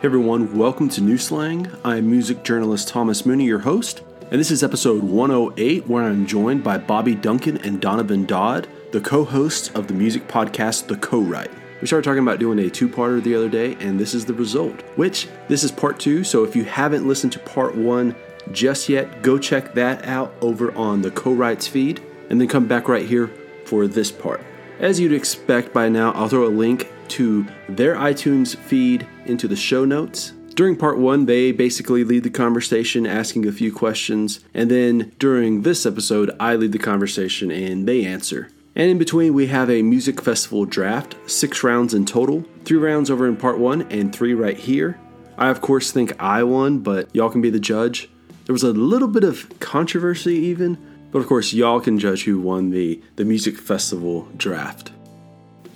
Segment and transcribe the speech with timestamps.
[0.00, 1.70] Hey everyone, welcome to New Slang.
[1.84, 6.64] I'm music journalist Thomas Mooney, your host, and this is episode 108, where I'm joined
[6.64, 11.20] by Bobby Duncan and Donovan Dodd, the co hosts of the music podcast The Co
[11.20, 11.50] Write.
[11.82, 14.32] We started talking about doing a two parter the other day, and this is the
[14.32, 16.24] result, which this is part two.
[16.24, 18.16] So if you haven't listened to part one
[18.52, 22.66] just yet, go check that out over on the Co Writes feed, and then come
[22.66, 23.30] back right here
[23.66, 24.40] for this part.
[24.78, 29.56] As you'd expect by now, I'll throw a link to their iTunes feed into the
[29.56, 30.32] show notes.
[30.54, 35.62] During part one, they basically lead the conversation, asking a few questions, and then during
[35.62, 38.48] this episode, I lead the conversation and they answer.
[38.74, 43.10] And in between, we have a music festival draft, six rounds in total, three rounds
[43.10, 44.98] over in part one, and three right here.
[45.38, 48.10] I, of course, think I won, but y'all can be the judge.
[48.44, 50.76] There was a little bit of controversy, even,
[51.10, 54.92] but of course, y'all can judge who won the, the music festival draft.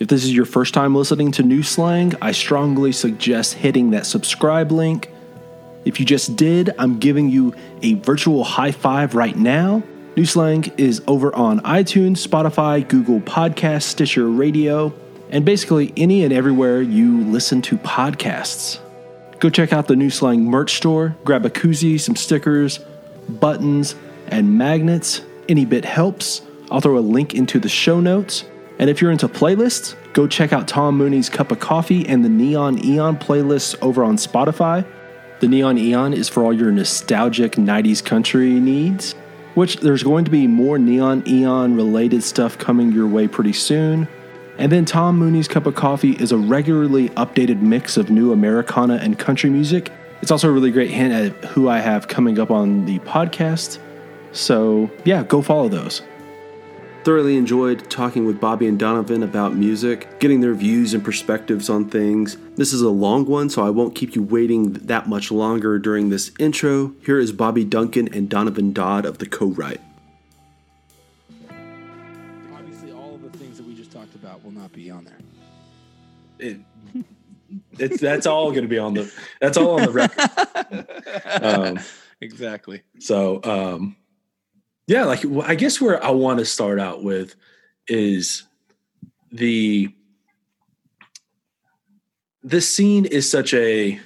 [0.05, 4.05] If this is your first time listening to New Slang, I strongly suggest hitting that
[4.05, 5.11] subscribe link.
[5.87, 9.83] If you just did, I'm giving you a virtual high five right now.
[10.15, 14.93] New Slang is over on iTunes, Spotify, Google Podcasts, Stitcher Radio,
[15.31, 18.81] and basically any and everywhere you listen to podcasts.
[19.41, 22.79] Go check out the New Slang merch store, grab a koozie, some stickers,
[23.27, 23.95] buttons,
[24.27, 25.23] and magnets.
[25.49, 26.43] Any bit helps.
[26.71, 28.45] I'll throw a link into the show notes.
[28.79, 32.29] And if you're into playlists, go check out Tom Mooney's Cup of Coffee and the
[32.29, 34.85] Neon Eon playlists over on Spotify.
[35.41, 39.13] The Neon Eon is for all your nostalgic 90s country needs,
[39.55, 44.09] which there's going to be more Neon Eon related stuff coming your way pretty soon.
[44.59, 48.95] And then Tom Mooney's Cup of Coffee is a regularly updated mix of new Americana
[48.97, 49.93] and country music.
[50.23, 53.79] It's also a really great hint at who I have coming up on the podcast.
[54.33, 56.03] So, yeah, go follow those.
[57.05, 61.91] Thoroughly enjoyed talking with Bobby and Donovan about music, getting their views and perspectives on
[61.91, 62.39] things.
[62.57, 66.09] This is a long one, so I won't keep you waiting that much longer during
[66.09, 66.95] this intro.
[67.05, 69.83] Here is Bobby Duncan and Donovan Dodd of the Co Write.
[72.55, 75.19] Obviously, all of the things that we just talked about will not be on there.
[76.39, 76.61] It,
[77.79, 80.87] it's that's all going to be on the that's all on the record.
[81.43, 81.79] Um,
[82.21, 82.83] exactly.
[82.99, 83.97] So, um,
[84.87, 87.35] yeah, like I guess where I want to start out with
[87.89, 88.45] is
[89.33, 89.95] the
[92.43, 93.99] this scene is such a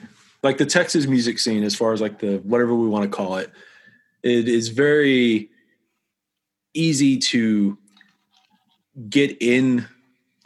[0.42, 3.36] like the Texas music scene as far as like the whatever we want to call
[3.38, 3.50] it.
[4.22, 5.50] It is very
[6.74, 7.76] easy to
[9.08, 9.86] get in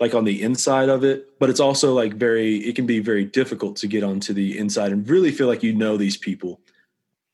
[0.00, 3.26] like on the inside of it, but it's also like very it can be very
[3.26, 6.60] difficult to get onto the inside and really feel like you know these people.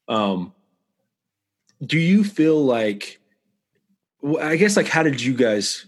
[0.08, 0.52] Um
[1.84, 3.20] do you feel like
[4.40, 5.86] i guess like how did you guys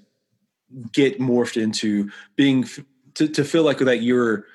[0.92, 2.64] get morphed into being
[3.14, 4.46] to, to feel like that you're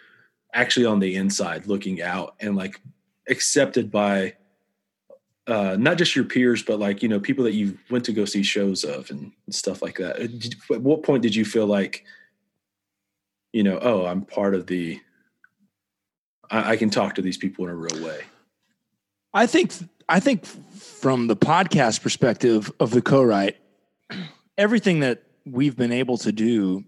[0.54, 2.80] actually on the inside looking out and like
[3.28, 4.34] accepted by
[5.48, 8.24] uh not just your peers but like you know people that you went to go
[8.24, 10.18] see shows of and, stuff like that?
[10.18, 12.04] Did, at what point did you feel like
[13.54, 15.00] you know oh i'm part of the
[16.50, 18.22] I, I can talk to these people in a real way?
[19.34, 19.74] I think
[20.08, 23.58] I think from the podcast perspective of the co-write,
[24.58, 26.84] everything that we've been able to do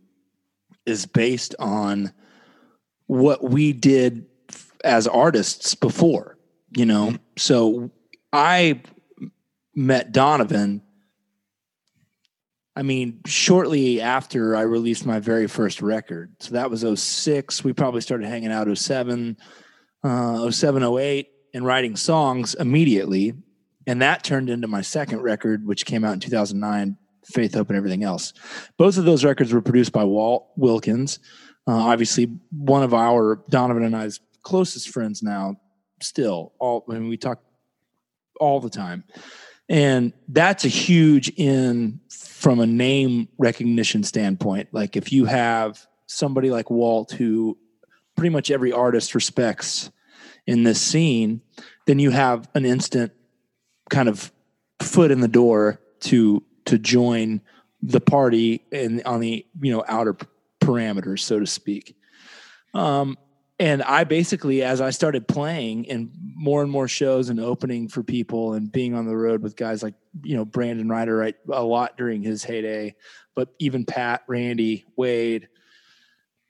[0.86, 2.14] is based on
[3.08, 4.26] what we did
[4.84, 6.38] as artists before,
[6.76, 7.08] you know.
[7.08, 7.16] Mm-hmm.
[7.38, 7.92] So
[8.32, 8.82] I
[9.76, 10.82] met Donovan
[12.78, 16.36] I mean, shortly after I released my very first record.
[16.40, 17.64] So that was 06.
[17.64, 19.36] We probably started hanging out 07,
[20.04, 23.34] uh, 07, 08 and writing songs immediately.
[23.86, 27.78] And that turned into my second record, which came out in 2009, Faith, Hope, and
[27.78, 28.34] Everything Else.
[28.78, 31.20] Both of those records were produced by Walt Wilkins.
[31.68, 35.56] Uh, obviously, one of our, Donovan and I's closest friends now,
[36.02, 36.54] still.
[36.60, 37.42] All, I mean, we talk
[38.40, 39.04] all the time.
[39.70, 44.70] And that's a huge in from a name recognition standpoint.
[44.72, 47.58] Like if you have somebody like Walt who
[48.16, 49.92] pretty much every artist respects
[50.48, 51.42] in this scene,
[51.86, 53.12] then you have an instant
[53.90, 54.32] kind of
[54.82, 57.42] foot in the door to to join
[57.82, 60.16] the party and on the you know outer
[60.60, 61.96] parameters, so to speak.
[62.74, 63.18] Um,
[63.60, 68.04] and I basically, as I started playing in more and more shows and opening for
[68.04, 71.64] people and being on the road with guys like, you know, Brandon Rhyder, right, a
[71.64, 72.96] lot during his heyday,
[73.34, 75.48] but even Pat, Randy, Wade,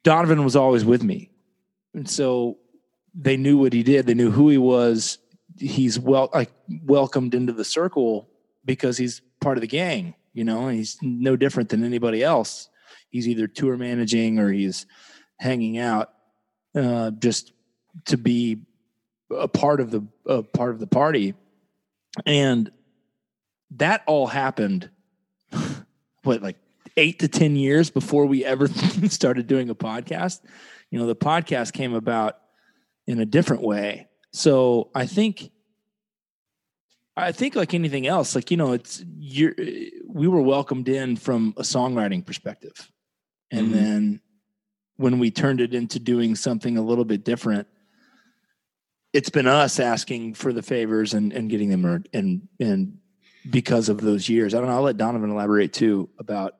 [0.03, 1.29] Donovan was always with me.
[1.93, 2.57] And so
[3.17, 4.05] they knew what he did.
[4.05, 5.17] They knew who he was.
[5.57, 6.51] He's well like
[6.83, 8.29] welcomed into the circle
[8.63, 10.13] because he's part of the gang.
[10.33, 12.69] You know, he's no different than anybody else.
[13.09, 14.85] He's either tour managing or he's
[15.39, 16.13] hanging out,
[16.75, 17.53] uh, just
[18.05, 18.59] to be
[19.35, 21.33] a part of the a part of the party,
[22.25, 22.71] and
[23.71, 24.89] that all happened.
[26.23, 26.57] What like
[26.97, 28.67] eight to ten years before we ever
[29.07, 30.41] started doing a podcast.
[30.91, 32.37] You know, the podcast came about
[33.07, 34.07] in a different way.
[34.31, 35.49] So I think
[37.15, 39.55] I think like anything else, like you know, it's you're.
[40.07, 42.91] we were welcomed in from a songwriting perspective.
[43.49, 43.75] And mm-hmm.
[43.75, 44.21] then
[44.97, 47.67] when we turned it into doing something a little bit different,
[49.13, 52.97] it's been us asking for the favors and, and getting them earned and and
[53.49, 54.53] because of those years.
[54.53, 56.55] I don't know, I'll let Donovan elaborate too about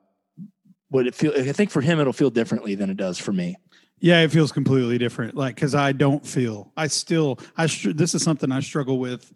[0.88, 3.56] what it feel I think for him it'll feel differently than it does for me.
[4.00, 5.34] Yeah, it feels completely different.
[5.34, 9.32] Like cuz I don't feel I still I this is something I struggle with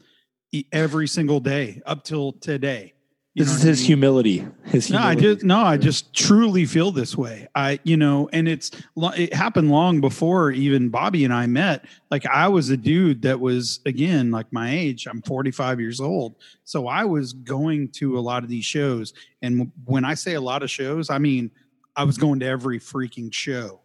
[0.73, 2.95] every single day up till today.
[3.35, 3.87] You this is his I mean?
[3.87, 4.47] humility.
[4.65, 4.93] His humility.
[4.93, 7.49] No, I just no, I just truly feel this way.
[7.55, 11.87] I, you know, and it's it happened long before even Bobby and I met.
[12.11, 15.07] Like I was a dude that was again like my age.
[15.07, 16.35] I'm 45 years old,
[16.65, 19.15] so I was going to a lot of these shows.
[19.41, 21.51] And when I say a lot of shows, I mean
[21.97, 23.81] I was going to every freaking show,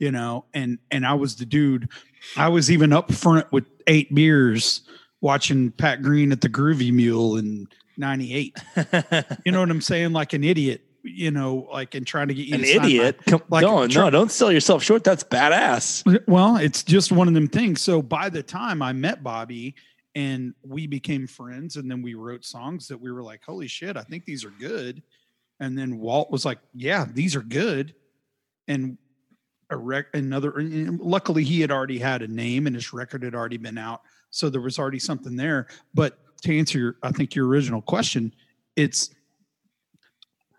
[0.00, 0.46] you know.
[0.52, 1.88] And and I was the dude.
[2.36, 4.80] I was even up front with eight beers
[5.20, 8.58] watching Pat Green at the Groovy Mule in '98.
[9.44, 10.12] you know what I'm saying?
[10.12, 13.20] Like an idiot, you know, like and trying to get you an idiot.
[13.26, 15.04] My, Come, like, no, no, don't sell yourself short.
[15.04, 16.26] That's badass.
[16.26, 17.80] Well, it's just one of them things.
[17.80, 19.76] So by the time I met Bobby
[20.16, 23.96] and we became friends, and then we wrote songs that we were like, "Holy shit,
[23.96, 25.02] I think these are good."
[25.60, 27.94] And then Walt was like, "Yeah, these are good,"
[28.66, 28.96] and
[29.70, 30.52] a rec another.
[30.56, 34.48] Luckily, he had already had a name, and his record had already been out so
[34.48, 35.66] there was already something there.
[35.92, 38.34] But to answer your, I think your original question,
[38.76, 39.10] it's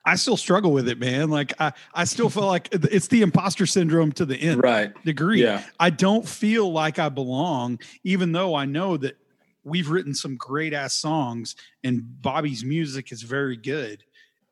[0.05, 1.29] I still struggle with it, man.
[1.29, 4.91] Like I, I still feel like it's the imposter syndrome to the end right.
[5.03, 5.43] degree.
[5.43, 5.63] Yeah.
[5.79, 9.17] I don't feel like I belong, even though I know that
[9.63, 14.03] we've written some great ass songs and Bobby's music is very good.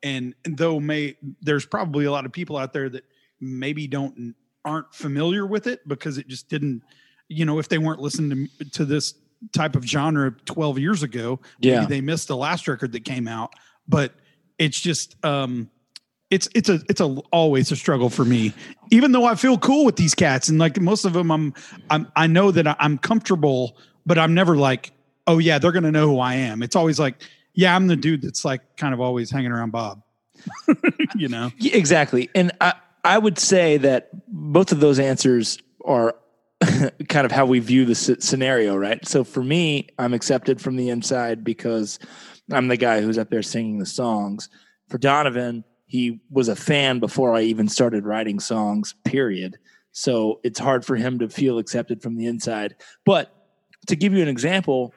[0.02, 3.04] And though may there's probably a lot of people out there that
[3.40, 4.34] maybe don't
[4.64, 6.82] aren't familiar with it because it just didn't
[7.30, 9.14] you know, if they weren't listening to, to this
[9.52, 11.86] type of genre 12 years ago, yeah.
[11.86, 13.54] they missed the last record that came out.
[13.88, 14.12] But
[14.58, 15.70] it's just, um,
[16.28, 18.52] it's it's a it's a always a struggle for me.
[18.92, 21.52] Even though i feel cool with these cats and like most of them i'm
[21.90, 23.76] i'm i know that i'm comfortable
[24.06, 24.92] but i'm never like
[25.26, 26.62] oh yeah they're gonna know who i am.
[26.62, 27.20] It's always like
[27.54, 30.04] yeah i'm the dude that's like kind of always hanging around bob.
[31.16, 31.50] You know?
[31.60, 32.30] Exactly.
[32.36, 32.74] And i
[33.04, 36.14] i would say that both of those answers are
[37.08, 39.06] kind of how we view the scenario, right?
[39.06, 41.98] So for me, I'm accepted from the inside because
[42.52, 44.48] I'm the guy who's up there singing the songs.
[44.88, 49.58] For Donovan, he was a fan before I even started writing songs, period.
[49.92, 52.76] So it's hard for him to feel accepted from the inside.
[53.04, 53.34] But
[53.86, 54.94] to give you an example,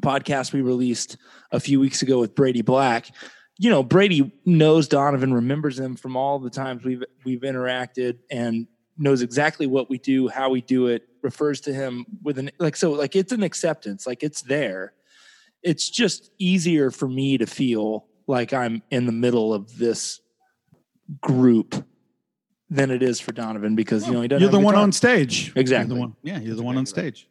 [0.00, 1.16] podcast we released
[1.52, 3.10] a few weeks ago with Brady Black,
[3.58, 8.66] you know, Brady knows Donovan, remembers him from all the times we've we've interacted and
[8.96, 12.76] knows exactly what we do, how we do it, refers to him with an like
[12.76, 14.92] so like it's an acceptance, like it's there.
[15.62, 20.20] It's just easier for me to feel like I'm in the middle of this
[21.20, 21.84] group
[22.70, 24.42] than it is for Donovan because you know he doesn't.
[24.42, 25.52] You're the one on stage.
[25.56, 25.88] Exactly.
[25.88, 27.28] You're the one, yeah, you're the exactly one on stage.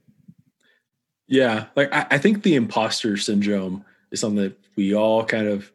[1.28, 5.72] Yeah, like I, I think the imposter syndrome is something that we all kind of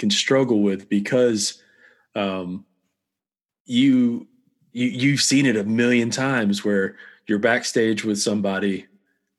[0.00, 1.62] can struggle with because
[2.16, 2.64] um,
[3.66, 4.26] you
[4.72, 8.86] you you've seen it a million times where you're backstage with somebody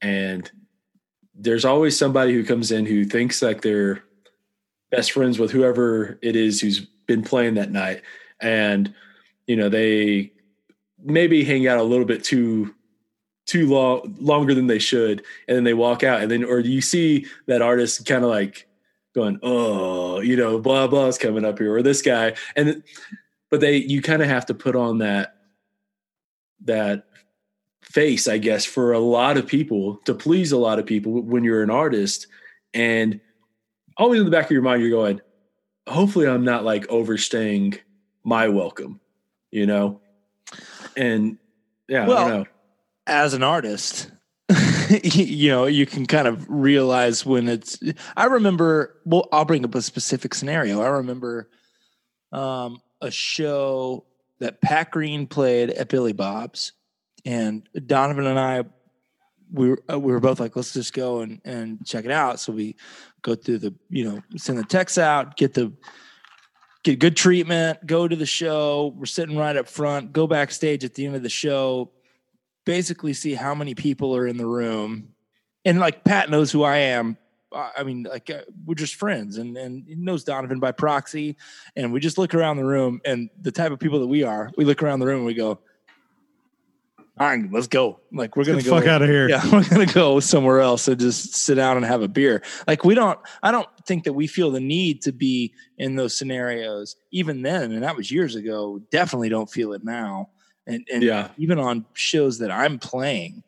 [0.01, 0.49] and
[1.35, 4.03] there's always somebody who comes in who thinks like they're
[4.91, 8.03] best friends with whoever it is who's been playing that night.
[8.39, 8.93] And
[9.47, 10.31] you know they
[11.03, 12.75] maybe hang out a little bit too
[13.47, 16.79] too long longer than they should and then they walk out and then or you
[16.79, 18.67] see that artist kind of like
[19.13, 22.33] going oh you know blah blah's coming up here or this guy.
[22.55, 22.83] And
[23.49, 25.35] but they you kind of have to put on that
[26.63, 27.05] that
[27.81, 31.43] face i guess for a lot of people to please a lot of people when
[31.43, 32.27] you're an artist.
[32.73, 33.19] And
[33.97, 35.19] always in the back of your mind you're going
[35.87, 37.77] hopefully i'm not like overstaying
[38.23, 39.01] my welcome
[39.51, 40.01] you know?
[40.97, 41.37] And
[41.87, 42.47] yeah well,
[43.05, 44.11] as an artist
[45.03, 47.79] you know you can kind of realize when it's
[48.17, 51.49] i remember well i'll bring up a specific scenario i remember
[52.31, 54.05] um a show
[54.41, 56.73] that Pat Green played at Billy Bob's,
[57.25, 58.63] and Donovan and I,
[59.51, 62.39] we were, uh, we were both like, let's just go and, and check it out.
[62.39, 62.75] So we
[63.21, 65.71] go through the, you know, send the texts out, get the
[66.83, 68.95] get good treatment, go to the show.
[68.97, 71.91] We're sitting right up front, go backstage at the end of the show.
[72.65, 75.09] Basically see how many people are in the room.
[75.65, 77.17] And like Pat knows who I am.
[77.53, 81.35] I mean, like uh, we're just friends, and and he knows Donovan by proxy.
[81.75, 84.49] And we just look around the room, and the type of people that we are,
[84.55, 85.59] we look around the room and we go,
[87.19, 88.79] "All right, let's go." Like we're gonna the go.
[88.79, 89.27] fuck out of here.
[89.27, 92.41] Yeah, we're gonna go somewhere else and just sit down and have a beer.
[92.67, 93.19] Like we don't.
[93.43, 97.73] I don't think that we feel the need to be in those scenarios even then,
[97.73, 98.79] and that was years ago.
[98.91, 100.29] Definitely don't feel it now.
[100.73, 101.29] And and Yeah.
[101.37, 103.43] even on shows that I'm playing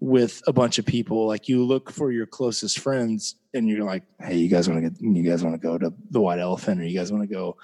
[0.00, 4.02] with a bunch of people, like you look for your closest friends and you're like,
[4.20, 6.80] hey, you guys want to get, you guys want to go to the White Elephant,
[6.80, 7.56] or you guys want to go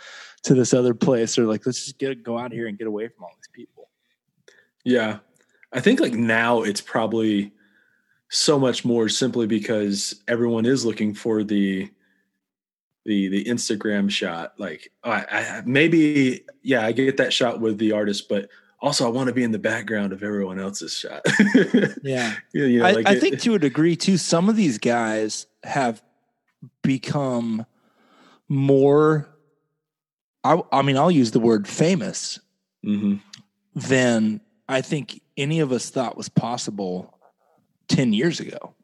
[0.43, 3.09] to this other place, or like let's just get go out here and get away
[3.09, 3.89] from all these people.
[4.85, 5.19] Yeah.
[5.73, 7.53] I think like now it's probably
[8.29, 11.91] so much more simply because everyone is looking for the
[13.05, 14.55] the the Instagram shot.
[14.59, 18.49] Like I, I maybe yeah, I get that shot with the artist, but
[18.81, 21.25] also I want to be in the background of everyone else's shot.
[22.03, 22.35] Yeah.
[22.53, 26.03] you know, I, like I think to a degree too, some of these guys have
[26.83, 27.67] become
[28.49, 29.29] more.
[30.45, 32.39] I, I mean, I'll use the word famous
[32.85, 33.21] Mhm.
[33.75, 37.19] than I think any of us thought was possible
[37.89, 38.75] ten years ago.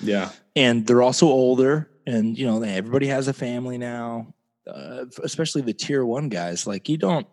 [0.00, 0.30] yeah.
[0.54, 4.32] And they're also older, and you know, everybody has a family now.
[4.66, 7.26] Uh, especially the tier one guys, like you don't.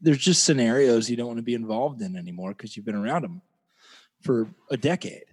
[0.00, 3.22] There's just scenarios you don't want to be involved in anymore because you've been around
[3.22, 3.42] them
[4.22, 5.24] for a decade.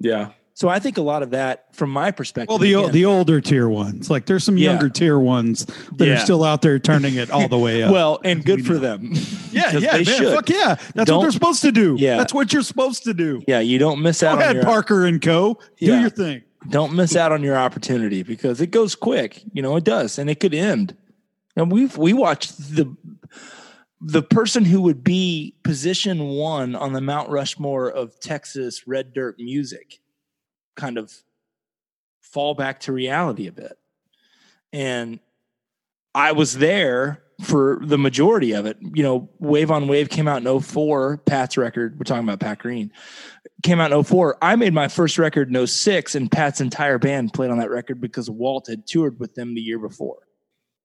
[0.00, 0.30] Yeah.
[0.54, 3.40] So I think a lot of that, from my perspective, Well, the again- the older
[3.40, 4.70] tier ones, like there's some Yeah.
[4.72, 5.64] younger tier ones
[5.96, 6.14] that Yeah.
[6.14, 7.90] are still out there turning it all the way up.
[7.90, 8.78] well, and good for know.
[8.80, 9.12] them.
[9.52, 10.34] yeah, 'Cause yeah, they man, should.
[10.34, 11.96] fuck yeah, that's Don't- what they're supposed to do.
[11.98, 12.18] Yeah.
[12.18, 13.42] that's what you're supposed to do.
[13.48, 15.54] Yeah, you don't miss Go out on ahead, your Parker and Co.
[15.78, 16.00] Do Yeah.
[16.02, 16.42] your thing.
[16.70, 19.42] don't miss out on your opportunity because it goes quick.
[19.54, 20.94] You know, it does, and it could end.
[21.56, 22.94] And we've we watched the
[24.04, 29.36] the person who would be position one on the Mount Rushmore of Texas red dirt
[29.38, 30.00] music
[30.74, 31.12] kind of
[32.20, 33.78] fall back to reality a bit.
[34.72, 35.20] And
[36.14, 38.76] I was there for the majority of it.
[38.80, 41.96] You know, Wave on Wave came out in 04, Pat's record.
[41.98, 42.90] We're talking about Pat Green.
[43.62, 44.38] Came out in 04.
[44.42, 48.00] I made my first record in 06, and Pat's entire band played on that record
[48.00, 50.26] because Walt had toured with them the year before.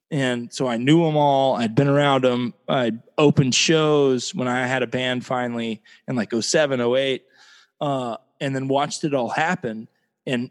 [0.10, 1.56] And so I knew them all.
[1.56, 2.54] I'd been around them.
[2.68, 7.26] I'd opened shows when I had a band finally in like 07, 08,
[7.82, 9.90] uh, and then watched it all happen.
[10.26, 10.50] And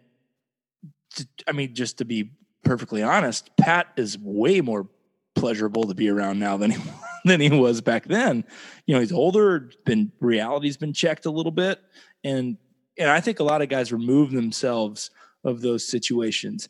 [1.15, 2.31] to, I mean, just to be
[2.65, 4.89] perfectly honest, Pat is way more
[5.35, 6.83] pleasurable to be around now than he
[7.25, 8.45] than he was back then.
[8.87, 11.81] You know, he's older, been reality's been checked a little bit,
[12.25, 12.59] and
[12.99, 15.11] and I think a lot of guys remove themselves
[15.45, 16.69] of those situations.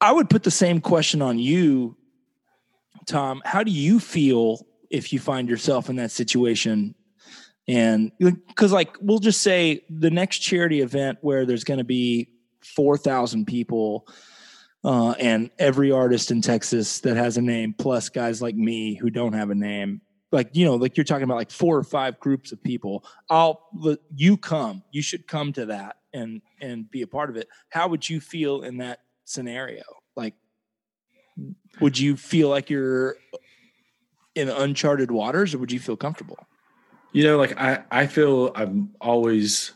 [0.00, 1.96] I would put the same question on you,
[3.06, 3.42] Tom.
[3.44, 6.94] How do you feel if you find yourself in that situation?
[7.68, 12.28] And because, like, we'll just say the next charity event where there's going to be
[12.62, 14.06] 4,000 people
[14.84, 19.10] uh, and every artist in Texas that has a name, plus guys like me who
[19.10, 20.00] don't have a name.
[20.30, 23.04] Like, you know, like you're talking about like four or five groups of people.
[23.30, 23.68] I'll
[24.14, 24.82] you come.
[24.92, 27.48] You should come to that and and be a part of it.
[27.70, 29.82] How would you feel in that scenario?
[30.16, 30.34] Like,
[31.80, 33.16] would you feel like you're
[34.34, 36.38] in uncharted waters or would you feel comfortable?
[37.12, 39.72] You know, like I, I feel I'm always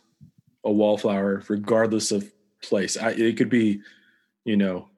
[0.64, 2.30] a wallflower, regardless of
[2.62, 2.96] place.
[2.96, 3.82] I, it could be,
[4.44, 4.88] you know,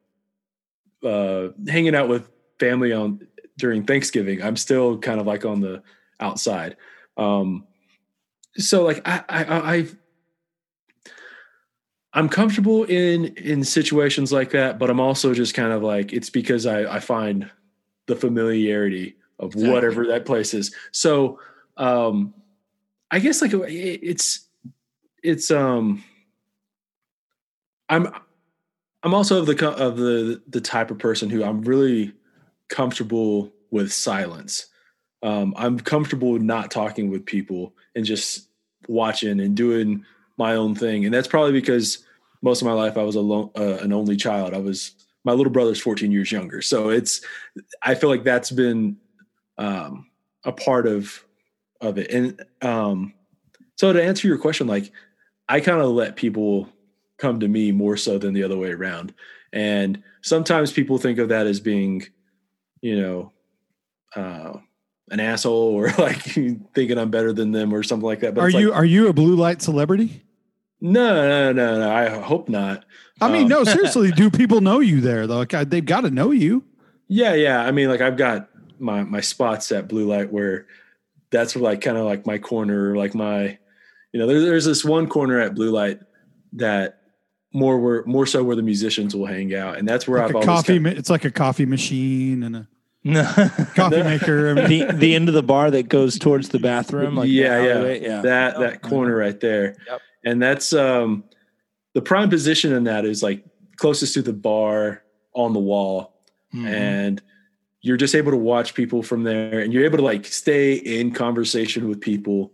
[1.05, 2.29] uh, hanging out with
[2.59, 3.27] family on
[3.59, 4.43] during Thanksgiving.
[4.43, 5.83] I'm still kind of like on the
[6.21, 6.77] outside.
[7.17, 7.67] Um,
[8.57, 9.97] so like I, I, I, I've,
[12.15, 16.31] I'm comfortable in in situations like that, but I'm also just kind of like it's
[16.31, 17.51] because I, I find
[18.07, 19.71] the familiarity of Exactly.
[19.73, 20.75] whatever that place is.
[20.91, 21.39] So
[21.77, 22.35] um
[23.11, 24.47] I guess like it- it's
[25.23, 26.05] it's um
[27.89, 28.09] I'm
[29.03, 32.13] I'm also of the of the the type of person who I'm really
[32.69, 34.67] comfortable with silence.
[35.23, 38.49] Um, I'm comfortable not talking with people and just
[38.89, 40.05] watching and doing
[40.37, 42.05] my own thing, and that's probably because
[42.43, 44.55] most of my life I was a uh, an only child.
[44.55, 44.93] I was
[45.25, 47.21] my little brother's 14 years younger, so it's
[47.83, 48.97] I feel like that's been
[49.59, 50.11] um,
[50.45, 51.25] a part of
[51.81, 52.11] of it.
[52.11, 53.15] And um,
[53.77, 54.93] so to answer your question, like
[55.49, 56.69] I kind of let people
[57.19, 59.15] come to me more so than the other way around.
[59.53, 62.07] And sometimes people think of that as being,
[62.81, 63.33] you know,
[64.17, 64.59] uh,
[65.11, 68.35] an asshole or like thinking I'm better than them or something like that.
[68.35, 70.23] But Are it's like, you are you a blue light celebrity?
[70.81, 71.93] no, no, no, no.
[71.95, 72.85] I hope not.
[73.21, 74.11] I mean, Um, no, seriously.
[74.13, 75.39] do people know you there though?
[75.49, 76.65] Like, they've got to know you.
[77.09, 77.61] Yeah, yeah.
[77.63, 80.67] I mean, like I've got my my spots at blue light where
[81.31, 83.59] that's like kind of like my corner, like my,
[84.13, 86.01] you know, there's there's this one corner at Blue Light
[86.55, 87.01] that
[87.55, 90.35] more where more so where the musicians will hang out, and that's where Like I've
[90.35, 90.73] a always coffee.
[90.75, 92.69] kinda- It's like a coffee machine and a
[93.05, 93.23] No.
[93.75, 94.51] coffee maker.
[94.51, 97.33] I mean, the the end of the bar that goes towards the bathroom, like the
[97.33, 98.21] yeah, yeah, yeah.
[98.23, 100.01] that Oh, that corner right there, Yep.
[100.25, 101.25] and that's um
[101.95, 103.45] the prime position in that is like
[103.77, 105.03] closest to the bar
[105.35, 106.15] on the wall,
[106.55, 106.67] Mhm.
[106.69, 107.23] and
[107.81, 111.11] you're just able to watch people from there, and you're able to like stay in
[111.13, 112.53] conversation with people,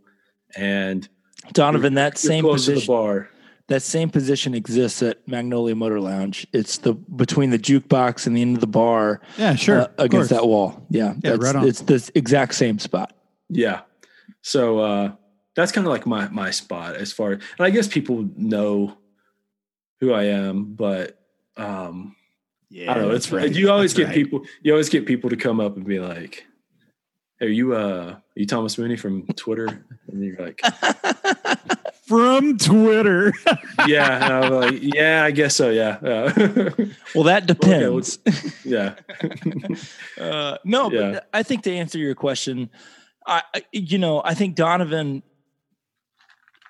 [0.56, 1.06] and
[1.52, 3.30] Donovan, that you're same close to the position, bar.
[3.68, 6.46] That same position exists at Magnolia Motor Lounge.
[6.52, 9.82] It's the between the jukebox and the end of the bar, yeah, sure.
[9.82, 10.40] uh, against course.
[10.40, 10.86] that wall.
[10.90, 11.68] Yeah, Yeah, that's, right on.
[11.68, 13.14] It's the exact same spot.
[13.48, 13.82] Yeah.
[14.42, 15.12] So uh
[15.54, 18.96] that's kind of like my my spot as far and I guess people know
[20.00, 21.20] who I am, but
[21.56, 22.16] um
[22.70, 23.14] Yeah, I don't know.
[23.14, 26.46] It's you always get people you always get people to come up and be like,
[27.38, 29.84] Hey, are you uh are you Thomas Mooney from Twitter?
[30.10, 30.62] And you're like,
[32.08, 33.32] from Twitter.
[33.86, 34.24] Yeah.
[34.24, 35.98] And I'm like, Yeah, I guess so, yeah.
[36.02, 36.70] Uh,
[37.14, 38.18] Well, that depends.
[38.64, 38.94] yeah.
[40.20, 41.12] Uh, no, Yeah.
[41.12, 42.70] but I think to answer your question,
[43.26, 45.22] I, I- you know, I think Donovan,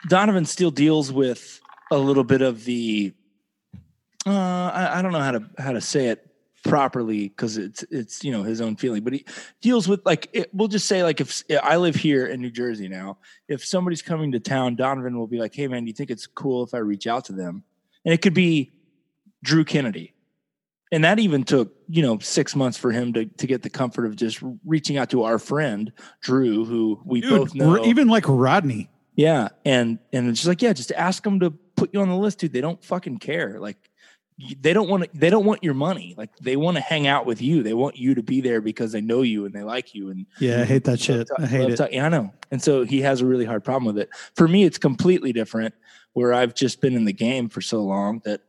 [0.08, 3.14] Donovan still deals with a little bit of the,
[4.26, 6.27] uh, I, I don't know how to how to say it
[6.68, 9.24] properly because it's it's you know his own feeling, but he
[9.60, 12.88] deals with like it, we'll just say like if I live here in New Jersey
[12.88, 16.10] now, if somebody's coming to town, Donovan will be like, "Hey man, do you think
[16.10, 17.64] it's cool if I reach out to them?"
[18.04, 18.72] And it could be
[19.42, 20.14] Drew Kennedy
[20.90, 24.06] and that even took you know six months for him to to get the comfort
[24.06, 27.84] of just reaching out to our friend Drew, who we both know.
[27.84, 28.90] even like Rodney.
[29.14, 32.16] yeah, and and it's just like yeah, just ask them to put you on the
[32.16, 32.52] list, dude.
[32.52, 33.58] They don't fucking care.
[33.60, 33.87] Like
[34.60, 35.10] they don't want to.
[35.14, 36.14] They don't want your money.
[36.16, 37.62] Like they want to hang out with you.
[37.62, 40.10] They want you to be there because they know you and they like you.
[40.10, 41.28] And Yeah, I hate that shit.
[41.38, 41.76] I hate it.
[41.76, 42.32] talk- yeah, I know.
[42.50, 44.10] And so he has a really hard problem with it.
[44.36, 45.74] For me, it's completely different.
[46.14, 48.40] Where I've just been in the game for so long that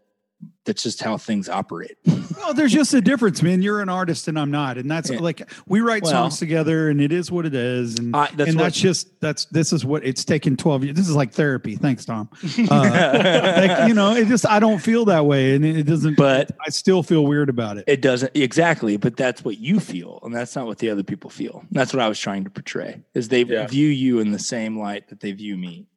[0.66, 1.98] that's just how things operate.
[2.38, 3.62] Well, there's just a difference, man.
[3.62, 5.20] You're an artist and I'm not, and that's Yeah.
[5.20, 8.50] like we write Well- songs together, and it is what it is, and I- that's
[8.52, 10.96] and what- that's just that's this is what it's taken 12 years.
[10.96, 11.76] This is like therapy.
[11.76, 12.30] Thanks, Tom.
[12.70, 16.16] Uh, like you know, it just I don't feel that way, and it doesn't.
[16.16, 17.84] But I still feel weird about it.
[17.88, 21.30] It doesn't exactly, but that's what you feel, and that's not what the other people
[21.30, 21.64] feel.
[21.72, 23.68] That's what I was trying to portray: is they Yeah.
[23.68, 25.88] view you in the same light that they view me.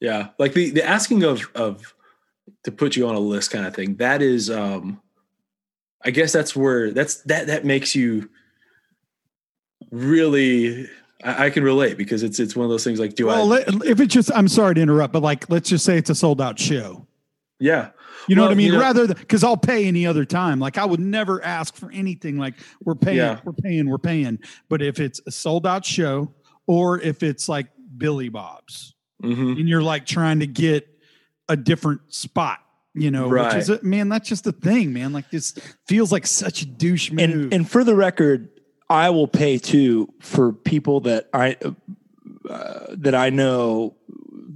[0.00, 0.28] Yeah.
[0.38, 1.94] Like the the asking of of
[2.64, 5.00] to put you on a list kind of thing, that is um
[6.04, 8.28] I guess that's where that's that that makes you
[9.90, 10.88] really
[11.24, 13.44] I, I can relate because it's it's one of those things like do well, I
[13.44, 16.14] let, if it's just, I'm sorry to interrupt, but like, let's just say it's a
[16.14, 17.06] sold out show.
[17.58, 17.90] yeah
[18.28, 18.66] You know Well, what I mean?
[18.68, 20.58] you know- Rather, because I'll pay any other time.
[20.60, 22.38] Like I would never ask for anything.
[22.38, 23.40] Like we're paying, Yeah.
[23.44, 24.38] we're paying, we're paying.
[24.68, 26.32] But if it's a sold out show,
[26.66, 27.66] or if it's like
[27.98, 29.58] Billy Bob's, Mhm.
[29.58, 30.88] and you're like trying to get
[31.50, 32.58] a different spot,
[32.94, 33.82] you know, which is Right.
[33.82, 35.12] a, man, that's just the thing, man.
[35.12, 35.54] Like this
[35.86, 37.20] feels like such a douche move.
[37.20, 38.48] And and for the record,
[38.88, 41.56] I will pay too for people that I
[42.48, 43.96] uh, that I know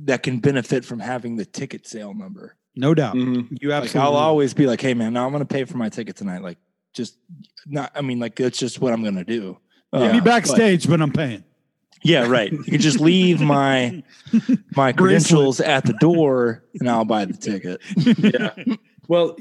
[0.04, 2.56] that can benefit from having the ticket sale number.
[2.76, 3.56] no doubt, Mhm.
[3.62, 4.00] you Like absolutely.
[4.10, 6.42] I'll always be like, "Hey man, now I'm going to pay for my ticket tonight."
[6.42, 6.58] Like
[6.92, 7.16] just
[7.66, 7.92] not.
[7.94, 9.58] I mean, like that's just what I'm going to do.
[9.92, 11.44] Be Uh, but- backstage, but I'm paying.
[12.04, 12.52] Yeah, right.
[12.52, 14.02] You can just leave my
[14.76, 17.80] my credentials at the door, and I'll buy the ticket.
[17.96, 18.50] yeah.
[19.08, 19.36] Well,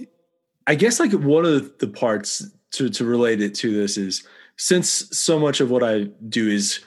[0.65, 4.89] I guess like one of the parts to to relate it to this is since
[5.17, 6.79] so much of what I do is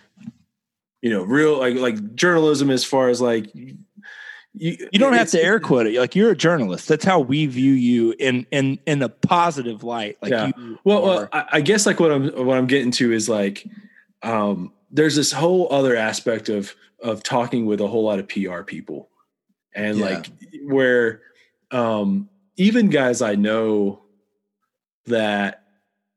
[1.02, 3.76] you know real like like journalism as far as like you,
[4.90, 6.00] You don't have to air quote it.
[6.00, 6.88] Like you're a journalist.
[6.88, 10.16] That's how we view you in in in a positive light.
[10.22, 10.52] Like Yeah.
[10.56, 13.66] you Well, well I, I guess like what I'm what I'm getting to is like
[14.22, 18.62] um, there's this whole other aspect of of talking with a whole lot of PR
[18.62, 19.08] people,
[19.74, 20.04] and Yeah.
[20.06, 20.26] like
[20.64, 21.20] where
[21.70, 24.00] um, even guys I know
[25.06, 25.62] that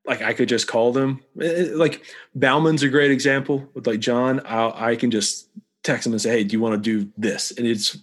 [0.06, 1.22] like I could just call them.
[1.40, 2.04] Eh, eh, Like
[2.36, 4.40] Baumann's a great example with like John.
[4.46, 5.50] I I can just
[5.84, 7.98] text him and say, "Hey, do you want to do this?" And it's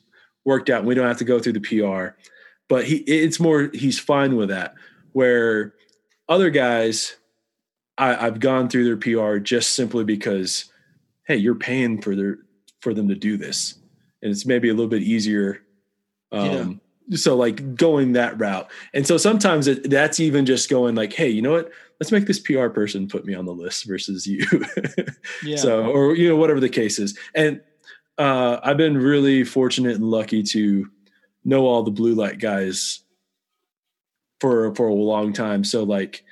[0.45, 0.85] worked out.
[0.85, 2.17] We don't have to go through the PR,
[2.69, 4.75] but he it's more he's fine with that.
[5.13, 5.75] Where
[6.29, 7.16] other guys,
[7.99, 10.67] I, I've gone through their PR just simply because,
[11.25, 12.39] hey, you're paying for their
[12.81, 13.75] for them to do this,
[14.23, 15.63] and it's maybe a little bit easier.
[16.33, 16.81] Um,
[17.13, 21.29] So like going that route, and so sometimes it, that's even just going like, hey,
[21.29, 21.71] you know what?
[22.01, 24.45] Let's make this PR person put me on the list versus you.
[25.45, 25.57] yeah.
[25.57, 27.17] So, or you know, whatever the case is.
[27.35, 27.61] And
[28.19, 30.91] uh, I've been really fortunate and lucky to
[31.45, 33.01] know all the blue light guys
[34.41, 35.65] for for a long time.
[35.65, 36.25] So, like,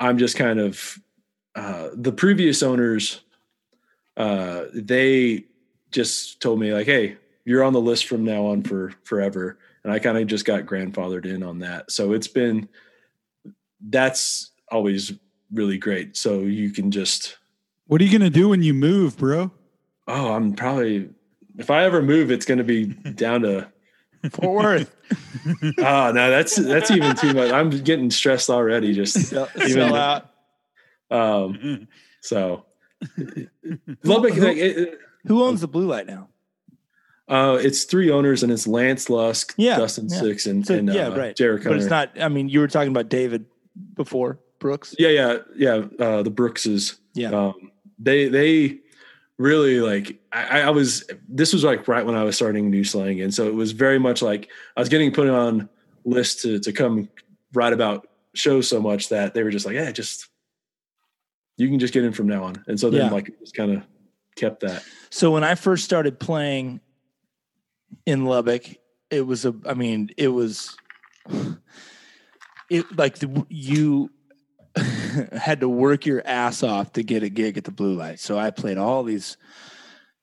[0.00, 0.98] I'm just kind of
[1.54, 3.20] uh, the previous owners
[4.16, 5.44] uh, they
[5.90, 9.92] just told me like, "Hey, you're on the list from now on for forever," and
[9.92, 11.90] I kind of just got grandfathered in on that.
[11.90, 12.68] So it's been
[13.88, 15.12] that's always
[15.52, 16.16] really great.
[16.16, 17.36] So you can just
[17.86, 19.52] What are you gonna do when you move, bro?
[20.08, 21.10] oh, I'm probably
[21.58, 23.70] if I ever move, it's going to be down to
[24.30, 24.96] Fort Worth.
[25.78, 27.50] oh no, that's that's even too much.
[27.52, 28.92] I'm getting stressed already.
[28.92, 30.30] Just sell, Even- sell out.
[31.10, 31.88] um,
[32.20, 32.66] so
[34.04, 36.28] Lubbock, like, it, Who owns the blue light now?
[37.28, 40.18] uh, it's three owners and it's Lance Lusk, Yeah, Dustin yeah.
[40.18, 41.36] Six, and, So, and uh, yeah, right.
[41.36, 42.10] Jared But it's not.
[42.20, 43.46] I mean, you were talking about David
[43.94, 44.94] before Brooks.
[44.98, 45.74] Yeah, yeah, yeah.
[45.98, 46.98] Uh, the Brookses.
[47.14, 47.30] Yeah.
[47.30, 48.80] Um, they they
[49.40, 50.20] really like.
[50.30, 51.04] I, I was.
[51.28, 53.98] This was like right when I was starting new slang, and so it was very
[53.98, 55.68] much like I was getting put on
[56.04, 57.08] lists to to come
[57.52, 60.28] write about shows so much that they were just like, yeah, just
[61.56, 62.62] you can just get in from now on.
[62.68, 63.10] And so then Yeah.
[63.10, 63.82] like just kind of
[64.36, 64.84] kept that.
[65.10, 66.80] So when I first started playing
[68.06, 68.64] in Lubbock,
[69.10, 69.54] it was a.
[69.66, 70.76] I mean, it was.
[72.70, 74.12] It like the, you
[75.32, 78.20] had to work your ass off to get a gig at the Blue Light.
[78.20, 79.36] So I played all these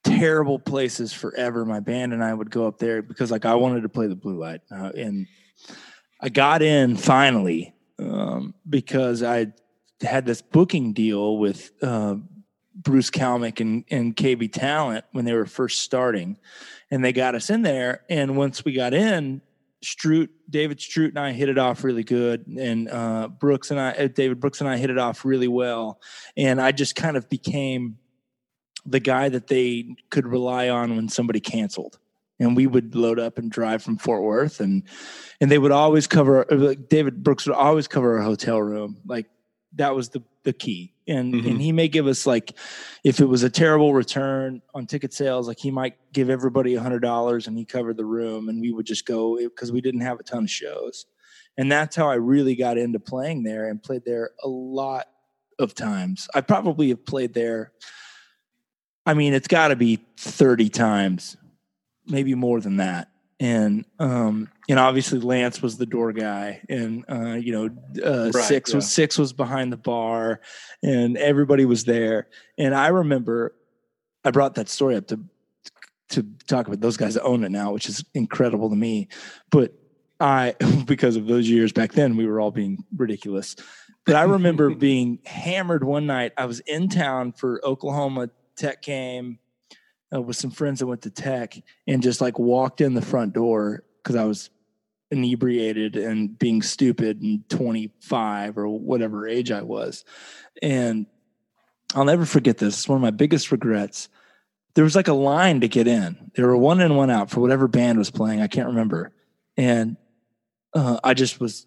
[0.03, 1.65] terrible places forever.
[1.65, 4.15] My band and I would go up there because like I wanted to play the
[4.15, 5.27] Blue Light, uh, and
[6.21, 9.47] I got in finally um, because I
[10.01, 12.15] had this booking deal with uh,
[12.75, 16.37] Bruce Kalmick and, and KB Talent when they were first starting,
[16.91, 18.03] and they got us in there.
[18.09, 19.41] And once we got in,
[19.83, 23.91] Stroot, David Stroot and I hit it off really good, and uh, Brooks and I,
[23.91, 26.01] uh, David Brooks and I hit it off really well,
[26.35, 27.97] and I just kind of became
[28.85, 31.99] the guy that they could rely on when somebody canceled.
[32.39, 34.83] And we would load up and drive from Fort Worth, and
[35.41, 36.45] and they would always cover.
[36.49, 38.97] Like David Brooks would always cover a hotel room.
[39.07, 39.25] Like
[39.73, 40.93] that was the the key.
[41.07, 41.51] And Mhm.
[41.51, 42.53] and he may give us like,
[43.03, 46.81] if it was a terrible return on ticket sales, like he might give everybody a
[46.81, 50.01] hundred dollars and he covered the room, and we would just go because we didn't
[50.01, 51.05] have a ton of shows.
[51.57, 55.07] And that's how I really got into playing there and played there a lot
[55.59, 56.27] of times.
[56.35, 57.71] I probably have played there.
[59.05, 61.37] I mean, it's got to be thirty times,
[62.05, 63.09] maybe more than that.
[63.39, 67.69] And um, and obviously Lance was the door guy, and uh, you know
[68.03, 70.41] uh, Right, six was six was behind the bar,
[70.81, 72.29] and everybody was there.
[72.57, 73.53] And I remember
[74.25, 75.19] I brought that story up to
[76.09, 79.07] to talk about those guys that own it now, which is incredible to me.
[79.51, 79.73] But
[80.19, 83.55] I, because of those years back then, we were all being ridiculous.
[84.05, 86.33] But I remember being hammered one night.
[86.37, 89.39] I was in town for Oklahoma Tech game
[90.13, 91.55] uh, with some friends that went to Tech,
[91.87, 94.49] and just like walked in the front door because I was
[95.11, 100.03] inebriated and being stupid and 25 or whatever age I was.
[100.61, 101.05] And
[101.95, 102.75] I'll never forget this.
[102.79, 104.09] It's one of my biggest regrets.
[104.73, 106.31] There was like a line to get in.
[106.35, 108.41] There were one in, one out for whatever band was playing.
[108.41, 109.11] I can't remember.
[109.55, 109.97] And
[110.73, 111.65] uh, I just was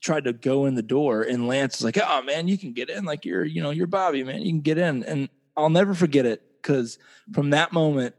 [0.00, 2.90] tried to go in the door, and Lance was like, "Oh man, you can get
[2.90, 3.04] in.
[3.04, 4.42] Like you're, you know, you're Bobby, man.
[4.42, 6.98] You can get in." And I'll never forget it because
[7.32, 8.14] from that moment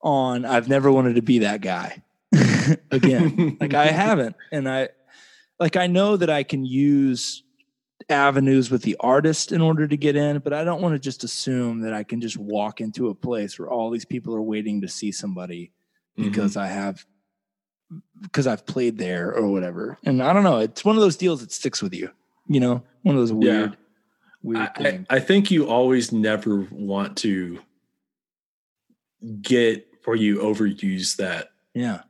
[0.00, 2.02] on, I've never wanted to be that guy
[2.90, 3.56] again.
[3.60, 4.90] like I haven't, and I
[5.58, 7.42] like I know that I can use
[8.08, 11.24] avenues with the artist in order to get in, but I don't want to just
[11.24, 14.80] assume that I can just walk into a place where all these people are waiting
[14.82, 15.72] to see somebody
[16.16, 16.28] Mm-hmm.
[16.30, 17.04] because I have
[18.22, 19.98] because I've played there or whatever.
[20.04, 22.08] And I don't know, it's one of those deals that sticks with you.
[22.46, 23.76] You know, one of those weird, Yeah.
[24.44, 25.06] Weird I, I.
[25.16, 27.60] I think you always never want to
[29.40, 32.02] get or you overuse that yeah.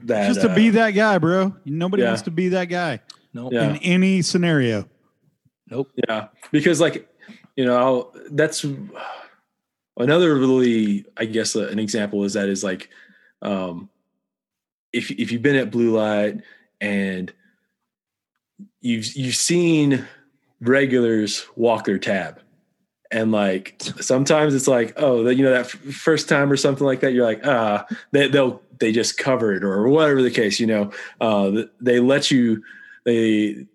[0.00, 1.56] that Just to uh, be that guy, bro.
[1.64, 2.10] Nobody yeah.
[2.10, 3.00] wants to be that guy
[3.32, 3.52] Nope.
[3.52, 3.70] Yeah.
[3.70, 4.88] in any scenario.
[5.70, 5.90] Nope.
[6.08, 7.08] Yeah, because like
[7.56, 8.64] you know I'll, that's
[9.96, 12.90] another really I guess uh, an example is that is like
[13.42, 13.90] um,
[14.92, 16.40] if if you've been at Blue Light
[16.80, 17.32] and
[18.80, 20.06] you've you've seen
[20.68, 22.40] regulars walk their tab.
[23.10, 27.12] And like sometimes it's like oh you know that first time or something like that
[27.12, 30.90] you're like ah they they'll they just cover it or whatever the case you know
[31.20, 32.64] uh, they let you
[33.04, 33.66] they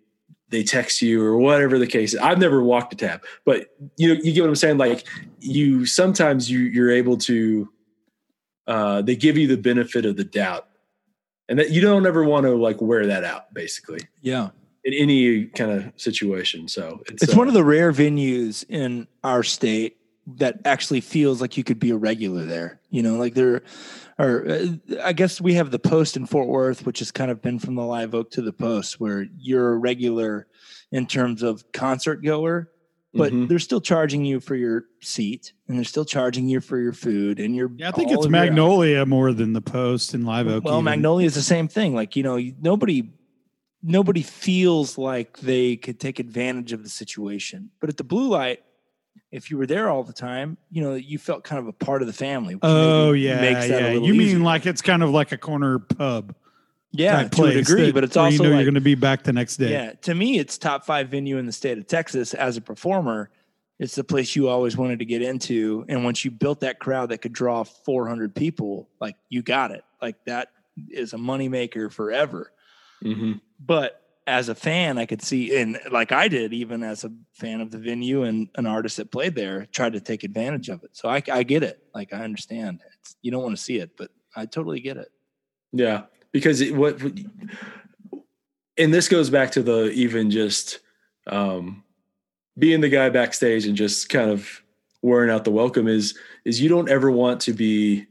[0.49, 2.19] they text you or whatever the case is.
[2.19, 4.77] I've never walked a tab, but you you get what I'm saying?
[4.77, 5.07] Like
[5.39, 7.69] you, sometimes you, you're able to,
[8.67, 10.67] uh, they give you the benefit of the doubt
[11.47, 14.49] and that you don't ever want to like wear that out basically Yeah.
[14.93, 16.67] In any kind of situation.
[16.67, 19.97] So it's, It's uh, one of the rare venues in our state
[20.37, 22.79] that actually feels like you could be a regular there.
[22.91, 23.63] You know, like there
[24.19, 24.65] are, uh,
[25.03, 27.75] I guess we have the post in Fort Worth, which has kind of been from
[27.75, 30.47] the live oak to the post, where you're a regular
[30.91, 32.69] in terms of concert goer.
[33.11, 33.47] but Mhm.
[33.49, 37.39] they're still charging you for your seat and they're still charging you for your food
[37.39, 37.71] and your.
[37.75, 40.63] Yeah, I think it's of your- Magnolia more than the Post and Live Oak.
[40.63, 40.85] Well, even.
[40.85, 41.95] Magnolia is the same thing.
[41.95, 43.09] Like you know, nobody
[43.81, 47.71] nobody feels like they could take advantage of the situation.
[47.79, 48.63] But at the blue light,
[49.31, 52.01] if you were there all the time, you know, you felt kind of a part
[52.01, 52.57] of the family.
[52.61, 53.99] Oh yeah, makes that a yeah.
[53.99, 54.35] You easier.
[54.35, 56.35] mean like it's kind of like a corner pub?
[56.91, 59.23] yeah, to a degree, but it's also you know like, you're going to be back
[59.23, 59.71] the next day.
[59.71, 59.93] yeah.
[60.01, 63.29] To me, it's top five venue in the state of Texas as a performer.
[63.77, 67.09] It's the place you always wanted to get into, and once you built that crowd
[67.09, 69.83] that could draw 400 people, like you got it.
[70.01, 70.49] Like that
[70.89, 72.51] is a moneymaker forever.
[73.03, 73.41] Mhm.
[73.59, 73.95] but
[74.27, 77.71] as a fan, I could see, and like I did, even as a fan of
[77.71, 80.91] the venue and an artist that played there, tried to take advantage of it.
[80.95, 81.83] So I, I get it.
[81.95, 82.81] Like I understand.
[82.99, 85.11] It's, you don't want to see it, but I totally get it.
[85.71, 87.01] Yeah, because it, what,
[88.77, 90.79] and this goes back to the even just
[91.25, 91.83] um,
[92.57, 94.61] being the guy backstage and just kind of
[95.01, 98.05] wearing out the welcome is is you don't ever want to be.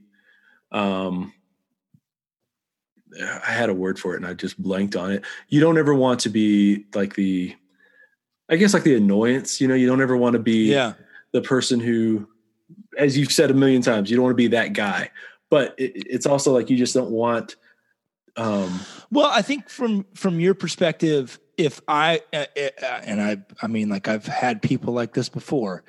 [0.73, 1.33] Um,
[3.21, 5.25] I had a word for it and I just blanked on it.
[5.49, 7.55] You don't ever want to be like the,
[8.49, 9.61] I guess like the annoyance.
[9.61, 10.95] You know, you don't ever want to be Yeah.
[11.33, 12.29] the person who,
[12.97, 15.11] as you've said a million times, you don't want to be that guy.
[15.51, 17.57] But it, it's also like you just don't want.
[18.37, 23.67] Um, Well, I think from from your perspective, if I uh, uh, and I, I
[23.67, 25.85] mean, like I've had people like this before,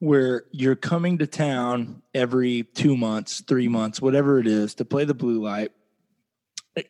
[0.00, 5.04] where you're coming to town every two months, three months, whatever it is, to play
[5.04, 5.72] the blue light.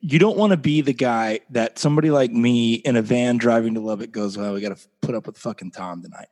[0.00, 3.74] You don't want to be the guy that somebody like me in a van driving
[3.74, 6.28] to Lubbock goes, "Well, we got to put up with fucking Tom tonight."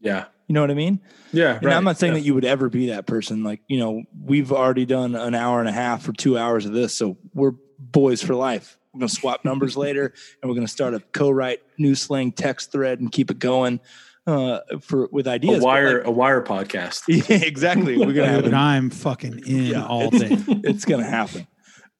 [0.00, 1.00] yeah, You know what I mean?
[1.32, 1.58] yeah.
[1.60, 3.42] And I'm not saying that you would ever be that person.
[3.42, 6.72] Like, you know, we've already done an hour and a half or two hours of
[6.72, 8.78] this, so we're boys for life.
[8.92, 13.00] We're gonna swap numbers later, and we're gonna start a co-write new slang text thread
[13.00, 13.80] and keep it going
[14.26, 15.62] uh, for with ideas.
[15.62, 17.02] a wire like- a wire podcast.
[17.28, 17.96] yeah, exactly.
[17.98, 20.28] We're gonna have Dude, a I'm fucking in Yeah, all day.
[20.64, 21.46] it's gonna happen.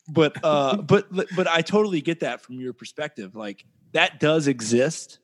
[0.08, 3.34] But uh, but but I totally get that from your perspective.
[3.36, 5.18] Like that does exist.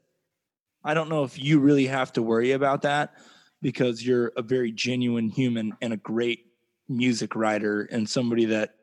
[0.82, 3.14] I don't know if you really have to worry about that
[3.62, 6.46] because you're a very genuine human and a great
[6.88, 8.74] music writer and somebody that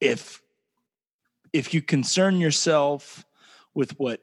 [0.00, 0.42] if
[1.52, 3.24] if you concern yourself
[3.74, 4.20] with what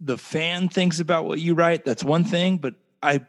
[0.00, 2.58] the fan thinks about what you write, that's one thing.
[2.58, 3.24] But I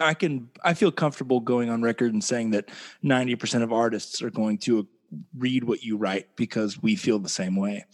[0.00, 2.70] I can I feel comfortable going on record and saying that
[3.04, 4.86] 90% of artists are going to
[5.36, 7.84] read what you write because we feel the same way.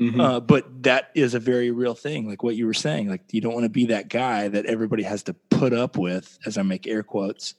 [0.00, 0.20] Mhm.
[0.20, 3.08] Uh, but that is a very real thing, like what you were saying.
[3.08, 6.36] Like you don't want to be that guy that everybody has to put up with,
[6.46, 7.54] as I make air quotes,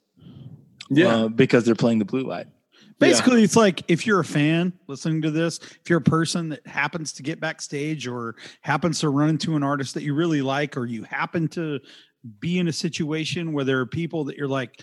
[0.90, 2.48] yeah, uh, because they're playing the blue light.
[3.00, 6.66] Basically, it's like if you're a fan listening to this, if you're a person that
[6.66, 10.78] happens to get backstage or happens to run into an artist that you really like,
[10.78, 11.80] or you happen to
[12.40, 14.82] be in a situation where there are people that you're like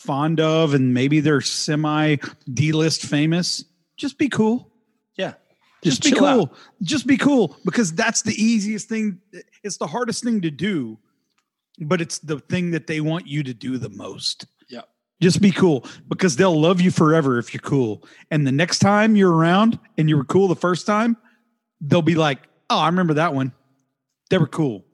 [0.00, 2.16] fond of and maybe they're semi
[2.52, 3.64] D list famous,
[3.96, 4.72] just be cool.
[5.16, 5.34] Yeah,
[5.82, 6.26] Just, be cool.
[6.26, 6.52] out.
[6.82, 9.20] Just be cool because that's the easiest thing.
[9.62, 10.98] It's the hardest thing to do,
[11.78, 14.46] but it's the thing that they want you to do the most.
[14.68, 14.82] Yeah.
[15.20, 18.02] Just be cool because they'll love you forever if you're cool.
[18.30, 21.18] And the next time you're around and you were cool the first time,
[21.82, 22.38] they'll be like,
[22.70, 23.52] "Oh, I remember that one.
[24.30, 24.86] They were cool."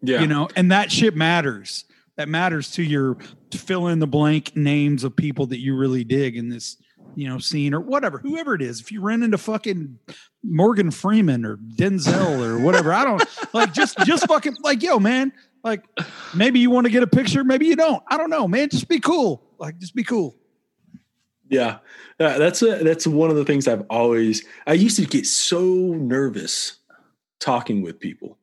[0.00, 0.20] yeah.
[0.20, 1.84] You know, and that shit matters.
[2.16, 3.18] That matters to your
[3.50, 6.76] to fill in the blank names of people that you really dig in this,
[7.14, 8.80] you know, scene or whatever, whoever it is.
[8.80, 9.98] If you run into fucking
[10.42, 15.32] Morgan Freeman or Denzel or whatever, I don't like just just fucking like yo, man.
[15.62, 15.84] Like
[16.34, 18.02] maybe you want to get a picture, maybe you don't.
[18.08, 18.68] I don't know, man.
[18.70, 19.42] Just be cool.
[19.58, 20.36] Like just be cool.
[21.48, 21.78] Yeah,
[22.18, 24.44] Uh, that's a, that's one of the things I've always.
[24.66, 26.78] I used to get so nervous
[27.38, 28.36] talking with people,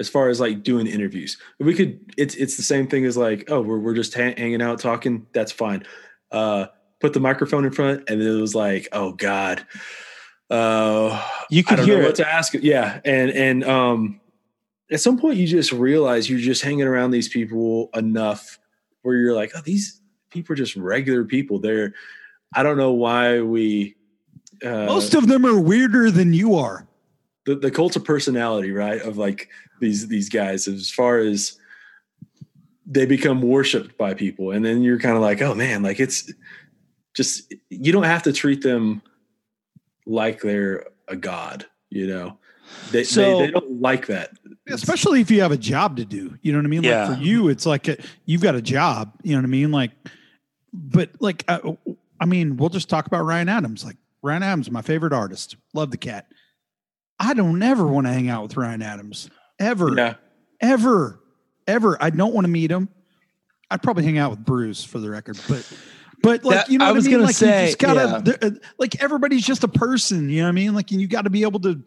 [0.00, 1.36] as far as like doing interviews.
[1.60, 2.00] We could.
[2.16, 5.26] It's it's the same thing as like, oh, we're we're just ha- hanging out talking.
[5.32, 5.84] That's fine.
[6.32, 6.66] Uh,
[7.00, 9.64] put the microphone in front, and it was like, oh god.
[10.50, 12.54] Uh, You could hear what to ask.
[12.54, 14.20] Yeah, and and um,
[14.90, 18.58] at some point you just realize you're just hanging around these people enough
[19.02, 21.58] where you're like, oh, these people are just regular people.
[21.60, 21.94] They're,
[22.54, 23.94] I don't know why we.
[24.64, 26.86] Uh, Most of them are weirder than you are.
[27.46, 29.00] the, the cult of personality, right?
[29.00, 29.48] Of like
[29.80, 31.58] these these guys, as far as
[32.86, 36.32] they become worshipped by people, and then you're kind of like, oh man, like it's
[37.14, 39.02] just you don't have to treat them
[40.06, 42.38] like they're a god, you know.
[42.92, 44.30] They, So- they, they don't like that.
[44.68, 47.08] especially if you have a job to do you know what i mean Yeah.
[47.08, 49.72] like for you it's like a, you've got a job you know what i mean
[49.72, 49.90] like
[50.72, 51.72] but like uh,
[52.20, 55.90] i mean we'll just talk about ryan adams like ryan adams my favorite artist love
[55.90, 56.28] the cat
[57.18, 59.28] i don't ever want to hang out with ryan adams
[59.60, 60.14] ever Yeah,
[60.60, 61.20] ever
[61.66, 61.96] ever.
[62.02, 62.88] I don't want to meet him.
[63.70, 65.72] I'd probably hang out with Bruce for the record, but
[66.22, 67.16] but like That- you know, I what was I mean?
[67.18, 68.48] gonna like, say, gotta yeah.
[68.48, 70.28] uh, like everybody's just a person.
[70.28, 70.74] You know what I mean?
[70.74, 71.82] Like, and you got to be able to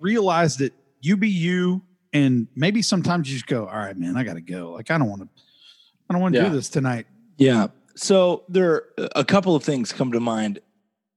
[0.00, 4.24] realize that you be you, and maybe sometimes you just go, "All right, man, I
[4.24, 5.28] got to go." Like, I don't want to,
[6.10, 6.48] I don't want to Yeah.
[6.48, 7.06] do this tonight.
[7.38, 7.68] Yeah.
[7.94, 8.84] So there are
[9.16, 10.58] a couple of things come to mind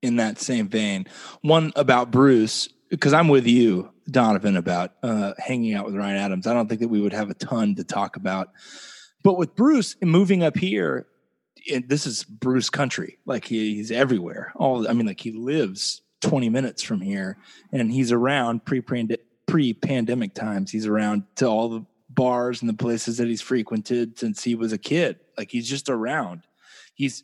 [0.02, 1.08] in that same vein.
[1.42, 6.48] One about Bruce, because I'm with you, Donovan, about uh, hanging out with Ryan Adams.
[6.48, 8.50] I don't think that we would have a ton to talk about.
[9.24, 11.08] But with Bruce moving up here,
[11.72, 13.18] and this is Bruce country.
[13.26, 14.54] Like he, he's everywhere.
[14.56, 17.38] All I mean, like he lives 20 minutes from here,
[17.72, 20.72] and he's around pre pre pandemic times.
[20.72, 24.74] He's around to all the bars and the places that he's frequented since he was
[24.74, 25.20] a kid.
[25.38, 26.44] Like he's just around.
[26.94, 27.24] He's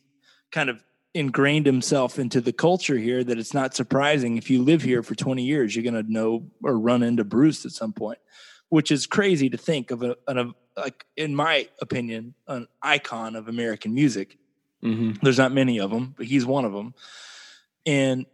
[0.52, 4.38] kind of ingrained himself into the culture here that it's not surprising.
[4.38, 7.66] If you live here for 20 years you're going to know or run into Bruce
[7.66, 8.20] at some point
[8.70, 13.36] which is crazy to think of a, an, a like in my opinion an icon
[13.36, 14.38] of American music.
[14.84, 15.20] Mhm.
[15.22, 16.96] there's not many of them but he's one of them
[17.86, 18.26] and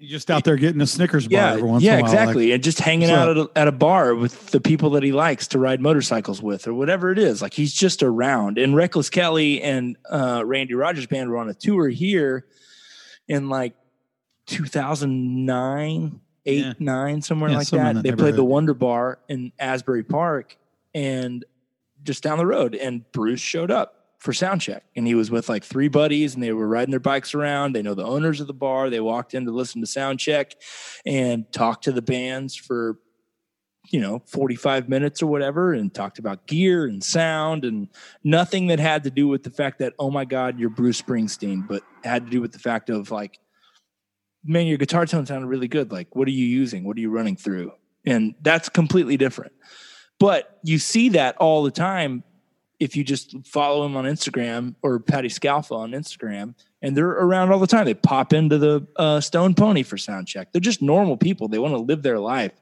[0.00, 2.10] You just out there getting a Snickers bar yeah, every once yeah, in a while.
[2.12, 5.02] like, exactly, and just hanging out at a, at a bar with the people that
[5.02, 7.42] he likes to ride motorcycles with, or whatever it is.
[7.42, 8.56] Like he's just around.
[8.56, 12.46] And Reckless Kelly and uh, Randy Rogers band were on a tour here
[13.28, 13.74] in like
[14.46, 16.72] 2009, eight, Yeah.
[16.78, 18.44] nine, somewhere Yeah, like somewhere that They played the.
[18.44, 20.56] Wonder Bar in Asbury Park,
[20.94, 21.44] and
[22.02, 24.84] just down the road, and Bruce showed up for sound check.
[24.94, 27.74] And he was with like three buddies and they were riding their bikes around.
[27.74, 28.88] They know the owners of the bar.
[28.88, 30.54] They walked in to listen to sound check
[31.04, 32.98] and talked to the bands for
[33.88, 37.88] you know 45 minutes or whatever and talked about gear and sound and
[38.22, 41.66] nothing that had to do with the fact that oh my god you're bruce springsteen
[41.66, 43.40] but had to do with the fact of like
[44.44, 45.92] man your guitar tone sounded really good.
[45.92, 46.84] Like what are you using?
[46.84, 47.72] What are you running through?
[48.06, 49.52] And that's completely different.
[50.18, 52.24] But you see that all the time
[52.80, 57.52] if you just follow him on Instagram or Patti Scialfa on Instagram, and they're around
[57.52, 57.84] all the time.
[57.84, 60.50] They pop into the uh, Stone Pony for sound check.
[60.52, 61.46] They're just normal people.
[61.46, 62.52] They want to live their life.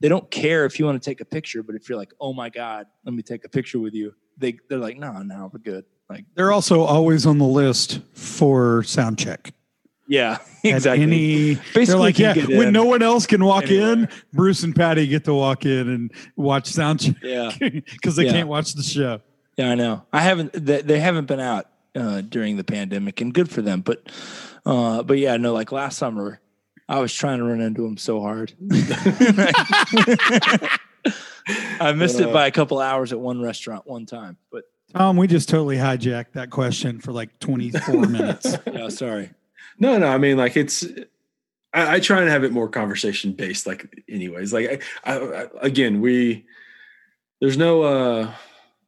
[0.00, 2.32] They don't care if you want to take a picture, but if you're like, oh
[2.32, 5.58] my God, let me take a picture with you, they, they're like, no, no, we're
[5.58, 5.84] good.
[6.08, 9.52] Like, They're also always on the list for sound check.
[10.06, 11.02] yeah, At exactly.
[11.02, 14.08] Any, Basically, they're like, yeah, when in no one else can walk in.
[14.32, 17.50] Bruce and Patti get to walk in and watch sound check yeah.
[17.60, 18.32] because they Yeah.
[18.32, 19.20] can't watch the show.
[19.56, 20.02] Yeah, I know.
[20.12, 20.52] I haven't.
[20.52, 23.80] They, they haven't been out uh, during the pandemic, and good for them.
[23.82, 24.10] But,
[24.66, 25.52] uh, but yeah, no.
[25.52, 26.40] Like last summer,
[26.88, 28.52] I was trying to run into them so hard.
[31.80, 34.38] I missed it by a couple hours at one restaurant one time.
[34.50, 38.56] But Tom, we just totally hijacked that question for like 24 minutes.
[38.72, 39.30] yeah, sorry.
[39.78, 40.08] No, no.
[40.08, 40.84] I mean, like it's.
[41.72, 43.66] I, I try and have it more conversation based.
[43.66, 46.44] Like, anyways, like I, I, I, again, we
[47.40, 48.34] there's no uh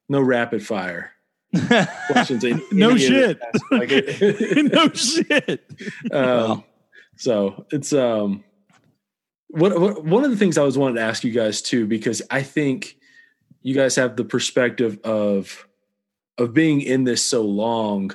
[0.08, 1.12] no rapid fire
[2.06, 2.44] questions.
[2.72, 3.38] No shit.
[3.70, 3.90] Like,
[4.72, 5.64] no shit.
[6.12, 6.64] um,
[7.16, 8.44] so it's um
[9.48, 12.22] what, what one of the things I was wanting to ask you guys too because
[12.30, 12.96] I think
[13.62, 15.66] you guys have the perspective of
[16.38, 18.12] of being in this so long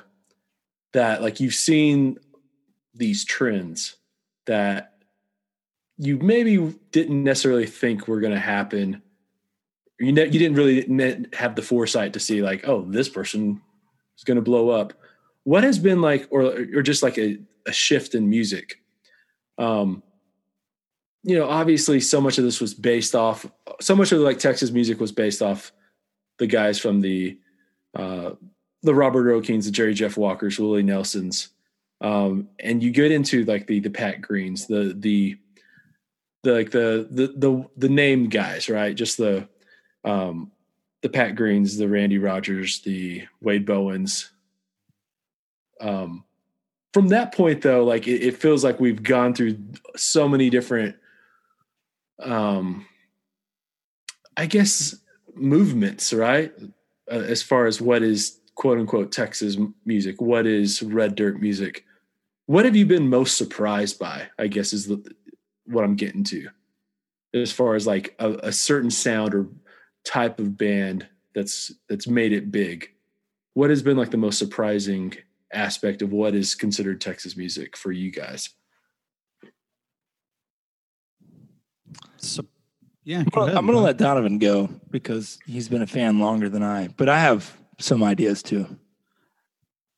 [0.93, 2.17] that like you've seen
[2.93, 3.95] these trends
[4.45, 4.93] that
[5.97, 9.01] you maybe didn't necessarily think were going to happen
[10.01, 13.61] you ne- you didn't really have the foresight to see like oh this person
[14.17, 14.93] is going to blow up.
[15.43, 16.41] What has been like or
[16.75, 18.81] or just like a, a shift in music?
[19.57, 20.03] Um
[21.23, 23.45] you know obviously so much of this was based off
[23.79, 25.71] so much of like texas music was based off
[26.39, 27.37] the guys from the
[27.95, 28.31] uh
[28.81, 31.49] the Robert Earl Keens, the jerry jeff walkers willie nelsons.
[31.99, 35.37] Um and you get into like the the pat greens the the
[36.41, 38.95] the like the the the, the name guys right?
[38.95, 39.47] Just the
[40.03, 40.51] um
[41.01, 44.31] the pat greens the randy rogers the wade bowens.
[45.79, 46.25] Um
[46.93, 49.57] from that point though like it, it feels like we've gone through
[49.95, 50.95] so many different
[52.19, 52.85] um
[54.37, 54.95] i guess
[55.33, 56.53] movements right?
[57.09, 61.85] Uh, as far as what is quote unquote texas music what is red dirt music?
[62.47, 65.03] What have you been most surprised by i guess is the,
[65.65, 66.49] what i'm getting to
[67.33, 69.47] as far as like a, a certain sound or
[70.03, 72.89] type of band that's that's made it big
[73.53, 75.13] what has been like the most surprising
[75.53, 78.49] aspect of what is considered Texas music for you guys?
[82.17, 82.45] So,
[83.03, 83.83] yeah, Well, ahead, I'm going to Bob.
[83.83, 86.87] let Donovan go because he's been a fan longer than I.
[86.89, 88.67] But I have some ideas too.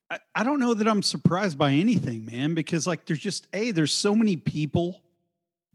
[0.10, 3.72] I, I don't know that I'm surprised by anything, man, because like there's just a
[3.72, 5.02] there's so many people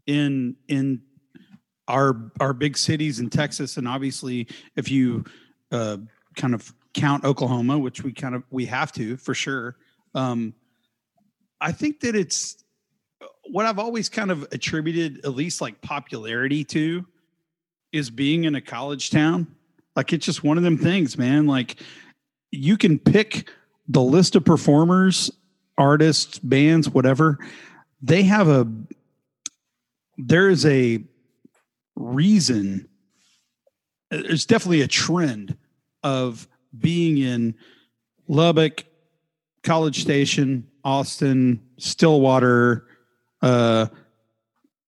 [0.05, 1.01] in in
[1.89, 5.25] our our big cities in Texas, and obviously if you
[5.71, 5.97] uh,
[6.35, 9.75] kind of count Oklahoma, which we kind of we have to for sure.
[10.15, 10.53] Um,
[11.59, 12.63] I think that it's
[13.51, 17.05] what I've always kind of attributed at least like popularity to
[17.91, 19.47] is being in a college town.
[19.95, 21.47] Like it's just one of them things, man.
[21.47, 21.81] Like
[22.51, 23.49] you can pick
[23.87, 25.31] the list of performers,
[25.77, 27.39] artists, bands, whatever.
[28.01, 28.67] They have a
[30.17, 31.03] there is a
[31.99, 32.87] reason
[34.09, 35.55] there's definitely a trend
[36.03, 36.47] of
[36.77, 37.53] being in
[38.27, 38.85] Lubbock,
[39.63, 42.87] College Station, Austin, Stillwater.
[43.41, 43.87] Uh,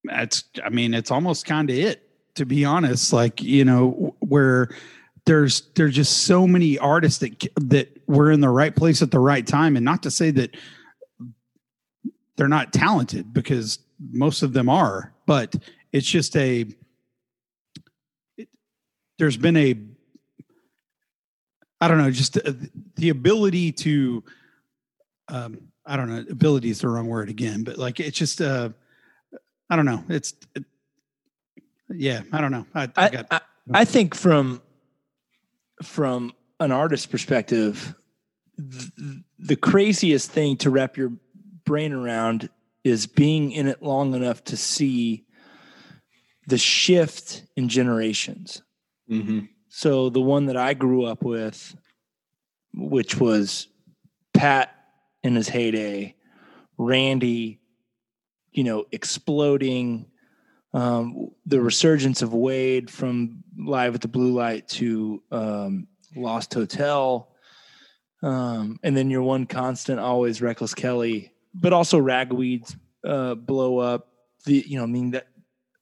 [0.04, 3.14] that's, I mean, it's almost kind of it, to be honest.
[3.14, 4.70] Like, you know, where
[5.26, 9.20] there's there's just so many artists that that were in the right place at the
[9.20, 10.58] right time, and not to say that
[12.38, 13.80] they're not talented because
[14.12, 15.56] most of them are, but
[15.92, 16.66] it's just a
[19.22, 19.76] there's been a
[21.80, 22.40] I don't know, just
[22.96, 24.24] the ability to,
[25.28, 28.70] um, I don't know, ability is the wrong word again, but like it's just, uh,
[29.70, 30.64] I don't know, it's, it,
[31.90, 32.66] yeah, I don't know.
[32.74, 33.42] I, I, I, got, I,
[33.74, 34.62] I think from
[35.84, 37.94] from an artist's perspective,
[38.58, 41.14] the, the craziest thing to wrap your
[41.64, 42.50] brain around
[42.84, 45.26] is being in it long enough to see
[46.48, 48.64] the shift in generations.
[49.12, 49.40] Mm-hmm.
[49.70, 51.76] So the one that I grew up with,
[52.74, 53.68] which was
[54.34, 54.74] Pat
[55.24, 56.16] in his heyday,
[56.78, 57.60] Randy,
[58.52, 60.08] you know, exploding,
[60.74, 67.30] um, the resurgence of Wade from Live at the Blue Light to um, Lost Hotel,
[68.24, 74.08] um, and then your one constant always Reckless Kelly, but also Ragweeds uh, blow up.
[74.46, 75.28] The you know, I mean that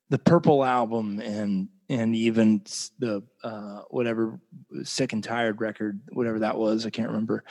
[0.09, 2.61] the Purple album and and even
[2.99, 4.39] the uh, whatever
[4.83, 7.43] sick and tired record, whatever that was, I can't remember.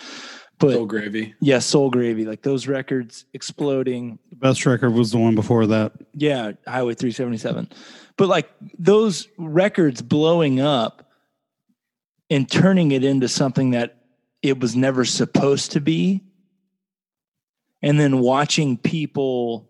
[0.59, 4.19] But Soul Gravy, yeah, Soul Gravy, like those records exploding.
[4.31, 5.93] The best record was the one before that.
[6.15, 7.69] Yeah, Highway 377.
[8.17, 11.09] But like those records blowing up
[12.31, 13.97] and turning it into something that
[14.43, 16.23] it was never supposed to be,
[17.83, 19.68] and then watching people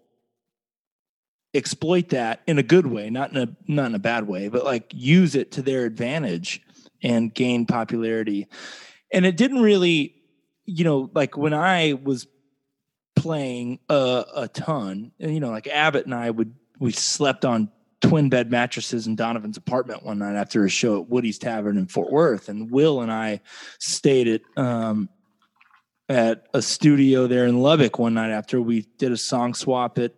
[1.59, 4.65] exploit that in a good way, not in a not in a bad way, but
[4.65, 6.63] like use it to their advantage
[7.03, 8.47] and gain popularity.
[9.13, 10.15] And it didn't really,
[10.65, 12.27] you know, like when I was
[13.17, 18.29] playing a, a ton, you know, like Abbott and I would we slept on twin
[18.29, 22.13] bed mattresses in Donovan's apartment one night after a show at Woody's Tavern in Fort
[22.13, 23.41] Worth, and Will and I
[23.79, 25.09] stayed at um,
[26.09, 30.13] at a studio there in Lubbock one night after we did a song swap at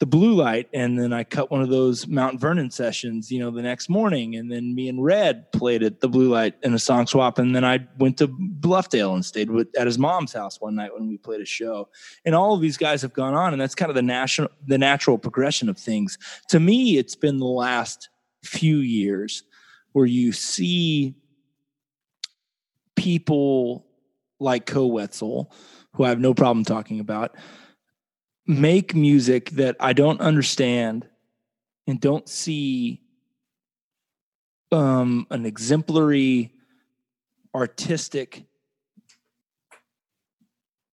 [0.00, 3.50] the blue light and then I cut one of those Mount Vernon sessions, you know,
[3.50, 4.34] the next morning.
[4.34, 7.38] And then me and Red played at the blue light in a song swap.
[7.38, 10.92] And then I went to Bluffdale and stayed with, at his mom's house one night
[10.92, 11.88] when we played a show.
[12.24, 13.52] And all of these guys have gone on.
[13.52, 16.18] And that's kind of the national, the natural progression of things.
[16.48, 18.08] To me, it's been the last
[18.42, 19.44] few years
[19.92, 21.14] where you see
[22.96, 23.86] people
[24.40, 25.52] like Koe Wetzel
[25.94, 27.36] who I have no problem talking about,
[28.46, 31.08] make music that I don't understand
[31.86, 33.02] and don't see
[34.72, 36.52] um, an exemplary
[37.54, 38.44] artistic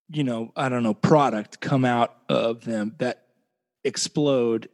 [0.09, 3.21] you know i don't know product come out of them that
[3.83, 4.69] explode.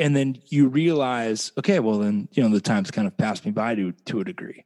[0.00, 3.50] And then you realize okay well then you know the time's kind of passed me
[3.50, 4.64] by to to a degree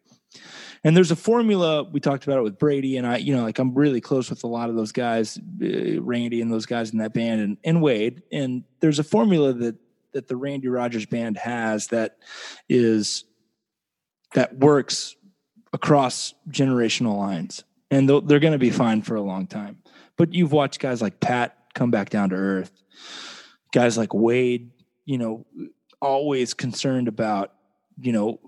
[0.85, 3.19] and there's a formula we talked about it with Brady and I.
[3.19, 6.53] You know, like I'm really close with a lot of those guys, uh, Randy and
[6.53, 8.23] those guys in that band, and, and Wade.
[8.33, 9.77] And there's a formula that
[10.13, 12.19] that the Randy Rogers band has that
[12.69, 13.25] is
[14.35, 15.17] that works
[15.73, 19.79] across generational lines, and they're going to be fine for a long time.
[20.17, 22.73] But you've watched guys like Pat come back down to earth,
[23.73, 24.71] guys like Wade.
[25.05, 25.47] You know,
[26.01, 27.53] always concerned about
[28.01, 28.41] you know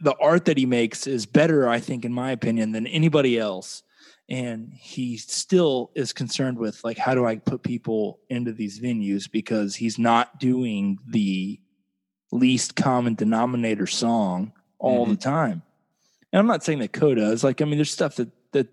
[0.00, 3.82] the art that he makes is better, I think, in my opinion, than anybody else.
[4.28, 9.30] And he still is concerned with like, how do I put people into these venues?
[9.30, 11.60] Because he's not doing the
[12.32, 15.12] least common denominator song all mm-hmm.
[15.12, 15.62] the time.
[16.32, 17.42] And I'm not saying that Koe does.
[17.42, 18.68] Like, I mean, there's stuff that that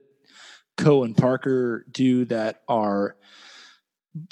[0.77, 3.15] Koe and Parker do that are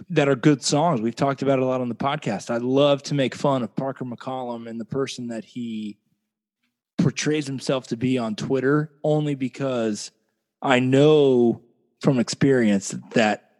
[0.09, 1.01] that are good songs.
[1.01, 2.51] We've talked about it a lot on the podcast.
[2.51, 5.97] I love to make fun of Parker McCollum and the person that he
[6.97, 10.11] portrays himself to be on Twitter only because
[10.61, 11.61] I know
[12.01, 13.51] from experience that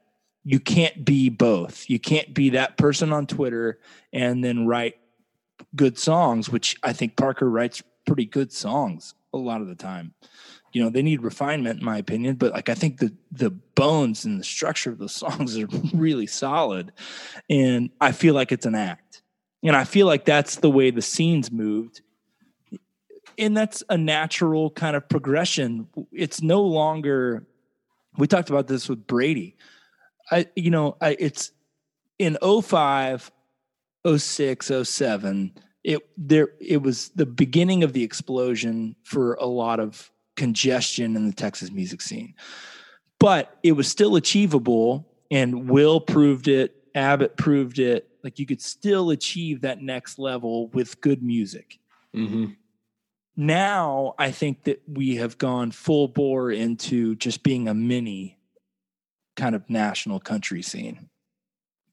[0.43, 1.89] you can't be both.
[1.89, 3.79] You can't be that person on Twitter
[4.13, 4.95] and then write
[5.75, 10.13] good songs, which I think Parker writes pretty good songs a lot of the time.
[10.71, 14.25] You know, they need refinement, in my opinion, but like I think the the bones
[14.25, 16.91] and the structure of the songs are really solid,
[17.49, 19.21] and I feel like it's an act,
[19.63, 22.01] and I feel like that's the way the scenes moved,
[23.37, 25.87] and that's a natural kind of progression.
[26.11, 27.45] It's no longer.
[28.17, 29.57] We talked about this with Brady.
[30.31, 31.51] I, you know, I, it's
[32.17, 33.31] in 05,
[34.07, 35.53] 06, 07
[35.85, 41.27] it there it was the beginning of the explosion for a lot of congestion in
[41.27, 42.33] the Texas music scene.
[43.19, 48.09] But it was still achievable and Will proved it, Abbott proved it.
[48.23, 51.77] Like you could still achieve that next level with good music.
[52.15, 52.53] Mm-hmm.
[53.37, 58.37] Now I think that we have gone full bore into just being a mini
[59.35, 61.09] kind of national country scene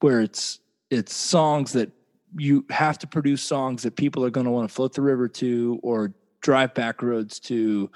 [0.01, 1.91] where it's it's songs that
[2.37, 5.29] you have to produce songs that people are going to want to float the river
[5.29, 7.91] to or drive back roads to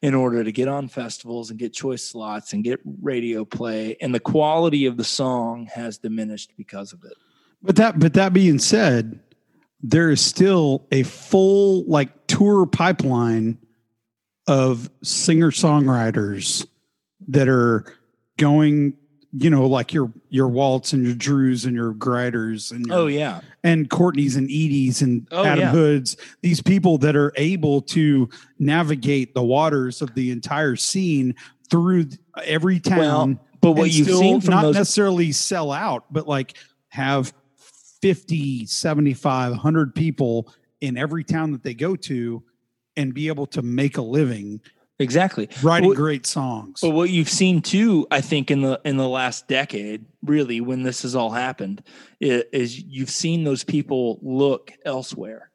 [0.00, 3.96] in order to get on festivals and get choice slots and get radio play.
[4.00, 7.14] And the quality of the song has diminished because of it.
[7.62, 9.20] But that but that being said
[9.82, 13.58] there is still a full like tour pipeline
[14.46, 16.66] of singer songwriters
[17.28, 17.84] that are
[18.36, 18.96] going
[19.34, 23.06] you know, like your your waltz and your Drews and your Rhyders and your, oh
[23.06, 25.70] yeah, and Courtneys and Eady's and Oh, Adam yeah.
[25.70, 26.18] Hoods.
[26.42, 28.28] These people that are able to
[28.58, 31.34] navigate the waters of the entire scene
[31.70, 32.08] through
[32.44, 33.34] every town.
[33.34, 36.54] Well, but what you've seen from not those necessarily sell out, but like
[36.88, 37.32] have
[38.02, 42.42] 50, 75, 100 people in every town that they go to
[42.96, 44.60] and be able to make a living
[44.98, 46.80] exactly writing Well, great songs.
[46.80, 50.82] But what you've seen too, I think in the in the last decade, really, when
[50.82, 51.82] this has all happened,
[52.20, 55.50] is you've seen those people look elsewhere.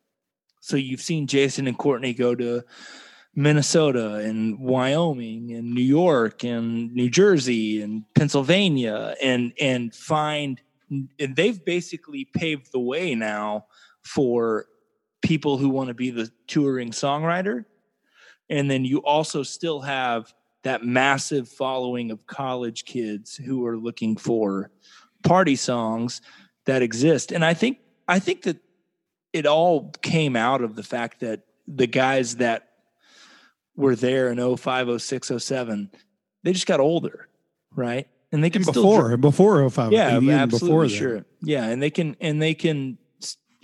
[0.62, 2.64] So you've seen Jason and Courtney go to
[3.36, 10.60] Minnesota and Wyoming and New York and New Jersey and Pennsylvania and and find
[10.90, 13.66] and they've basically paved the way now
[14.04, 14.68] for
[15.22, 17.66] people who want to be the touring songwriter.
[18.50, 20.34] And then you also still have
[20.64, 24.72] that massive following of college kids who are looking for
[25.24, 26.22] party songs
[26.66, 27.32] that exist.
[27.32, 28.58] And i think i think that
[29.34, 32.70] it all came out of the fact that the guys that
[33.76, 35.92] were there in 05 06 07
[36.44, 37.28] they just got older
[37.76, 41.26] right and they can And still before before 05 yeah, absolutely before sure.
[41.42, 42.98] Yeah, and they can and they can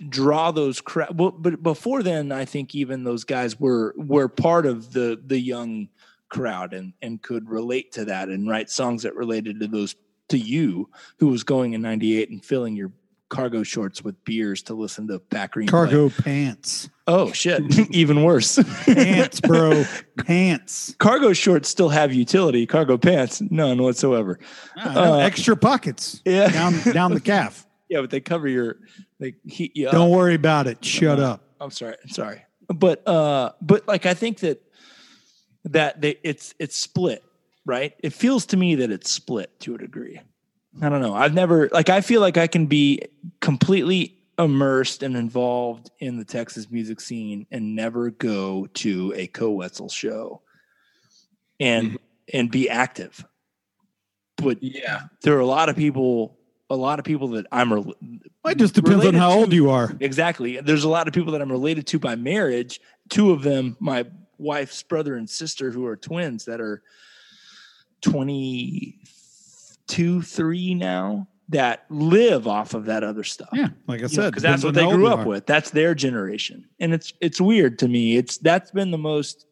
[0.08, 1.18] draw those crowd.
[1.18, 5.38] Well, but before then, I think even those guys were were part of the the
[5.38, 5.88] young
[6.28, 9.94] crowd and and could relate to that and write songs that related to those
[10.28, 12.92] to you who was going in '98 and filling your
[13.28, 15.66] cargo shorts with beers to listen to Pat Green.
[15.66, 15.72] play.
[15.72, 18.58] cargo pants Oh shit, even worse.
[18.86, 19.84] pants bro
[20.24, 22.66] pants cargo shorts still have utility.
[22.66, 24.38] Cargo pants, none whatsoever.
[24.76, 26.48] No, Uh, extra pockets Yeah.
[26.48, 28.76] down down the calf Yeah, but they cover your
[29.20, 31.96] they heat you don't worry about it shut Uh, up I'm sorry.
[32.08, 32.42] Sorry.
[32.68, 34.62] But uh but like I think that
[35.64, 37.22] that they it's it's split,
[37.66, 37.92] right?
[38.02, 40.20] It feels to me that it's split to a degree.
[40.82, 41.14] I don't know.
[41.14, 43.02] I've never like I feel like I can be
[43.40, 49.50] completely immersed and involved in the Texas music scene and never go to a Koe
[49.50, 50.42] Wetzel show
[51.60, 51.96] and mm-hmm.
[52.32, 53.24] and be active.
[54.36, 55.02] But Yeah.
[55.22, 56.36] there are a lot of people
[56.70, 57.94] a lot of people that I'm rel-
[58.46, 60.58] it just depends on how to- old you are Exactly.
[60.60, 62.80] There's a lot of people that I'm related to by marriage.
[63.10, 64.06] Two of them, my
[64.38, 66.82] wife's brother and sister, who are twins that are
[68.00, 73.50] 22, 3 now, that live off of that other stuff.
[73.52, 75.26] yeah like i said Because that's what they grew up are.
[75.28, 75.46] with.
[75.46, 76.66] That's their generation.
[76.80, 78.16] And it's it's weird to me.
[78.16, 79.46] It's that's been the most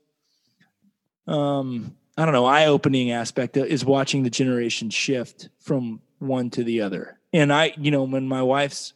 [1.27, 6.83] um I don't know, eye-opening aspect is watching the generation shift from one to the
[6.83, 7.19] other.
[7.33, 8.93] And I, you know, when my wife's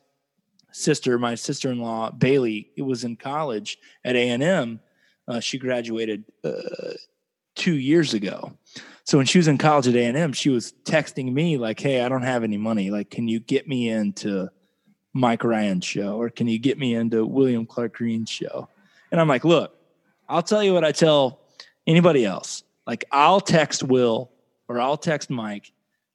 [0.70, 4.80] sister, my sister-in-law Bailey, it was in college at A&M,
[5.26, 6.51] uh, she graduated uh,
[7.55, 8.53] 2 years ago.
[9.07, 12.09] So when she was in college at A&M, she was texting me like, "Hey, I
[12.09, 12.90] don't have any money.
[12.90, 14.50] Like, can you get me into
[15.12, 18.68] Mike Ryan's show or can you get me into William Clark Green's show?"
[19.12, 19.76] And I'm like, "Look,
[20.28, 21.40] I'll tell you what I tell
[21.86, 22.64] anybody else.
[22.84, 24.32] Like, I'll text Will
[24.68, 25.72] or I'll text Mike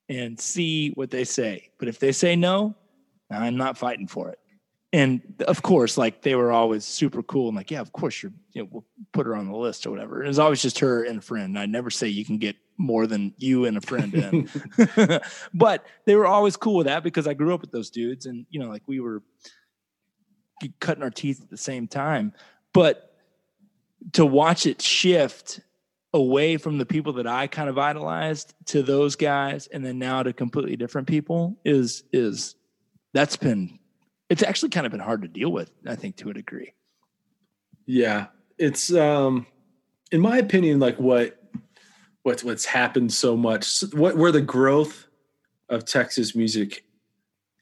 [0.09, 1.69] and see what they say.
[1.79, 2.75] But if they say no,
[3.29, 4.39] I'm not fighting for it."
[4.93, 8.33] And of course, like they were always super cool and like, yeah, of course you're,
[8.51, 10.21] you know, we'll put her on the list or whatever.
[10.21, 11.57] It was always just her and a friend.
[11.57, 14.49] I never say you can get more than you and a friend in.
[15.53, 18.45] but they were always cool with that because I grew up with those dudes and,
[18.49, 19.23] you know, like we were
[20.79, 22.33] cutting our teeth at the same time.
[22.73, 23.15] But
[24.13, 25.59] to watch it shift
[26.13, 30.23] away from the people that I kind of idolized to those guys and then now
[30.23, 32.55] to completely different people is is
[33.13, 33.79] that's been
[34.29, 36.73] it's actually kind of been hard to deal with, I think, to a degree.
[37.85, 38.27] Yeah.
[38.57, 39.45] It's um
[40.11, 41.40] in my opinion, like what
[42.23, 45.07] what's what's happened so much what where the growth
[45.69, 46.83] of Texas music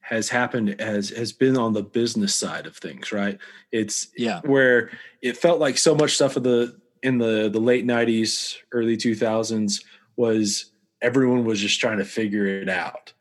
[0.02, 3.38] has happened has has been on the business side of things, right?
[3.72, 4.42] It's Yeah.
[4.42, 4.90] where
[5.22, 9.84] it felt like so much stuff of the in the the late 90s, early 2000s
[10.18, 13.14] was everyone was just trying to figure it out.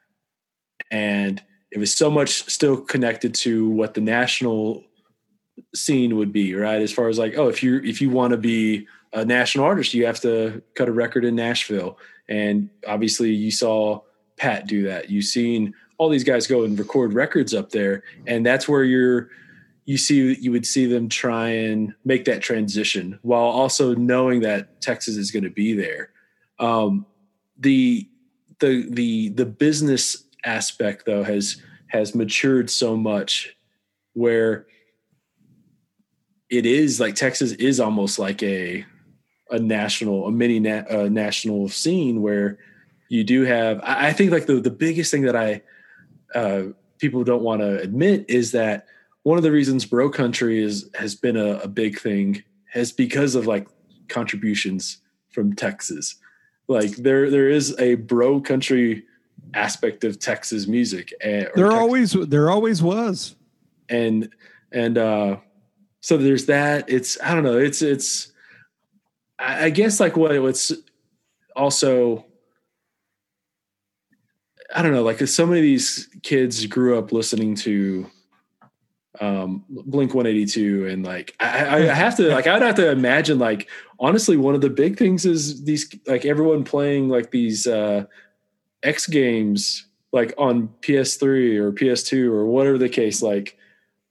[0.91, 4.85] And it was so much still connected to what the national
[5.75, 6.81] scene would be, right?
[6.81, 9.95] As far as like, oh, if you if you want to be a national artist,
[9.95, 11.99] you have to cut a record in Nashville.
[12.29, 14.01] And obviously you saw
[14.37, 15.11] Pat do that.
[15.11, 18.03] You've seen all these guys go and record records up there.
[18.27, 19.31] And that's where you're
[19.85, 24.83] you see you would see them try and make that transition while also knowing that
[24.83, 26.11] Texas is going to be there.
[26.59, 27.07] Um,
[27.59, 28.07] the
[28.59, 33.57] the the the business aspect though has has matured so much
[34.13, 34.67] where
[36.51, 38.85] it is like Texas is almost like a
[39.51, 42.59] a national a mini na- uh, national scene where
[43.09, 45.63] you do have I, I think like the the biggest thing that I
[46.35, 46.63] uh,
[46.99, 48.87] people don't want to admit is that
[49.23, 52.43] one of the reasons bro country is has been a, a big thing
[52.73, 53.67] has because of like
[54.09, 54.99] contributions
[55.31, 56.17] from Texas.
[56.67, 59.05] Like there there is a bro country
[59.55, 61.13] aspect of Texas music.
[61.23, 63.37] And, There Tex- always there always was.
[63.89, 64.29] and
[64.73, 65.37] and uh
[66.01, 66.89] so there's that.
[66.89, 67.59] It's I don't know.
[67.59, 68.33] It's it's
[69.39, 70.73] I, guess like what what's
[71.55, 72.25] also
[74.75, 75.03] I don't know.
[75.03, 78.11] Like so many of these kids grew up listening to
[79.21, 83.41] um blink 182 and like I, I I have to like i'd have to imagine
[83.41, 83.69] like
[83.99, 88.05] honestly one of the big things is these like everyone playing like these uh
[88.85, 93.59] x games like on ps3 or ps2 or whatever the case like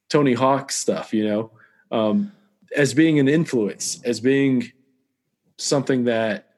[0.09, 1.51] tony hawk stuff you know
[1.91, 2.29] um
[2.75, 4.73] as being an influence as being
[5.57, 6.49] something that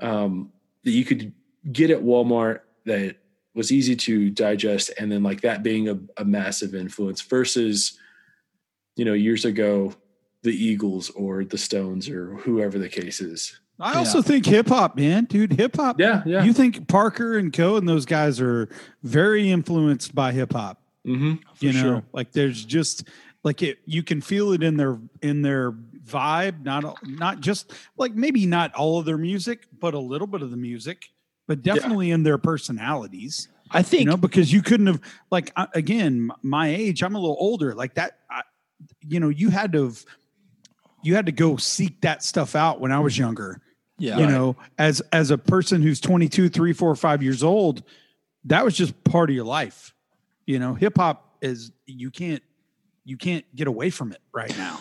[0.00, 0.52] um
[0.84, 1.32] that you could
[1.70, 3.16] get at walmart that
[3.54, 7.98] was easy to digest and then like that being a, a massive influence versus
[8.96, 9.94] you know years ago
[10.42, 14.96] the eagles or the stones or whoever the case is I also think hip hop,
[14.96, 15.54] man, dude.
[15.54, 15.98] Hip hop.
[15.98, 17.76] yeah yeah You think Parker and Koe.
[17.76, 18.68] and those guys are
[19.02, 20.80] very influenced by hip hop.
[21.06, 21.34] mm-hmm.
[21.58, 22.02] you know sure.
[22.12, 23.08] like there's just
[23.44, 28.14] like it you can feel it in their in their vibe not not just like
[28.14, 31.10] maybe not all of their music but a little bit of the music
[31.46, 35.66] but definitely in their personalities I think you know because you couldn't have like uh,
[35.74, 38.42] again my age i'm a little older like that I,
[39.00, 40.04] you know you had to have
[41.02, 43.60] you had to go seek that stuff out when i was younger
[43.98, 44.18] yeah.
[44.18, 47.82] you know as as a person who's 22 3 4 5 years old
[48.44, 49.94] that was just part of your life
[50.46, 52.42] you know hip hop is you can't
[53.04, 54.80] you can't get away from it right now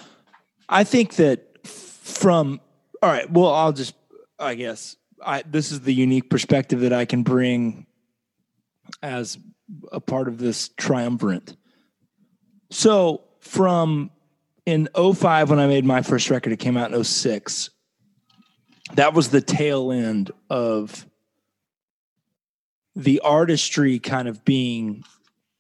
[0.72, 2.61] I think that from
[3.03, 3.93] all right, well, I'll just
[4.39, 7.86] I guess I this is the unique perspective that I can bring
[9.03, 9.38] as
[9.91, 11.55] a part of this triumvirate.
[12.69, 14.11] So from
[14.65, 17.69] in 05 when I made my first record, it came out in 06.
[18.93, 21.05] That was the tail end of
[22.95, 25.03] the artistry kind of being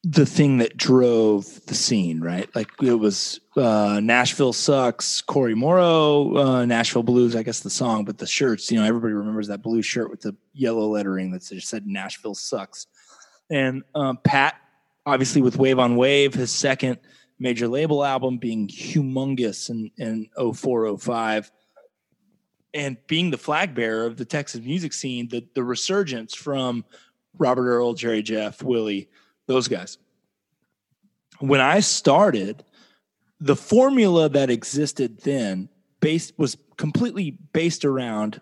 [0.03, 2.49] the thing that drove the scene, right?
[2.55, 8.05] Like it was uh, Nashville sucks, Cory Morrow, uh, Nashville Blues, I guess the song,
[8.05, 11.43] but the shirts, you know, everybody remembers that blue shirt with the yellow lettering that
[11.43, 12.87] just said Nashville sucks.
[13.51, 14.55] And um, Pat,
[15.05, 16.97] obviously with Wave on Wave, his second
[17.37, 21.51] major label album being humongous in, in 04, 05,
[22.73, 26.85] and being the flag bearer of the Texas music scene, the, the resurgence from
[27.37, 29.09] Robert Earl, Jerry Jeff, Willie,
[29.51, 29.97] those guys.
[31.39, 32.63] When I started,
[33.39, 38.41] the formula that existed then based was completely based around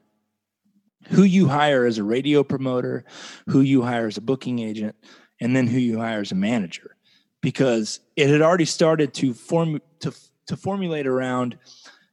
[1.10, 3.06] who you hire as a radio promoter,
[3.48, 4.96] who you hire as a booking agent,
[5.40, 6.96] and then who you hire as a manager.
[7.42, 10.14] Because it had already started to form to
[10.48, 11.58] to formulate around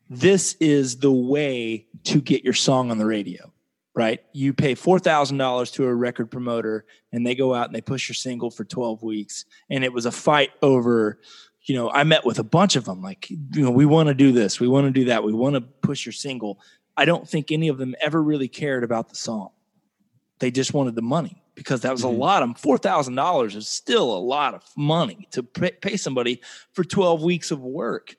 [0.08, 3.52] this is the way to get your song on the radio
[3.96, 4.20] right?
[4.32, 7.80] You pay four thousand dollars to a record promoter, and they go out and they
[7.80, 9.46] push your single for twelve weeks.
[9.70, 11.18] And it was a fight over,
[11.62, 14.14] you know, I met with a bunch of them, like, you know, we want to
[14.14, 16.60] do this, we want to do that, we want to push your single.
[16.96, 19.50] I don't think any of them ever really cared about the song.
[20.38, 22.20] They just wanted the money because that was a mm-hmm.
[22.20, 26.42] lot of four thousand dollars is still a lot of money to pay, somebody
[26.74, 28.16] for twelve weeks of work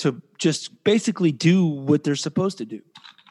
[0.00, 2.82] to just basically do what they're supposed to do.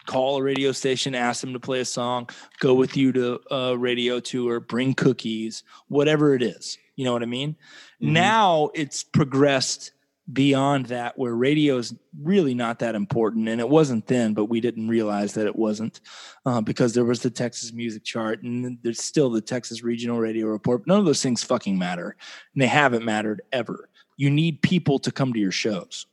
[0.05, 2.29] Call a radio station, ask them to play a song,
[2.59, 6.77] go with you to a radio tour, bring cookies, whatever it is.
[6.95, 7.55] You know what I mean?
[8.01, 8.11] Mhm.
[8.11, 9.91] Now it's progressed
[10.31, 14.61] beyond that where radio is really not that important and it wasn't then but we
[14.61, 15.99] didn't realize that it wasn't
[16.45, 20.47] uh, because there was the texas music chart and there's still the texas regional radio
[20.47, 22.15] report none of those things fucking matter
[22.53, 26.05] and they haven't mattered ever you need people to come to your shows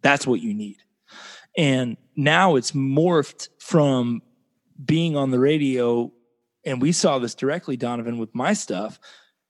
[0.00, 0.76] that's what you need
[1.56, 4.22] and now it's morphed from
[4.84, 6.12] being on the radio
[6.64, 8.98] and we saw this directly donovan with my stuff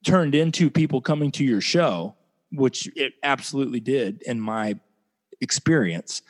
[0.05, 2.15] turned into people coming to your show
[2.53, 4.79] which it absolutely did in my
[5.41, 6.23] experience.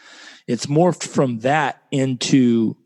[0.46, 2.76] It's morphed from that into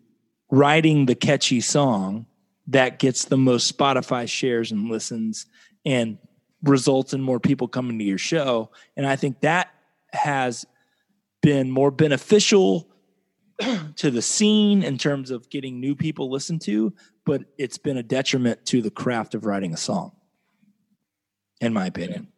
[0.50, 2.26] writing the catchy song
[2.68, 5.46] that gets the most Spotify shares and listens
[5.84, 6.18] and
[6.62, 8.70] results in more people coming to your show.
[8.96, 9.72] And I think that
[10.12, 10.66] has
[11.42, 12.88] been more beneficial
[13.96, 16.92] to the scene in terms of getting new people listened to,
[17.26, 20.12] but it's been a detriment to the craft of writing a song,
[21.60, 22.28] in my opinion.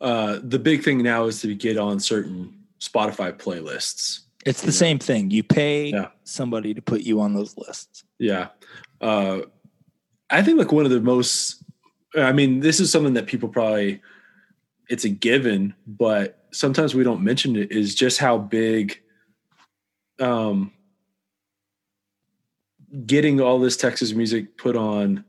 [0.00, 4.20] Uh, the big thing now is to get on certain Spotify playlists.
[4.46, 4.72] It's the Yeah.
[4.72, 5.30] same thing.
[5.30, 6.08] You pay Yeah.
[6.24, 8.04] somebody to put you on those lists.
[8.18, 8.48] Yeah.
[9.00, 9.40] Uh,
[10.30, 11.62] I think like one of the most,
[12.16, 14.00] I mean, this is something that people probably,
[14.88, 19.00] it's a given, but sometimes we don't mention it is just how big
[20.20, 20.72] um,
[23.06, 25.24] getting all this Texas music put on.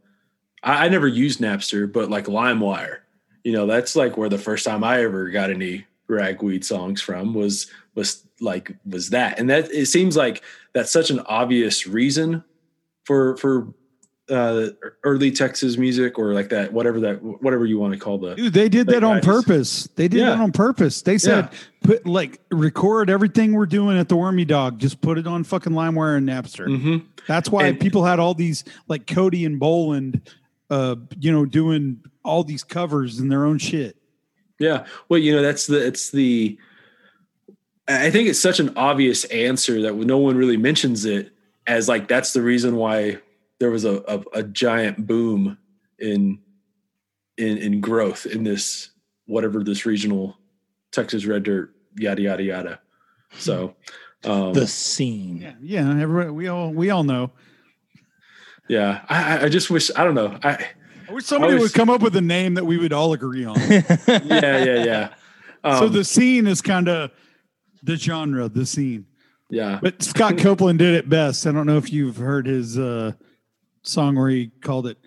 [0.64, 2.99] I, I never used Napster, but like LimeWire,
[3.43, 7.34] you know, that's like where the first time I ever got any ragweed songs from
[7.34, 10.43] was was like was that and that it seems like
[10.74, 12.43] that's such an obvious reason
[13.03, 13.72] for for
[14.30, 14.69] uh
[15.03, 18.53] early texas music or like that whatever that whatever you want to call the Dude,
[18.53, 19.25] they did that on guys.
[19.25, 19.89] purpose.
[19.95, 20.30] They did Yeah.
[20.32, 21.01] that on purpose.
[21.01, 21.49] They said,
[21.84, 24.80] put like record everything we're doing at the Wormy Dog.
[24.80, 26.67] Just put it on fucking LimeWire and Napster.
[26.67, 27.05] Mhm.
[27.27, 30.21] That's why And- people had all these like Cody and Boland,
[30.69, 33.95] uh, you know, doing all these covers and their own shit.
[34.59, 36.57] yeah well you know that's the it's the
[37.88, 41.32] i think it's such an obvious answer that no one really mentions it
[41.65, 43.17] as like that's the reason why
[43.60, 45.57] there was a a, a giant boom
[45.99, 46.39] in
[47.38, 48.91] in in growth in this
[49.26, 50.38] whatever this regional
[50.91, 52.80] texas red dirt yada yada yada
[53.38, 53.76] so
[54.26, 55.38] um The scene.
[55.41, 56.01] Yeah, yeah.
[56.01, 57.32] Everybody, we all we all know.
[58.68, 60.38] Yeah, I, I- I just wish I don't know.
[60.43, 60.68] I
[61.07, 63.45] I wish somebody was- would come up with a name that we would all agree
[63.45, 63.57] on.
[63.70, 63.84] yeah
[64.64, 65.14] yeah yeah.
[65.64, 67.12] Um, so the scene is kind of
[67.84, 69.05] the genre, the scene.
[69.49, 71.47] yeah But Scott Copeland did it best.
[71.47, 73.14] I don't know if you've heard his uh,
[73.84, 74.97] song where he called it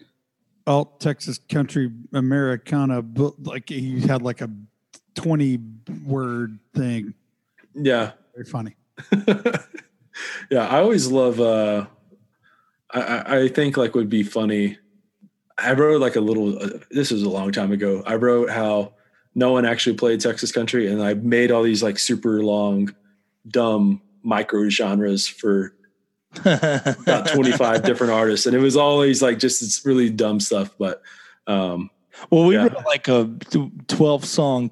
[0.67, 4.51] alt Texas country Americana, but like he had like a
[5.15, 5.59] 20
[6.07, 7.15] word thing.
[7.75, 8.77] yeah Very funny.
[10.51, 10.67] yeah.
[10.69, 11.41] I always love.
[11.41, 11.87] uh
[12.93, 14.79] I I think like would be funny.
[15.59, 16.59] I wrote like a little.
[16.59, 18.03] Uh, this was a long time ago.
[18.07, 18.95] I wrote how
[19.35, 22.95] no one actually played Texas country, and I made all these like super long,
[23.49, 25.75] dumb micro genres for
[26.45, 31.03] about 25 different artists and it was always like just it's really dumb stuff but
[31.47, 31.91] um
[32.31, 32.65] Well, we Yeah.
[32.65, 33.31] wrote like a
[33.89, 34.71] 12 song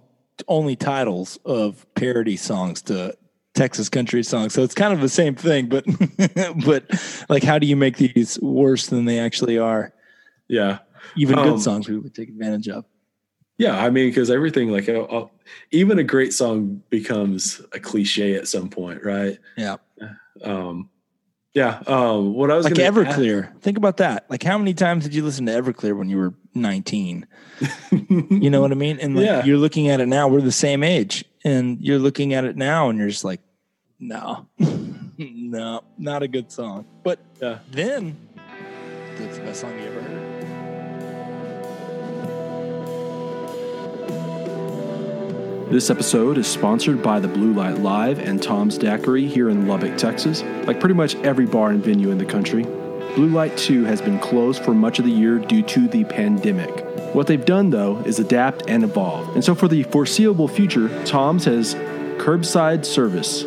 [0.49, 3.15] only titles of parody songs to
[3.55, 4.55] Texas country songs.
[4.55, 5.85] So it's kind of the same thing, but
[6.65, 6.85] but
[7.29, 9.93] like how do you make these worse than they actually are?
[10.49, 10.79] yeah
[11.17, 12.85] Even Um, good songs we would take advantage of.
[13.59, 15.29] Yeah, I mean, because everything like uh, uh,
[15.71, 19.37] even a great song becomes a cliche at some point, right?
[19.59, 19.77] Yeah.
[20.43, 20.89] Um,
[21.55, 21.83] yeah.
[21.87, 23.59] Um, what I was Like Everclear.
[23.61, 24.27] Think about that.
[24.31, 27.27] Like how many times did you listen to Everclear when you were 19?
[27.91, 28.99] You know what I mean?
[29.01, 29.45] And like Yeah.
[29.45, 31.25] you're looking at it now, we're the same age.
[31.45, 33.41] And you're looking at it now and you're just like,
[33.99, 34.47] no.
[35.19, 36.87] no, not a good song.
[37.03, 37.59] But Yeah.
[37.71, 38.17] then
[39.19, 40.40] that's the best song you ever heard.
[45.71, 49.97] This episode is sponsored by the Blue Light Live and Tom's Daiquiri here in Lubbock,
[49.97, 50.43] Texas.
[50.67, 52.65] Like pretty much every bar and venue in the country,
[53.15, 56.85] Blue Light 2 has been closed for much of the year due to the pandemic.
[57.15, 59.33] What they've done, though, is adapt and evolve.
[59.37, 61.77] And so for the foreseeable future, Tom's has
[62.17, 63.45] curbside service.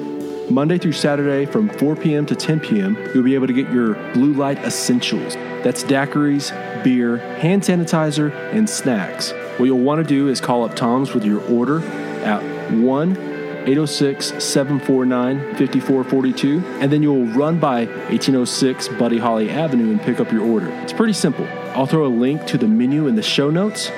[0.49, 2.25] Monday through Saturday from 4 p.m.
[2.27, 5.35] to 10 p.m., you'll be able to get your Blue Light Essentials.
[5.61, 9.33] That's daiquiris, beer, hand sanitizer, and snacks.
[9.57, 11.81] What you'll want to do is call up Tom's with your order
[12.23, 13.33] at 1
[13.65, 20.31] 806 749 5442, and then you'll run by 1806 Buddy Holly Avenue and pick up
[20.31, 20.67] your order.
[20.81, 21.47] It's pretty simple.
[21.73, 23.89] I'll throw a link to the menu in the show notes.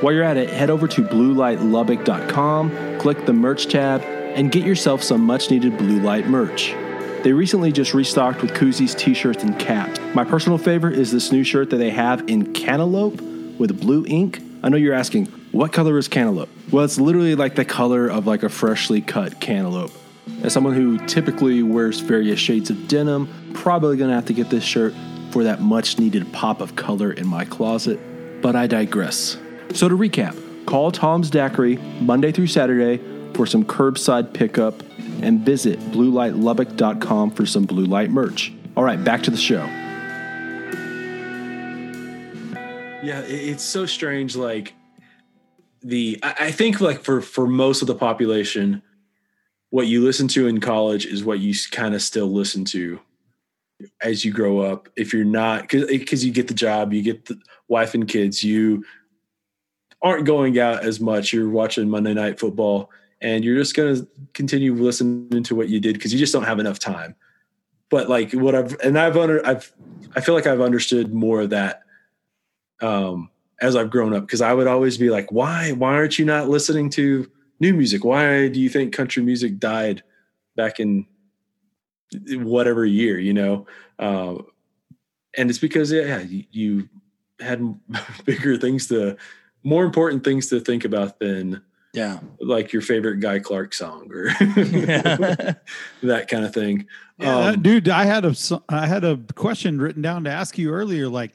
[0.00, 5.02] While you're at it, head over to bluelightlubbock.com, click the merch tab, and get yourself
[5.02, 6.74] some much needed blue light merch.
[7.22, 10.00] They recently just restocked with koozies, t shirts, and caps.
[10.14, 13.20] My personal favorite is this new shirt that they have in cantaloupe
[13.58, 14.40] with blue ink.
[14.62, 16.48] I know you're asking, what color is cantaloupe?
[16.70, 19.92] Well, it's literally like the color of like a freshly cut cantaloupe.
[20.42, 24.64] As someone who typically wears various shades of denim, probably gonna have to get this
[24.64, 24.94] shirt
[25.30, 28.00] for that much needed pop of color in my closet,
[28.42, 29.36] but I digress.
[29.72, 33.00] So to recap, call Tom's Daiquiri Monday through Saturday
[33.34, 34.82] for some curbside pickup
[35.22, 38.52] and visit bluelightlubbock.com for some blue light merch.
[38.76, 39.64] All right, back to the show.
[43.02, 44.36] Yeah, it's so strange.
[44.36, 44.74] Like
[45.82, 48.82] the, I think like for for most of the population,
[49.70, 53.00] what you listen to in college is what you kind of still listen to
[54.02, 54.88] as you grow up.
[54.96, 58.84] If you're not, because you get the job, you get the wife and kids, you
[60.02, 61.32] aren't going out as much.
[61.32, 65.80] You're watching Monday Night Football and you're just going to continue listening to what you
[65.80, 67.14] did because you just don't have enough time.
[67.90, 69.72] But like what I've and I've under I've
[70.14, 71.82] I feel like I've understood more of that
[72.80, 73.30] um,
[73.60, 76.48] as I've grown up because I would always be like, why why aren't you not
[76.48, 77.30] listening to
[77.60, 78.04] new music?
[78.04, 80.02] Why do you think country music died
[80.56, 81.06] back in
[82.30, 83.18] whatever year?
[83.18, 83.66] You know,
[83.98, 84.36] uh,
[85.36, 86.88] and it's because yeah, you, you
[87.40, 87.78] had
[88.24, 89.16] bigger things to
[89.62, 94.24] more important things to think about than yeah like your favorite guy clark song or
[96.02, 96.86] that kind of thing
[97.18, 98.34] yeah, um, dude i had a
[98.68, 101.32] i had a question written down to ask you earlier like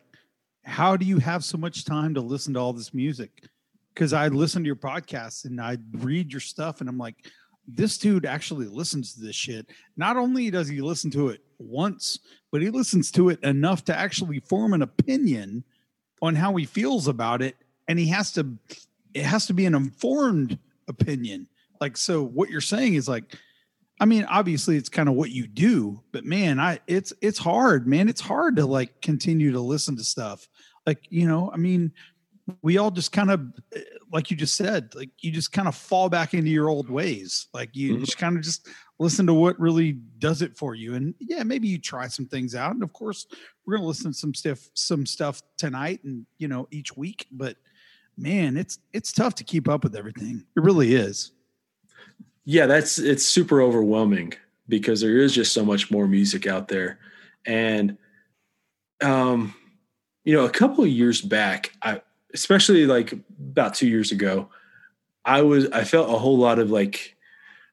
[0.65, 3.47] how do you have so much time to listen to all this music
[3.93, 7.31] because i listen to your podcast and i read your stuff and i'm like
[7.67, 12.19] this dude actually listens to this shit not only does he listen to it once
[12.51, 15.63] but he listens to it enough to actually form an opinion
[16.21, 17.55] on how he feels about it
[17.87, 18.57] and he has to
[19.15, 21.47] it has to be an informed opinion.
[21.81, 23.23] Like, so what you're saying is like,
[23.99, 27.87] I mean, obviously it's kind of what you do, but man, I it's it's hard,
[27.87, 28.09] man.
[28.09, 30.49] It's hard to like continue to listen to stuff.
[30.85, 31.91] Like, you know, I mean,
[32.61, 33.41] we all just kind of
[34.11, 37.47] like you just said, like you just kind of fall back into your old ways.
[37.53, 38.03] Like you mm-hmm.
[38.03, 38.67] just kind of just
[38.99, 40.93] listen to what really does it for you.
[40.93, 42.73] And yeah, maybe you try some things out.
[42.73, 43.25] And of course,
[43.65, 47.57] we're gonna listen to some stuff, some stuff tonight and you know, each week, but
[48.17, 50.45] man, it's it's tough to keep up with everything.
[50.55, 51.31] It really is.
[52.45, 54.33] Yeah, that's it's super overwhelming
[54.67, 56.99] because there is just so much more music out there.
[57.45, 57.97] And
[59.01, 59.55] um
[60.25, 62.01] you know, a couple of years back, I
[62.33, 64.49] especially like about 2 years ago,
[65.23, 67.15] I was I felt a whole lot of like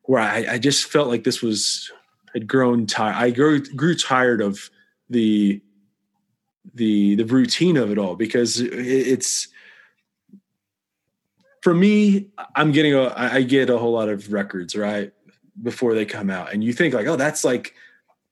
[0.04, 1.90] where I, I just felt like this was
[2.32, 3.16] had grown tired.
[3.16, 4.70] I grew grew tired of
[5.10, 5.60] the
[6.74, 9.48] the the routine of it all because it's
[11.62, 12.26] for me,
[12.56, 15.12] I'm getting a, I get a whole lot of records right
[15.62, 17.74] before they come out, and you think like, oh, that's like,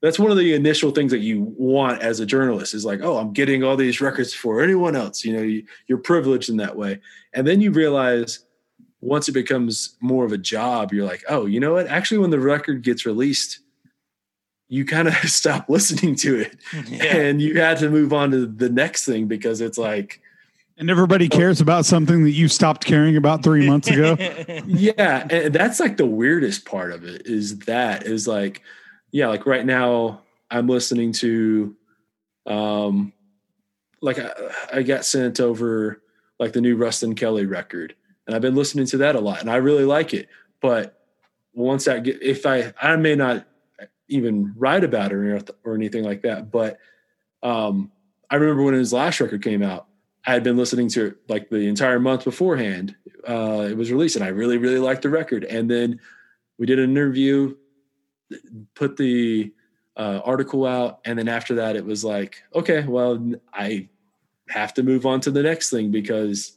[0.02, 3.18] that's one of the initial things that you want as a journalist is like, oh,
[3.18, 5.24] I'm getting all these records for anyone else.
[5.24, 7.00] You know, you, you're privileged in that way,
[7.34, 8.40] and then you realize
[9.02, 11.86] once it becomes more of a job, you're like, oh, you know what?
[11.86, 13.60] Actually, when the record gets released,
[14.68, 17.16] you kind of stop listening to it, yeah.
[17.16, 20.20] and you had to move on to the next thing because it's like
[20.80, 21.36] and everybody oh.
[21.36, 24.16] cares about something that you stopped caring about three months ago.
[24.66, 25.28] yeah.
[25.28, 28.62] And that's like the weirdest part of it is that is like,
[29.12, 31.76] yeah, like right now I'm listening to,
[32.46, 33.12] um,
[34.00, 34.32] like I,
[34.72, 36.02] I got sent over
[36.38, 37.94] like the new Ruston Kelly record
[38.26, 40.28] and I've been listening to that a lot and I really like it.
[40.60, 41.00] But
[41.52, 43.46] once I get, if I, I may not
[44.08, 46.78] even write about it or, or anything like that, but,
[47.42, 47.90] um,
[48.30, 49.86] I remember when his last record came out,
[50.24, 52.94] I had been listening to it like the entire month beforehand.
[53.28, 55.44] Uh, it was released, and I really, really liked the record.
[55.44, 55.98] And then
[56.58, 57.56] we did an interview,
[58.74, 59.52] put the
[59.96, 63.88] uh, article out, and then after that, it was like, okay, well, I
[64.48, 66.56] have to move on to the next thing because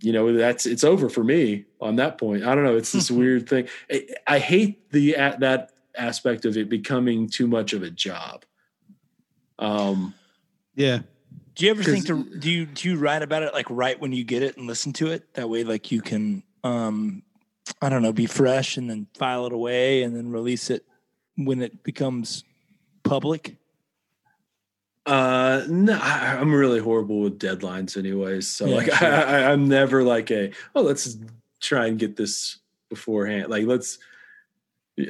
[0.00, 2.44] you know that's it's over for me on that point.
[2.44, 2.76] I don't know.
[2.76, 3.68] It's this weird thing.
[3.90, 8.44] I, I hate the at that aspect of it becoming too much of a job.
[9.58, 10.14] Um,
[10.74, 11.00] yeah,
[11.54, 14.12] do you ever think to do you do you write about it like right when
[14.12, 15.34] you get it and listen to it?
[15.34, 17.22] That way, like you can, um,
[17.80, 20.84] I don't know, be fresh and then file it away and then release it
[21.36, 22.44] when it becomes
[23.02, 23.56] public.
[25.06, 28.48] Uh, no, I, am really horrible with deadlines, anyways.
[28.48, 29.12] So yeah, like, sure.
[29.12, 31.18] I, I'm never like a oh, let's
[31.60, 32.58] try and get this
[32.88, 33.50] beforehand.
[33.50, 33.98] Like, let's.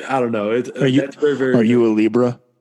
[0.08, 0.50] I don't know.
[0.50, 2.40] It, are you very, very, are you a Libra?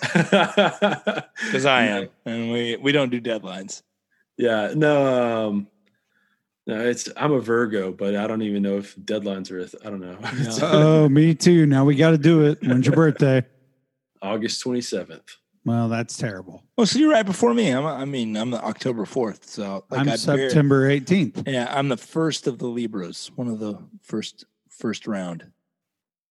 [0.00, 3.82] because I am, and we we don't do deadlines.
[4.36, 5.66] Yeah, no, um,
[6.70, 9.58] No, it's I'm a Virgo, but I don't even know if deadlines are.
[9.58, 10.16] a th- I don't know.
[10.34, 11.66] It's oh, me too.
[11.66, 12.62] Now we got to do it.
[12.62, 13.44] When's your birthday?
[14.22, 15.36] August 27th.
[15.64, 16.64] Well, that's terrible.
[16.78, 17.70] Oh, so you're right before me.
[17.70, 19.44] I'm, I mean, I'm the October 4th.
[19.46, 21.48] So like I'm I'd bear- September 18th.
[21.48, 25.50] yeah, I'm the first of the Libras, one of the first first round.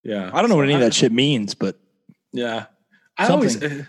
[0.03, 1.77] Yeah, I don't know what any of that shit means, but
[2.31, 2.67] Yeah,
[3.17, 3.83] I always uh,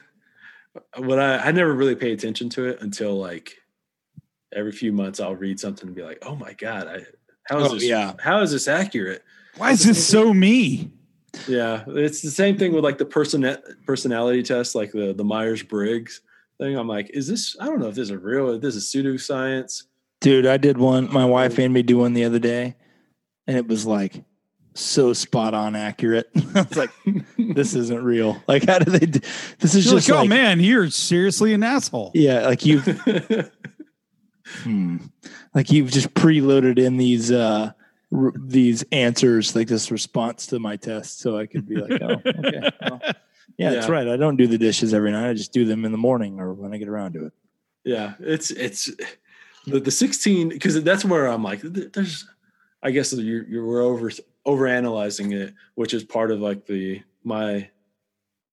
[0.99, 3.57] when I I never really pay attention to it until like
[4.53, 7.05] every few months I'll read something and be like, oh my god, I
[7.45, 7.85] how is Oh, this?
[7.85, 8.15] yeah.
[8.21, 9.23] how is this accurate?
[9.57, 10.91] Why is this so me?
[11.49, 15.63] Yeah, it's the same thing with like the person personality test, like the the Myers
[15.63, 16.21] Briggs
[16.59, 16.77] thing.
[16.77, 17.57] I'm like, is this?
[17.61, 18.51] I don't know if this is real.
[18.55, 19.85] If this is pseudoscience.
[20.21, 21.13] dude, I did one.
[21.13, 22.75] My wife made me do one the other day,
[23.47, 24.25] and it was like
[24.75, 26.31] so spot on accurate.
[26.55, 26.91] I was like,
[27.39, 28.43] this isn't real.
[28.49, 29.07] Like, how do they?
[29.07, 29.21] Do?
[29.61, 32.11] This is You're just like, oh like, man, you're seriously an asshole.
[32.15, 32.87] yeah, like you've
[34.63, 34.99] hmm,
[35.55, 37.73] like you've just preloaded in these uh
[38.13, 42.21] r- these answers, like this response to my test, so I could be like, oh,
[42.27, 43.01] okay, well,
[43.59, 44.09] yeah, that's right.
[44.09, 45.31] I don't do the dishes every night.
[45.31, 47.33] I just do them in the morning or when I get around to it.
[47.85, 48.91] yeah, it's it's
[49.67, 52.27] the the 16 because that's where I'm like, there's.
[52.83, 54.11] I guess you're you're we're over
[54.47, 57.69] over analyzing it, which is part of like the my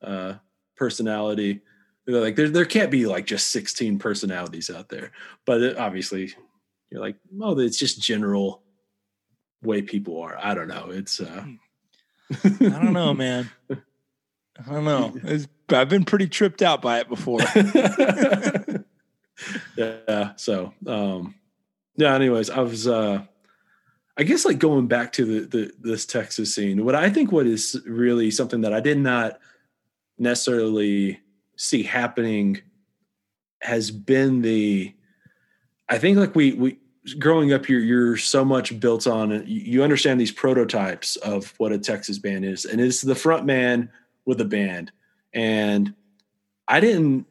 [0.04, 0.34] uh
[0.76, 1.62] personality.
[2.08, 5.12] Like there there can't be like just 16 personalities out there,
[5.46, 6.34] but it, obviously
[6.90, 8.64] you're like, oh, it's just general
[9.62, 10.38] way people are.
[10.42, 10.90] I don't know.
[10.90, 11.46] It's uh
[12.44, 13.50] I don't know, man.
[13.70, 15.16] I don't know.
[15.24, 17.42] It's, I've been pretty tripped out by it before.
[19.78, 20.32] yeah.
[20.36, 21.36] So, um,
[21.96, 22.16] yeah.
[22.16, 23.24] Anyways, I was, uh,
[24.18, 26.86] I guess, like going back to the, the this Texas scene.
[26.86, 29.40] What I think, what is really something that I did not
[30.18, 31.20] necessarily
[31.58, 32.62] see happening,
[33.62, 34.94] has been the.
[35.90, 36.80] I think, like we we
[37.20, 41.78] growing up, you're you're so much built on you understand these prototypes of what a
[41.78, 43.90] Texas band is, and it's the front man
[44.26, 44.92] with a band,
[45.34, 45.94] and
[46.68, 47.26] I didn't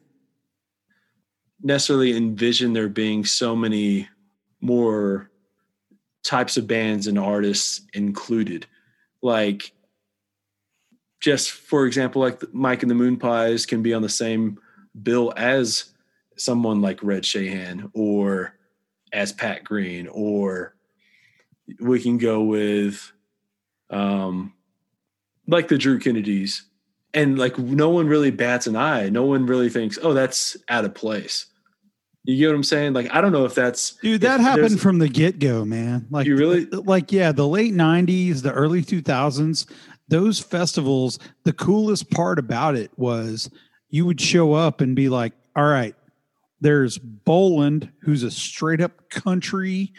[1.61, 4.07] necessarily envision there being so many
[4.61, 5.29] more
[6.23, 8.65] types of bands and artists included.
[9.21, 9.71] Like,
[11.19, 14.59] just for example, like Mike and the Moon Pies can be on the same
[15.01, 15.85] bill as
[16.37, 18.55] someone like Red Shahan or
[19.13, 20.75] as Pat Green, or
[21.79, 23.11] we can go with
[23.89, 24.53] um
[25.47, 26.63] like the Drew Kennedys
[27.13, 29.09] and like no one really bats an eye.
[29.09, 31.47] No one really thinks, "Oh, that's out of place."
[32.25, 32.93] You get what I'm saying?
[32.93, 36.07] Like I don't know if that's Dude, that happened from the get go, man.
[36.09, 39.65] Like You really- like yeah, the late '90s, the early 2000s.
[40.07, 43.49] Those festivals, the coolest part about it was
[43.89, 45.95] you would show up and be like, "All right,
[46.61, 49.93] there's Boland, who's a straight up country,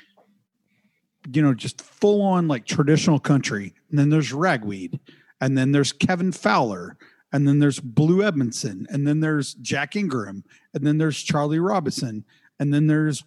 [1.33, 4.99] you know, just full on like traditional country, and then there's Ragweed,
[5.41, 6.97] and then there's Kevin Fowler."
[7.31, 12.25] And then there's Bleu Edmondson, and then there's Jack Ingram, and then there's Charlie Robison,
[12.59, 13.23] and then there's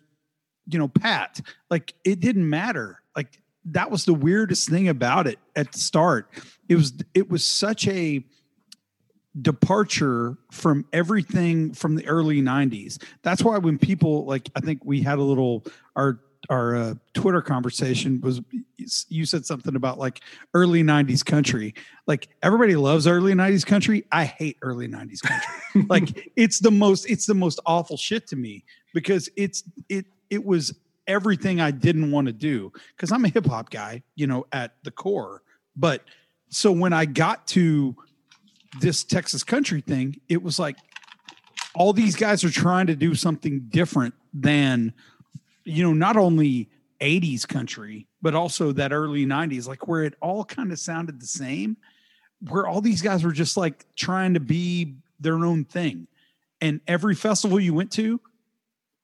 [0.68, 5.40] you know pat like it didn't matter like that was the weirdest thing about it
[5.56, 6.30] at the start.
[6.70, 8.24] It was it was such a
[9.42, 15.02] departure from everything from the early 90s that's why when people like i think we
[15.02, 15.64] had a little
[15.96, 18.42] our our uh, twitter conversation was
[19.10, 20.22] you said something about like
[20.54, 21.74] early 90s country.
[22.08, 24.06] Like everybody loves early 90s country.
[24.12, 25.48] I hate early 90s country.
[25.88, 30.44] Like it's the most it's the most awful shit to me because it's it it
[30.44, 30.74] was
[31.08, 34.76] everything I didn't want to do because I'm a hip hop guy, you know, at
[34.84, 35.42] the core.
[35.76, 36.04] But
[36.50, 37.96] so when I got to
[38.80, 40.78] this Texas country thing, it was like
[41.74, 44.94] all these guys are trying to do something different than,
[45.64, 50.46] you know, not only 80s country, but also that early 90s, like where it all
[50.46, 51.78] kind of sounded the same,
[52.50, 56.08] where all these guys were just like trying to be their own thing.
[56.60, 58.22] And every festival you went to,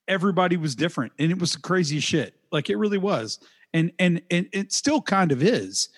[0.07, 3.39] everybody was different and it was the craziest shit like it really was
[3.73, 5.89] and and and it still kind of is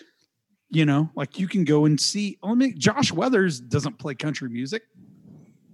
[0.70, 4.50] you know like you can go and see i mean josh weathers doesn't play country
[4.50, 4.84] music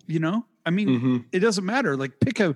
[0.08, 1.26] you know i mean Mhm.
[1.32, 2.56] it doesn't matter like pick a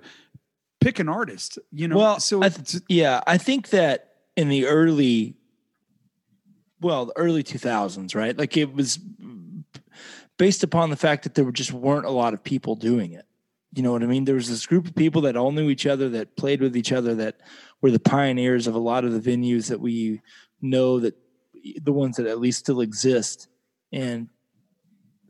[0.81, 4.65] pick an artist you know Well, so I it's, Yeah, I think that in the
[4.67, 5.35] early,
[6.79, 8.37] well, the early 2000s, right?
[8.37, 8.97] Like it was
[10.37, 13.25] based upon the fact that there just weren't a lot of people doing it.
[13.73, 14.25] You know what I mean?
[14.25, 16.91] There was this group of people that all knew each other, that played with each
[16.91, 17.39] other, that
[17.81, 20.21] were the pioneers of a lot of the venues that we
[20.61, 21.15] know that
[21.83, 23.47] the ones that at least still exist
[23.91, 24.27] and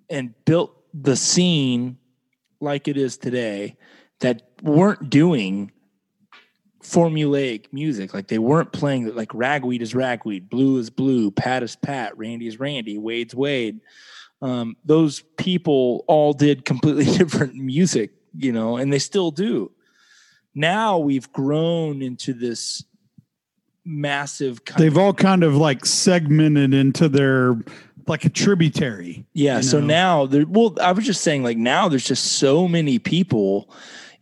[0.10, 1.98] and built the scene
[2.60, 3.78] like it is today
[4.20, 5.72] that weren't doing
[6.84, 8.14] formulaic music.
[8.14, 12.48] Like they weren't playing like ragweed is ragweed, bleu is bleu, pat is pat, Randy
[12.48, 13.82] is Randy, Wade's Wade.
[14.42, 19.72] Um, those people all did completely different music, you know, and they still do.
[20.56, 22.84] Now we've grown into this
[23.86, 24.60] massive.
[24.78, 27.58] They've all kind of like segmented into their
[28.08, 29.26] like a tributary.
[29.34, 29.58] Yeah.
[29.58, 29.86] you So know?
[29.86, 30.46] now there.
[30.48, 33.70] Well, I was just saying, like now there's just so many people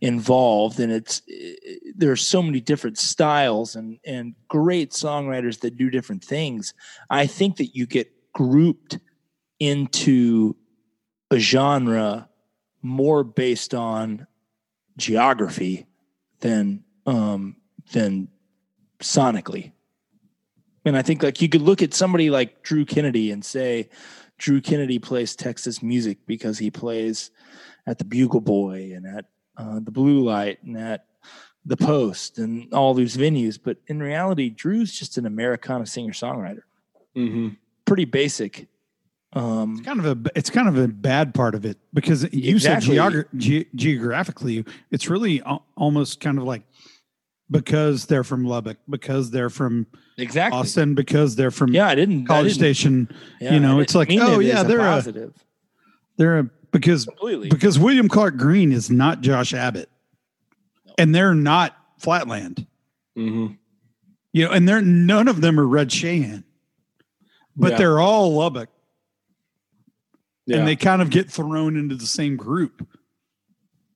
[0.00, 1.22] involved, and it's
[1.96, 6.74] there are so many different styles and and great songwriters that do different things.
[7.10, 8.98] I think that you get grouped
[9.58, 10.54] into
[11.30, 12.28] a genre
[12.82, 14.26] more based on
[14.96, 15.86] geography
[16.40, 17.56] than um
[17.92, 18.28] than
[19.00, 19.72] sonically.
[20.84, 23.88] And i think like you could look at somebody like drew kennedy and say
[24.38, 27.30] drew kennedy plays texas music because he plays
[27.86, 29.24] at the bugle boy and at
[29.56, 31.06] uh, the blue light and at
[31.66, 33.58] the post and all these venues.
[33.62, 36.62] But in reality drew's just an americana singer songwriter
[37.16, 37.48] Mm-hmm.
[37.84, 38.68] pretty basic
[39.34, 42.54] um It's kind of a it's kind of a bad part of it because you
[42.54, 42.96] Exactly.
[42.96, 46.62] said geogra- ge- geographically, it's really al- almost kind of like
[47.50, 49.86] because they're from Lubbock, because they're from
[50.18, 53.08] exactly Austin, because they're from yeah i didn't I College didn't- Station.
[53.40, 55.34] yeah, you know, it's like, oh, it yeah, they're a- positive
[56.16, 59.88] They're a, because completely because William Clark Green is not Josh Abbott,
[60.96, 62.66] and they're not Flatland.
[63.16, 63.54] Mm-hmm.
[64.32, 66.44] You know, and they're none of them are Red Shahan,
[67.56, 67.78] but Yeah.
[67.78, 68.68] they're all Lubbock,
[70.48, 70.58] Yeah.
[70.58, 72.88] and they kind of get thrown into the same group.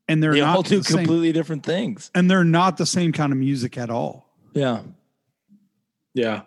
[0.07, 2.85] And they're they not all do the same, completely different things and they're not the
[2.85, 4.29] same kind of music at all.
[4.53, 4.83] yeah
[6.13, 6.43] Yeah.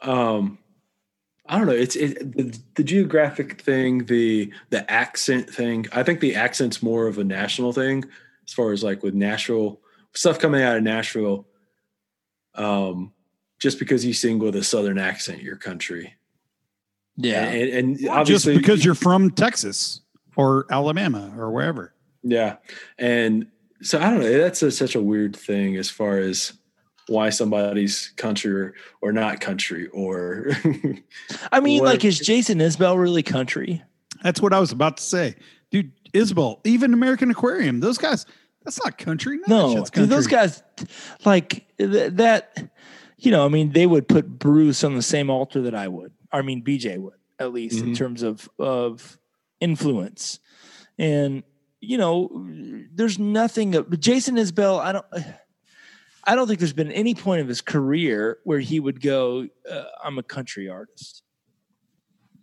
[0.00, 0.58] Um
[1.46, 1.74] I don't know.
[1.74, 5.86] It's it, the, the geographic thing, the the accent thing.
[5.92, 8.04] I think the accent's more of a national thing
[8.46, 9.80] as far as like with Nashville
[10.14, 11.46] stuff coming out of Nashville.
[12.54, 13.12] Um
[13.60, 16.14] just because you sing with a southern accent, your country.
[17.16, 20.00] Yeah And, and Just obviously because you're from Texas
[20.36, 21.94] or Alabama or wherever.
[22.22, 22.56] Yeah.
[22.98, 23.46] And
[23.82, 24.38] so I don't know.
[24.38, 26.52] That's a, such a weird thing as far as
[27.08, 30.50] why somebody's country or, or not country or
[31.50, 33.82] I mean, What- like, is Jason Isbell really country?
[34.22, 35.34] That's what I was about to say.
[35.70, 38.24] Dude, Isbell, even American Aquarium, those guys,
[38.64, 39.38] that's not country.
[39.38, 40.62] None No, shit's dude, those guys,
[41.24, 42.70] like th- that.
[43.18, 46.12] You know, I mean, they would put Bruce on the same altar that I would.
[46.32, 47.96] I mean, BJ would at least in Mhm.
[47.96, 49.18] terms of of
[49.60, 50.38] influence,
[50.98, 51.42] and
[51.80, 52.30] you know,
[52.94, 53.72] there's nothing.
[53.98, 55.06] Jason Isbell, I don't.
[56.24, 59.84] I don't think there's been any point of his career where he would go, uh,
[60.04, 61.22] "I'm a country artist."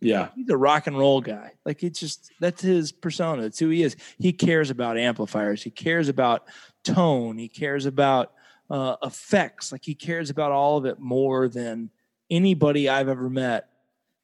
[0.01, 0.29] yeah.
[0.35, 1.51] he's a rock and roll guy.
[1.65, 3.43] Like it's just that's his persona.
[3.43, 3.95] It's who he is.
[4.17, 5.61] He cares about amplifiers.
[5.63, 6.43] He cares about
[6.85, 7.37] tone.
[7.37, 8.31] He cares about
[8.69, 9.71] uh, effects.
[9.73, 11.89] Like he cares about all of it more than
[12.29, 13.67] anybody I've ever met.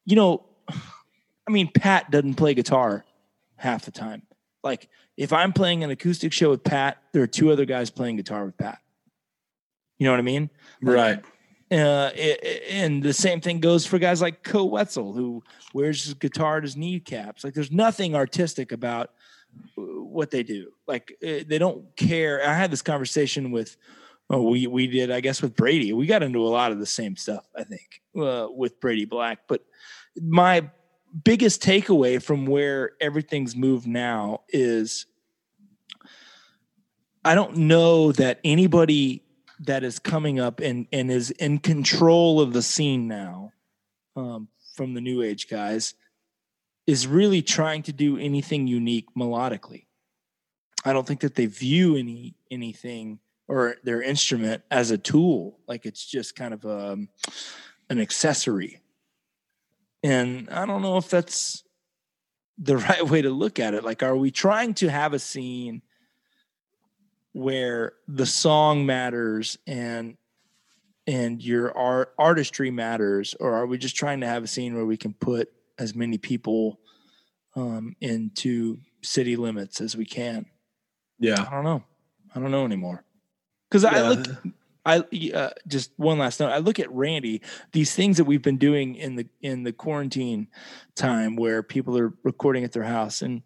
[0.06, 3.04] You know, I mean, Pat doesn't play guitar
[3.56, 4.22] half the time.
[4.64, 8.16] Like if I'm playing an acoustic show with Pat, there are two other guys playing
[8.16, 8.78] guitar with Pat.
[9.98, 10.50] You know what I mean?
[10.82, 11.24] Right.
[11.72, 15.42] Uh, i- i- and the same thing goes for guys like Koe Wetzel, who
[15.72, 17.42] wears his guitar at his kneecaps.
[17.44, 19.10] Like, there's nothing artistic about
[19.78, 20.70] uh, what they do.
[20.86, 22.46] Like, uh, they don't care.
[22.46, 23.76] I had this conversation with,
[24.30, 25.92] oh, we we did, I guess, with Brady.
[25.92, 29.38] We got into a lot of the same stuff, I think, uh, with Brady Black.
[29.48, 29.64] But
[30.20, 30.70] my
[31.24, 35.06] biggest takeaway from where everything's moved now is
[37.24, 39.22] I don't know that anybody
[39.60, 43.52] that is coming up and and is in control of the scene now
[44.14, 45.94] um, from the new age guys
[46.86, 49.86] is really trying to do anything unique melodically.
[50.84, 53.18] I don't think that they view any anything
[53.48, 57.08] or their instrument as a tool, like it's just kind of um,
[57.90, 58.80] an accessory.
[60.06, 61.64] And I don't know if that's
[62.58, 63.82] the right way to look at it.
[63.82, 65.82] Like, are we trying to have a scene
[67.32, 70.16] where the song matters and
[71.08, 74.86] and your art artistry matters, or are we just trying to have a scene where
[74.86, 76.80] we can put as many people
[77.54, 80.46] um, into city limits as we can?
[81.18, 81.46] Yeah.
[81.48, 81.82] I don't know.
[82.34, 83.04] I don't know anymore.
[83.68, 84.26] Because I look,
[84.86, 84.98] I
[85.34, 86.52] uh, just one last note.
[86.52, 87.42] I look at Randy.
[87.72, 90.46] These things that we've been doing in the in the quarantine
[90.94, 93.42] time, where people are recording at their house, and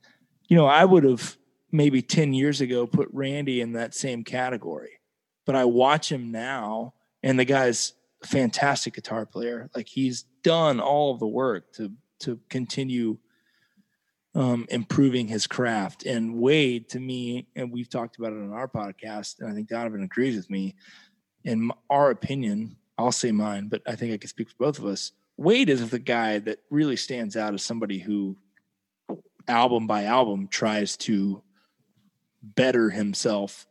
[0.48, 1.38] you know, I would have
[1.72, 5.00] maybe ten years ago put Randy in that same category,
[5.46, 6.92] but I watch him now,
[7.22, 9.70] and the guy's a fantastic guitar player.
[9.74, 11.90] Like he's done all of the work to
[12.20, 13.16] to continue
[14.34, 16.04] um, improving his craft.
[16.04, 19.68] And Wade, to me, and we've talked about it on our podcast, and I think
[19.68, 20.76] Donovan agrees with me.
[21.44, 24.86] In our opinion, I'll say mine, but I think I can speak for both of
[24.86, 25.12] us.
[25.36, 28.36] Wade is the guy that really stands out as somebody who,
[29.48, 31.42] album by album, tries to
[32.42, 33.66] better himself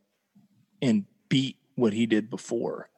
[0.82, 2.90] and beat what he did before.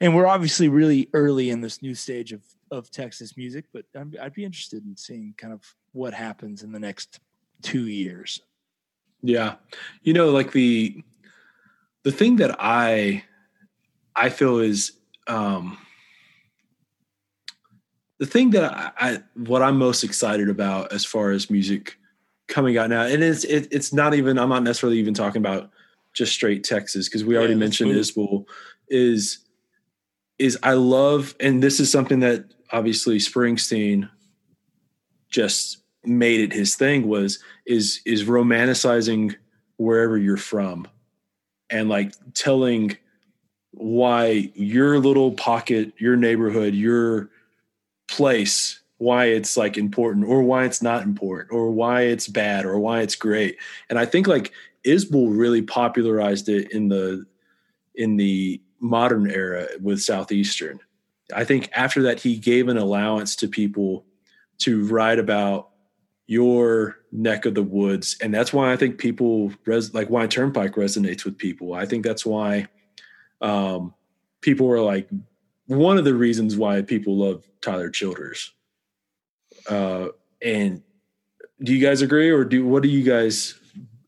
[0.00, 4.16] And we're obviously really early in this new stage of of Texas music, but I'd,
[4.16, 5.62] I'd be interested in seeing kind of
[5.92, 7.20] what happens in the next
[7.62, 8.40] two years.
[9.22, 9.56] Yeah.
[10.02, 11.02] You know, like the
[12.02, 13.24] the thing that I
[14.16, 14.92] I feel is
[15.26, 15.78] um
[18.18, 21.96] the thing that I, I what I'm most excited about as far as music
[22.48, 25.70] coming out now, and it's it, it's not even I'm not necessarily even talking about
[26.12, 28.44] just straight Texas because we already Yeah, mentioned Isbell
[28.88, 29.38] is
[30.38, 34.10] is I love and this is something that obviously Springsteen
[35.30, 39.36] just made it his thing was is is romanticizing
[39.76, 40.88] wherever you're from
[41.70, 42.96] and like telling
[43.72, 47.30] why your little pocket your neighborhood your
[48.08, 52.78] place why it's like important or why it's not important or why it's bad or
[52.78, 53.56] why it's great.
[53.88, 54.52] And i think like
[54.84, 57.24] isbell really popularized it in the
[57.94, 60.80] in the modern era with southeastern.
[61.34, 64.04] I think after that he gave an allowance to people
[64.58, 65.69] to write about
[66.30, 68.16] your neck of the woods.
[68.22, 71.74] And that's why i think people res- like why turnpike resonates with people.
[71.74, 72.68] I think that's why
[73.40, 73.92] um
[74.40, 75.08] people are like
[75.66, 78.52] one of the reasons why people love tyler childers.
[79.68, 80.08] Uh
[80.40, 80.82] and
[81.64, 83.58] do you guys agree or do what do you guys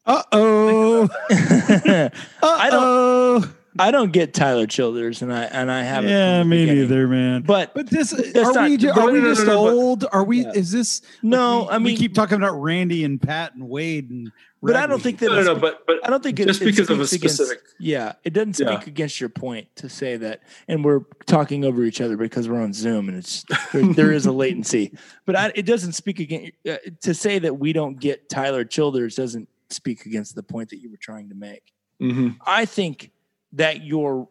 [0.07, 1.09] Uh oh.
[2.41, 6.57] I don't I don't get Tyler Childers and I and I haven't Yeah, from the
[6.57, 6.83] me beginning.
[6.91, 7.43] neither, man.
[7.43, 9.65] But But this are not- we ju- but are no, we no, no, just no,
[9.65, 10.05] but- old?
[10.13, 10.43] Are we?
[10.45, 10.53] Yeah.
[10.55, 11.01] Is this?
[11.23, 14.31] no, like, we, I mean we keep talking about Randy and Pat and Wade and.
[14.65, 16.63] But I don't think that no no no but but I don't think it, just
[16.63, 18.81] it because of a speaks against- specific yeah, it doesn't speak Yeah.
[18.87, 22.73] against your point to say that, and we're talking over each other because we're on
[22.73, 24.93] Zoom and it's there, there is a latency.
[25.27, 29.17] But I, it doesn't speak against uh, to say that we don't get Tyler Childers
[29.17, 31.73] doesn't speak against the point that you were trying to make.
[32.01, 32.37] Mhm.
[32.47, 33.11] I think
[33.53, 34.29] that your,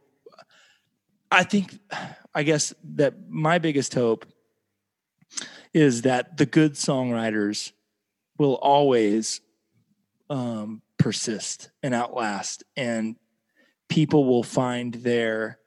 [1.32, 1.80] I think,
[2.34, 4.26] I guess that my biggest hope
[5.74, 7.72] is that the good songwriters
[8.38, 9.42] will always
[10.30, 13.16] um, persist and outlast, and
[13.90, 15.60] people will find their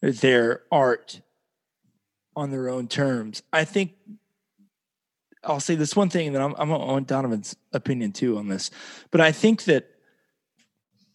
[0.00, 1.20] their art
[2.36, 3.42] on their own terms.
[3.52, 3.92] I think
[5.42, 8.70] I'll say this one thing, and I'm, I'm on Donovan's opinion too on this,
[9.10, 9.93] but I think that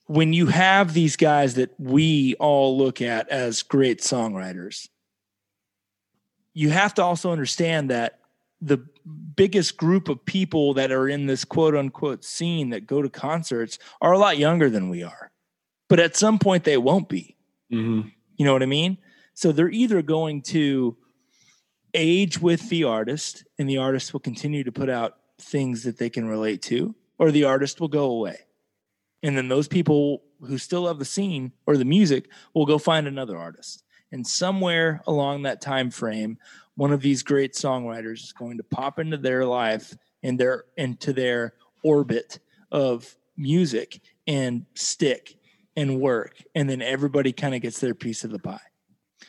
[0.09, 4.89] when you have these guys that we all look at as great songwriters,
[6.55, 8.17] you have to also understand that
[8.59, 8.83] the
[9.35, 13.77] biggest group of people that are in this quote unquote scene that go to concerts
[14.01, 15.31] are a lot younger than we are.
[15.89, 17.37] But at some point, they won't be.
[17.71, 18.11] Mhm.
[18.35, 18.97] You know what I mean?
[19.35, 20.97] So they're either going to
[21.93, 26.09] age with the artist, and the artist will continue to put out things that they
[26.09, 28.39] can relate to, or the artist will go away.
[29.23, 33.07] And then those people who still love the scene or the music will go find
[33.07, 33.83] another artist.
[34.11, 36.37] And somewhere along that time frame,
[36.75, 41.13] one of these great songwriters is going to pop into their life and their into
[41.13, 42.39] their orbit
[42.71, 45.35] of music and stick
[45.75, 46.41] and work.
[46.55, 48.59] And then everybody kind of gets their piece of the pie.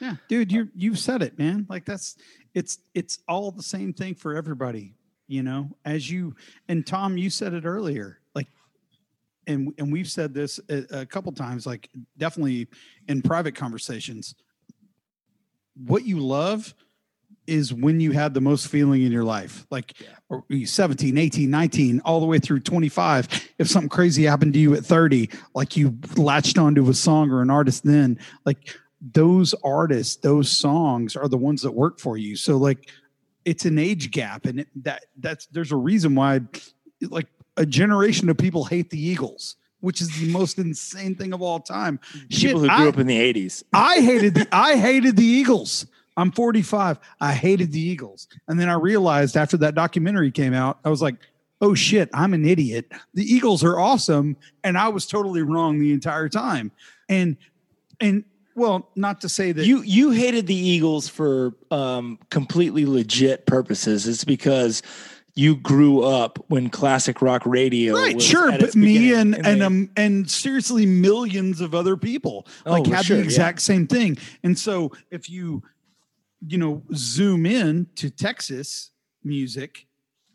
[0.01, 1.67] Yeah, dude, you you've said it, man.
[1.69, 2.17] Like that's
[2.55, 4.95] it's it's all the same thing for everybody,
[5.27, 5.77] you know.
[5.85, 6.37] As you
[6.69, 8.19] and Tom, you said it earlier, like,
[9.47, 11.89] and and we've said this a, a couple times, like
[12.19, 12.69] definitely
[13.09, 14.35] in private conversations.
[15.75, 16.75] What you love
[17.47, 20.65] is when you had the most feeling in your life, like Yeah.
[20.65, 23.49] 17, 18, 19, all the way through 25.
[23.59, 27.43] If something crazy happened to you at 30, like you latched onto a song or
[27.43, 32.37] an artist then, like those artists, those songs are the ones that work for you.
[32.37, 32.91] So like
[33.45, 36.41] it's an age gap and it, that that's there's a reason why
[37.09, 41.43] like a generation of people hate the Eagles, which is the most insane thing of
[41.43, 41.98] all time.
[42.28, 43.62] Shit, People who grew I- up in the 80s.
[43.72, 45.86] I hated the I hated the Eagles.
[46.16, 46.98] I'm 45.
[47.20, 48.28] I hated the Eagles.
[48.48, 51.14] And then I realized after that documentary came out, I was like,
[51.62, 52.90] oh shit, I'm an idiot.
[53.14, 54.36] The Eagles are awesome.
[54.64, 56.72] And I was totally wrong the entire time.
[57.09, 57.36] And
[58.01, 58.24] and
[58.56, 64.06] well, not to say that You you hated the Eagles for um, completely legit purposes.
[64.09, 64.82] It's because
[65.35, 67.94] you grew up when classic rock radio.
[67.94, 72.90] Right, sure, but me and and um and seriously millions of other people like Oh,
[72.90, 73.27] had sure, the yeah.
[73.27, 74.19] exact same thing.
[74.43, 75.62] And so if you
[76.47, 78.90] you know zoom in to Texas
[79.23, 79.86] music,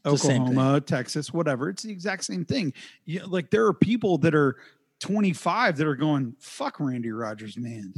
[0.06, 2.74] It's Oklahoma, Texas, whatever, it's the exact same thing.
[3.06, 4.58] You, like there are people that are
[5.02, 7.94] 25 that are going, fuck Randy Rogers, man.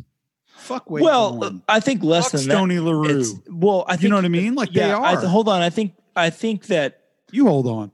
[0.58, 1.62] Fuck Wade well.
[1.70, 2.82] I think less Fuck than Stoney that.
[2.82, 3.24] LaRue.
[3.48, 4.56] Well, I think you know what I mean?
[4.56, 5.26] Like they yeah, I, are.
[5.28, 5.62] hold on.
[5.62, 7.92] I think I think that you hold on.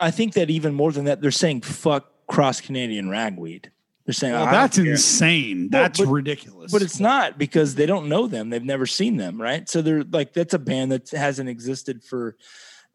[0.00, 3.70] I think that even more than that, they're saying fuck cross Canadian ragweed.
[4.04, 5.68] They're saying Well, "I don't that's insane.
[5.70, 6.72] That's but- ridiculous.
[6.72, 8.48] But it's not because they don't know them.
[8.50, 9.68] They've never seen them, right?
[9.68, 12.36] So they're like, that's a band that hasn't existed for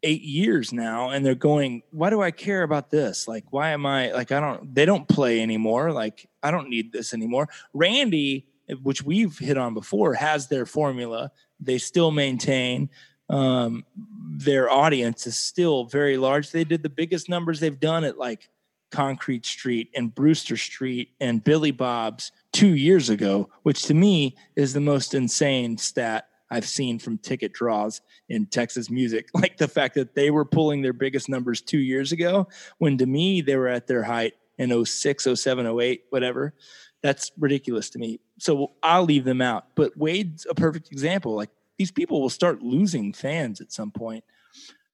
[0.02, 1.10] eight years now.
[1.10, 3.26] And they're going, why do I care about this?
[3.28, 5.92] Like, why am I like, I don't, they don't play anymore.
[5.92, 7.48] Like, I don't need this anymore.
[7.72, 8.46] Randy,
[8.82, 11.30] which we've hit on before, has their formula.
[11.60, 12.90] They still maintain.
[13.30, 13.84] Um,
[14.36, 16.50] their audience is still very large.
[16.50, 18.48] They did the biggest numbers they've done at like
[18.90, 24.72] Concrete Street and Brewster Street and Billy Bob's two years ago, which to me is
[24.72, 29.28] the most insane stat I've seen from ticket draws in Texas music.
[29.34, 32.48] Like the fact that they were pulling their biggest numbers two years ago,
[32.78, 36.54] when to me they were at their height in 06, 07, 08, whatever.
[37.02, 38.20] That's ridiculous to me.
[38.38, 39.66] So I'll leave them out.
[39.74, 41.34] But Wade's a perfect example.
[41.34, 44.24] Like these people will start losing fans at some point.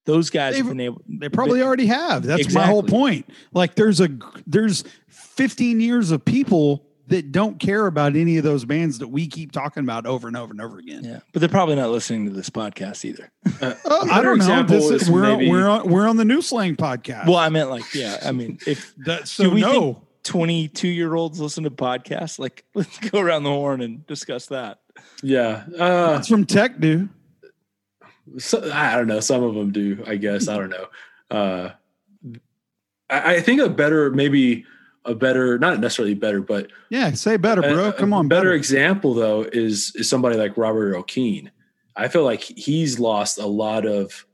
[0.06, 1.02] Those guys They've- been able.
[1.08, 2.22] They probably already have.
[2.22, 3.28] That's my whole point.
[3.52, 4.08] Like there's a
[4.46, 9.26] there's 15 years of people that don't care about any of those bands that we
[9.26, 11.04] keep talking about over and over and over again.
[11.04, 13.30] Yeah, but they're probably not listening to this podcast either.
[13.60, 13.74] Uh,
[14.10, 14.62] I don't know.
[14.62, 17.26] This is, is we're maybe- we're on, we're on the New Slang podcast.
[17.26, 18.18] Well, I meant like, yeah.
[18.24, 19.72] I mean, if That, do so we no.
[19.72, 24.46] think 22 year olds listen to podcasts, like let's go around the horn and discuss
[24.46, 24.78] that.
[25.22, 25.64] Yeah.
[25.78, 27.08] Uh, That's from Tech, dude.
[28.38, 29.20] so, I don't know.
[29.20, 30.48] Some of them do, I guess.
[30.48, 30.86] I don't know.
[31.30, 31.70] Uh,
[33.08, 34.64] I, I think a better, maybe
[35.04, 37.88] a better, not necessarily better, but Yeah, say better, bro.
[37.88, 38.54] a Come on, better better.
[38.54, 41.50] example though is is somebody like Robert Earl Keen.
[41.96, 44.26] I feel like he's lost a lot of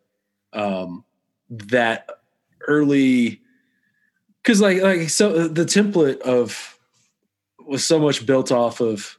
[0.52, 1.05] um,
[1.51, 2.09] that
[2.66, 3.40] early
[4.43, 6.78] because like like so the template of
[7.66, 9.18] was so much built off of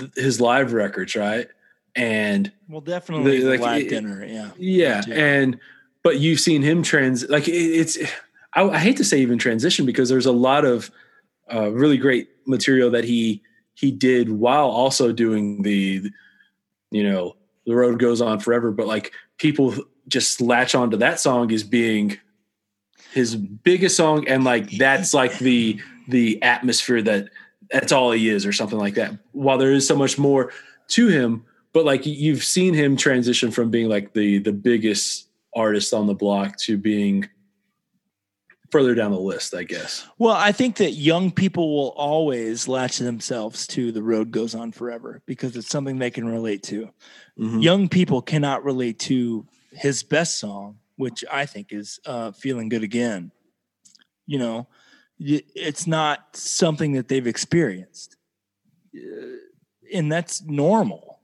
[0.00, 1.46] th- his live records, right?
[1.94, 4.24] And Well, definitely The- like, live it- dinner.
[4.24, 4.50] Yeah.
[4.58, 5.12] yeah, too.
[5.12, 5.58] and
[6.02, 7.98] but you've seen him trans like it, it's.
[8.54, 10.90] I, I hate to say even transition because there's a lot of
[11.52, 13.42] uh, really great material that he
[13.74, 16.10] he did while also doing the,
[16.90, 17.36] you know,
[17.66, 18.70] the road goes on forever.
[18.72, 19.74] But like people
[20.08, 22.18] just latch onto that song as being
[23.12, 27.28] his biggest song, and like that's like the the atmosphere that
[27.70, 29.12] that's all he is, or something like that.
[29.32, 30.52] While there is so much more
[30.88, 35.92] to him, but like you've seen him transition from being like the the biggest artist
[35.94, 37.28] on the block to being
[38.70, 40.06] further down the list, I guess.
[40.18, 44.70] Well, I think that young people will always latch themselves to the road goes on
[44.70, 46.88] forever because it's something they can relate to.
[47.36, 47.62] Mhm.
[47.62, 52.84] Young people cannot relate to his best song, which I think is uh, "Feeling Good
[52.84, 53.32] Again."
[54.26, 54.68] You know,
[55.20, 58.16] it's not something that they've experienced,
[58.94, 59.36] Uh,
[59.92, 61.20] and that's normal.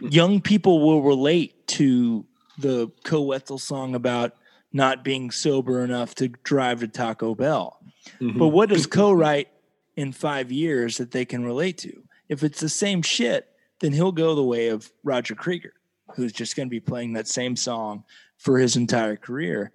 [0.00, 2.26] Young people will relate to
[2.58, 4.36] the Koe Wetzel song about
[4.72, 7.80] not being sober enough to drive to Taco Bell.
[8.20, 8.38] Mhm.
[8.38, 9.48] But what does Koe write
[9.96, 12.02] in five years that they can relate to?
[12.28, 13.48] If it's the same shit,
[13.80, 15.72] then he'll go the way of Roger Creager,
[16.14, 18.04] who's just going to be playing that same song
[18.38, 19.72] for his entire career.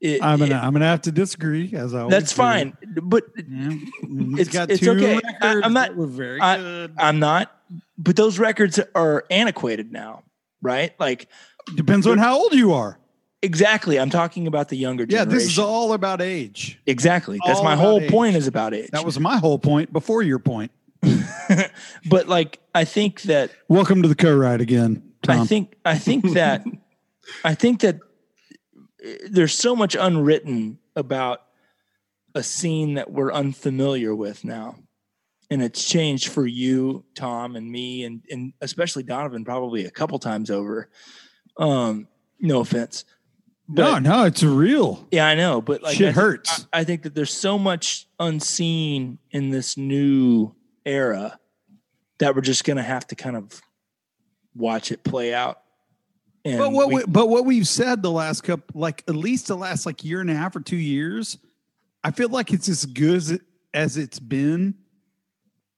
[0.00, 2.36] It- I'm gonna it- I'm gonna have to disagree as I always that's do.
[2.36, 3.42] fine, but Yeah.
[3.44, 5.20] Mm, he's It's- got it's two okay.
[5.42, 6.92] I- I'm not- were very I- good.
[6.98, 7.54] I'm not.
[7.98, 10.22] But those records are antiquated now,
[10.62, 10.92] right?
[10.98, 11.28] Like
[11.74, 12.98] Depends on how old you are.
[13.42, 14.00] exactly.
[14.00, 15.30] I'm talking about the younger generation.
[15.30, 16.80] Yeah, this is all about age.
[16.86, 17.38] exactly.
[17.46, 18.10] That's my whole age.
[18.10, 18.90] point is about age.
[18.92, 20.70] That was my whole point before your point.
[22.08, 25.40] but like I think that Welcome to the co-ride again, Tom.
[25.40, 26.64] I think I think that
[27.44, 27.98] I think that
[29.30, 31.42] there's so much unwritten about
[32.34, 34.76] a scene that we're unfamiliar with now.
[35.50, 40.18] And it's changed for you, Tom, and me, and and especially Donovan, probably a couple
[40.20, 40.88] times over.
[41.56, 42.06] Um,
[42.38, 43.04] no offense.
[43.68, 45.06] no, no, it's real.
[45.10, 46.66] Yeah, I know, but like Shit I think- hurts.
[46.72, 50.54] I, I think that there's so much unseen in this new
[50.86, 51.38] era
[52.18, 53.60] that we're just gonna have to kind of
[54.54, 55.62] watch it play out.
[56.44, 59.48] And But what we- we, but what we've said the last couple, like at least
[59.48, 61.36] the last like year and a half or two years,
[62.02, 63.42] I feel like it's as good as, it,
[63.74, 64.74] as it's been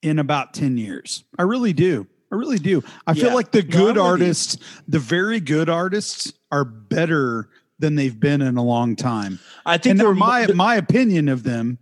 [0.02, 1.24] in about ten years.
[1.38, 2.06] I really do.
[2.30, 2.82] I really do.
[3.06, 4.02] I feel like the good you.
[4.02, 4.56] artists,
[4.88, 9.38] the very good artists, are better than they've been in a long time.
[9.66, 11.78] I think And my mo- my opinion of them,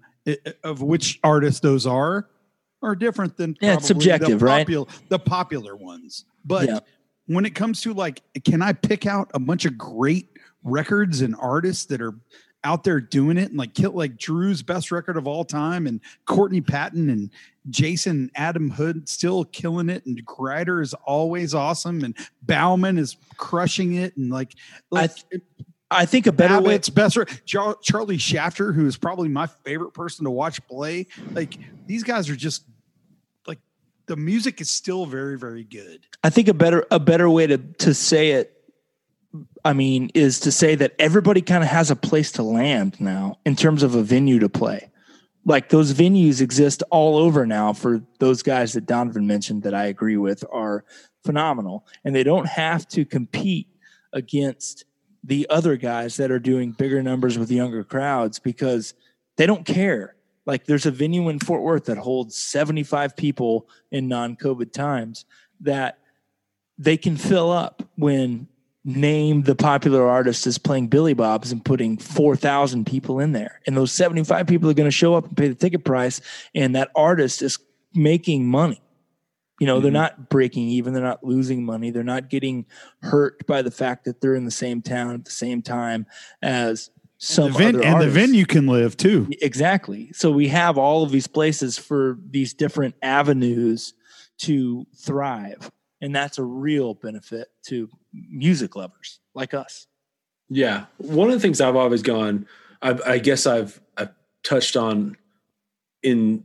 [0.64, 2.28] of which artists those are,
[2.82, 4.66] are different than Yeah, it's subjective, the right?
[4.66, 6.78] popul- The popular ones, but Yeah.
[7.26, 10.28] When it comes to like, can I pick out a bunch of great
[10.62, 12.14] records and artists that are
[12.64, 16.00] out there doing it and like kill like Drew's best record of all time and
[16.26, 17.30] Courtney Patton and
[17.70, 23.94] Jason Adam Hood still killing it and Grider is always awesome and Baumann is crushing
[23.94, 24.54] it and like,
[24.90, 25.42] like I, th-
[25.90, 26.74] I think a better way.
[26.74, 31.06] It's best Char- Charlie Shafter, who is probably my favorite person to watch play.
[31.32, 32.64] Like these guys are just
[34.10, 36.04] the music is still very very good.
[36.24, 38.60] I think a better a better way to to say it
[39.64, 43.38] I mean, is to say that everybody kind of has a place to land now
[43.44, 44.90] in terms of a venue to play.
[45.44, 49.86] Like those venues exist all over now for those guys that Donovan mentioned that I
[49.86, 50.84] agree with are
[51.24, 51.86] phenomenal.
[52.04, 53.68] And they don't have to compete
[54.12, 54.84] against
[55.22, 58.94] the other guys that are doing bigger numbers with younger crowds because
[59.36, 60.16] they don't care.
[60.50, 65.24] Like there's a venue in Fort Worth that holds 75 people in non COVID times
[65.60, 65.98] that
[66.76, 68.48] they can fill up when
[68.84, 73.60] name the popular artist is playing Billy Bob's and putting 4,000 people in there.
[73.64, 76.20] And those 75 people are going to show up and pay the ticket price.
[76.52, 77.58] And that artist is
[77.94, 78.82] making money.
[79.60, 79.82] You know, mm-hmm.
[79.84, 82.66] they're not breaking even, they're not losing money, they're not getting
[83.02, 86.06] hurt by the fact that they're in the same town at the same time
[86.42, 86.90] as
[87.22, 89.28] some and the, ven- and the venue can live too.
[89.42, 90.10] Exactly.
[90.12, 93.94] So we have all of these places for these different avenues
[94.38, 95.70] to thrive
[96.00, 99.86] and that's a real benefit to music lovers like us
[100.48, 102.46] yeah one of the things i've always gone
[102.82, 104.10] i, I guess I've, I've
[104.42, 105.16] touched on
[106.02, 106.42] in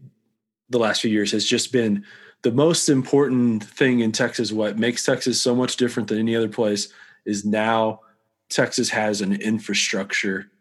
[0.70, 2.06] the last few years has just been
[2.42, 6.50] the most important thing in texas what makes texas so much different than any other
[6.50, 6.90] place
[7.26, 8.02] is now
[8.50, 10.52] texas has an infrastructure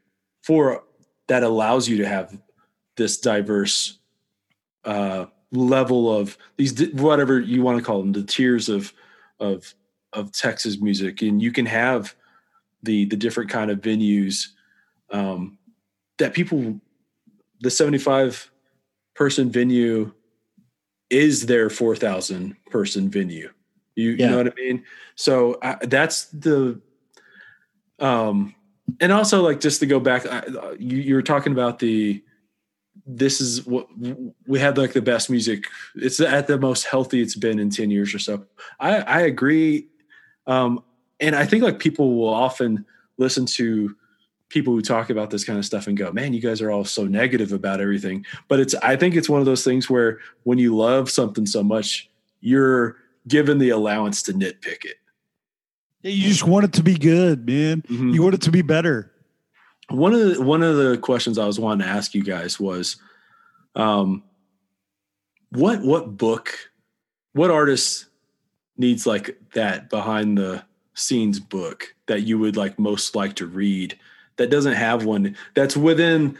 [0.44, 0.84] for
[1.26, 2.38] that allows you to have
[2.96, 3.98] this diverse
[4.84, 8.92] uh, level of these whatever you want to call them the tiers of
[9.40, 9.74] of
[10.12, 11.22] of Texas music.
[11.22, 12.14] And you can have
[12.82, 14.48] the the different kind of venues
[15.10, 15.56] um,
[16.18, 16.78] that people
[17.60, 18.50] the 75
[19.14, 20.12] person venue
[21.08, 23.50] is their 4000 person venue.
[23.94, 24.24] You, yeah.
[24.24, 24.84] you know what i mean?
[25.14, 26.82] So I, that's the
[27.98, 28.54] um
[29.00, 30.42] and also like just to go back I,
[30.78, 32.22] you, you were talking about the
[33.06, 33.88] this is what
[34.46, 35.66] we have like the best music.
[35.94, 38.46] It's at the most healthy it's been in 10 years or so.
[38.80, 39.88] I, I agree.
[40.46, 40.82] Um,
[41.20, 42.86] and I think like people will often
[43.18, 43.94] listen to
[44.48, 46.84] people who talk about this kind of stuff and go, man, you guys are all
[46.84, 48.24] so negative about everything.
[48.48, 51.62] But it's, I think it's one of those things where when you love something so
[51.62, 52.08] much,
[52.40, 52.96] you're
[53.26, 54.96] given the allowance to nitpick it.
[56.04, 57.82] You just want it to be good, man.
[57.82, 58.10] Mm-hmm.
[58.10, 59.10] You want it to be better
[59.90, 62.96] one of the one of the questions I was wanting to ask you guys was,
[63.74, 64.22] um,
[65.50, 66.70] what what book,
[67.32, 68.06] what artist
[68.76, 70.64] needs like that behind the
[70.94, 73.98] scenes book that you would like most like to read
[74.36, 76.36] that doesn't have one that's within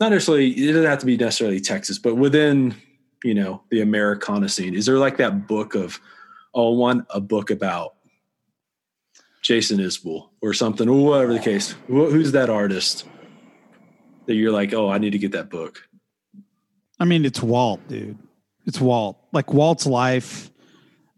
[0.00, 2.74] not necessarily it doesn't have to be necessarily Texas, but within
[3.22, 4.74] you know the Americana scene.
[4.74, 6.00] Is there like that book of
[6.54, 7.94] oh one a book about
[9.48, 11.74] Jason Isbell or something, or whatever the case.
[11.86, 13.06] Who's that artist
[14.26, 15.88] that you're like, oh, I need to get that book?
[17.00, 18.18] I mean, it's Walt, dude.
[18.66, 19.18] It's Walt.
[19.32, 20.50] Like Walt's life,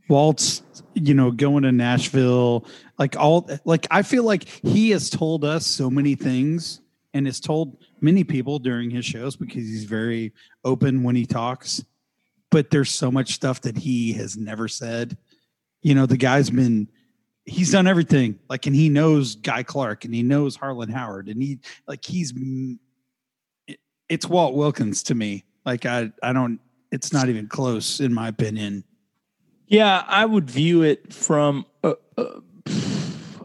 [0.08, 0.62] Walt's,
[0.94, 2.66] you know, going to Nashville,
[3.00, 6.80] like all, like I feel like he has told us so many things
[7.12, 10.32] and has told many people during his shows because he's very
[10.64, 11.84] open when he talks.
[12.52, 15.18] But there's so much stuff that he has never said.
[15.82, 16.86] You know, the guy's been
[17.44, 18.38] he's done everything.
[18.48, 22.32] Like, and he knows Guy Clark and he knows Harlan Howard and he like he's
[24.08, 25.44] it's Walt Wilkins to me.
[25.64, 26.60] Like I I don't
[26.90, 28.84] it's not even close in my opinion.
[29.66, 32.42] Yeah, I would view it from a, a,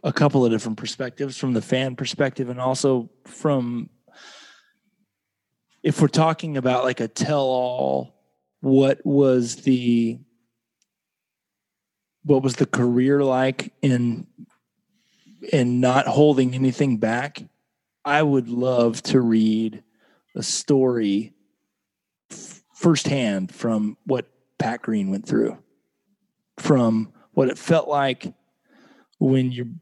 [0.03, 3.89] a couple of different perspectives, from the fan perspective and also from
[5.83, 8.15] if we're talking about like a tell all,
[8.61, 10.19] what was the
[12.25, 14.27] what was the career like in
[15.51, 17.43] in not holding anything back?
[18.03, 19.83] I would love to read
[20.35, 21.33] a story
[22.31, 24.27] f- firsthand from what
[24.57, 25.57] pat green went through
[26.57, 28.33] from what it felt like
[29.19, 29.75] when you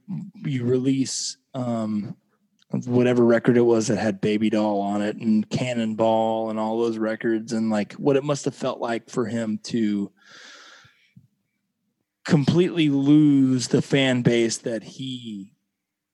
[0.43, 2.15] you release um,
[2.85, 6.97] whatever record it was that had baby doll on it and cannonball and all those
[6.97, 10.11] records and like what it must have felt like for him to
[12.25, 15.53] completely lose the fan base that he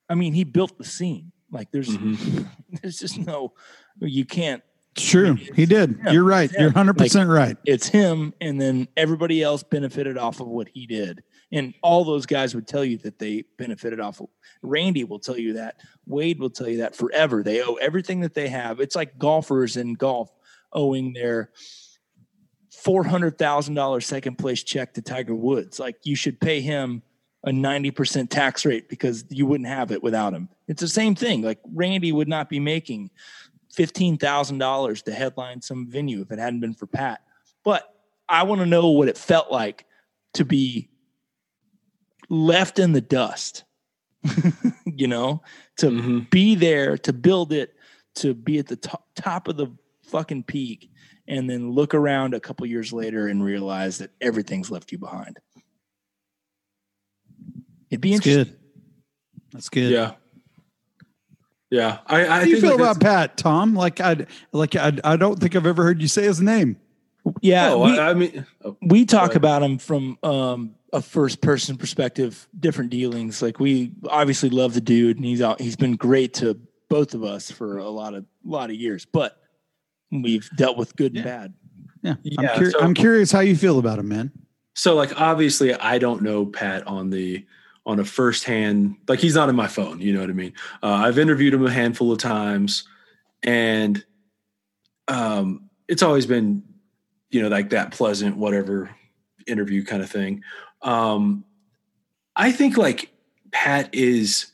[0.10, 2.44] I mean he built the scene like there's mm-hmm.
[2.82, 3.54] there's just no
[4.02, 4.64] you can't
[4.96, 5.36] It's true.
[5.36, 6.00] He did.
[6.04, 6.50] Yeah, You're right.
[6.54, 6.62] yeah.
[6.62, 7.58] You're 100% right.
[7.66, 11.22] It's him, and then everybody else benefited off of what he did.
[11.52, 14.28] And all those guys would tell you that they benefited off of.
[14.62, 15.78] Randy will tell you that.
[16.06, 17.44] Wade will tell you that forever.
[17.44, 18.80] They owe everything that they have.
[18.80, 20.32] It's like golfers in golf
[20.74, 21.52] owing their
[22.84, 25.80] four hundred thousand dollars second place check to Tiger Woods.
[25.80, 27.02] Like you should pay him
[27.44, 30.50] a ninety percent tax rate because you wouldn't have it without him.
[30.68, 31.42] It's the same thing.
[31.42, 33.12] Like Randy would not be making
[33.74, 37.22] fifteen thousand dollars to headline some venue if it hadn't been for Pat.
[37.64, 37.94] But
[38.28, 39.86] I want to know what it felt like
[40.34, 40.90] to be
[42.30, 43.64] left in the dust.
[44.86, 45.42] you know,
[45.78, 46.30] to Mhm.
[46.30, 47.74] be there, to build it,
[48.16, 49.68] to be at the top, top of the
[50.04, 50.92] fucking peak,
[51.30, 55.38] and then look around a couple years later and realize that everything's left you behind.
[57.90, 58.54] It'd be That's interesting.
[58.54, 58.60] good.
[59.54, 59.92] That's good.
[59.92, 60.14] Yeah.
[61.70, 62.00] Yeah.
[62.08, 63.76] I, I How do you feel like about Pat, Tom?
[63.76, 66.78] Like I like I, I don't think I've ever heard you say his name.
[67.42, 71.42] Yeah, Oh, we, I, I mean, oh, we talk about him from um, a first
[71.42, 73.42] person perspective, different dealings.
[73.42, 76.58] Like we obviously love the dude, and he's out, he's been great to
[76.90, 79.06] both of us for a lot of lot of years.
[79.06, 79.40] But
[80.12, 81.54] we've dealt with good and bad.
[82.02, 82.16] Yeah.
[82.24, 84.32] Yeah, I'm, cur- so- I'm curious how you feel about him, man.
[84.74, 87.46] so like obviously I don't know Pat on the
[87.86, 90.00] on a firsthand like he's not in my phone.
[90.00, 90.54] You know what I mean?
[90.84, 92.88] Uh, I've interviewed him a handful of times,
[93.44, 94.04] and
[95.08, 96.64] um, it's always been
[97.32, 98.90] you know like that pleasant whatever
[99.48, 100.44] interview kind of thing.
[100.82, 101.44] Um,
[102.36, 103.12] I think like
[103.52, 104.52] Pat is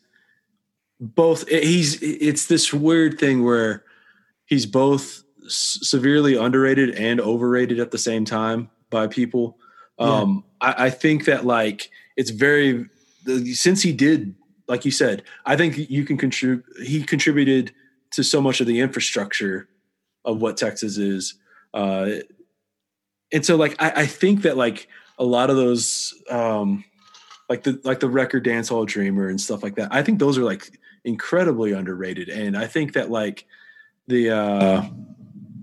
[0.99, 1.48] both.
[1.49, 3.84] He's it's this weird thing where
[4.45, 9.58] he's both s- severely underrated and overrated at the same time by people.
[9.98, 12.86] Um, I, I think that like it's very
[13.54, 14.36] since he did
[14.68, 16.66] like you said, I think you can contribute.
[16.84, 17.74] He contributed
[18.12, 19.68] to so much of the infrastructure
[20.24, 21.36] of what Texas is,
[21.74, 22.10] uh,
[23.32, 24.88] and so like I, I think that like
[25.20, 26.84] a lot of those um,
[27.48, 29.94] like the like the record dance hall dreamer and stuff like that.
[29.94, 33.46] I think those are like incredibly underrated, and I think that like
[34.08, 34.84] the uh,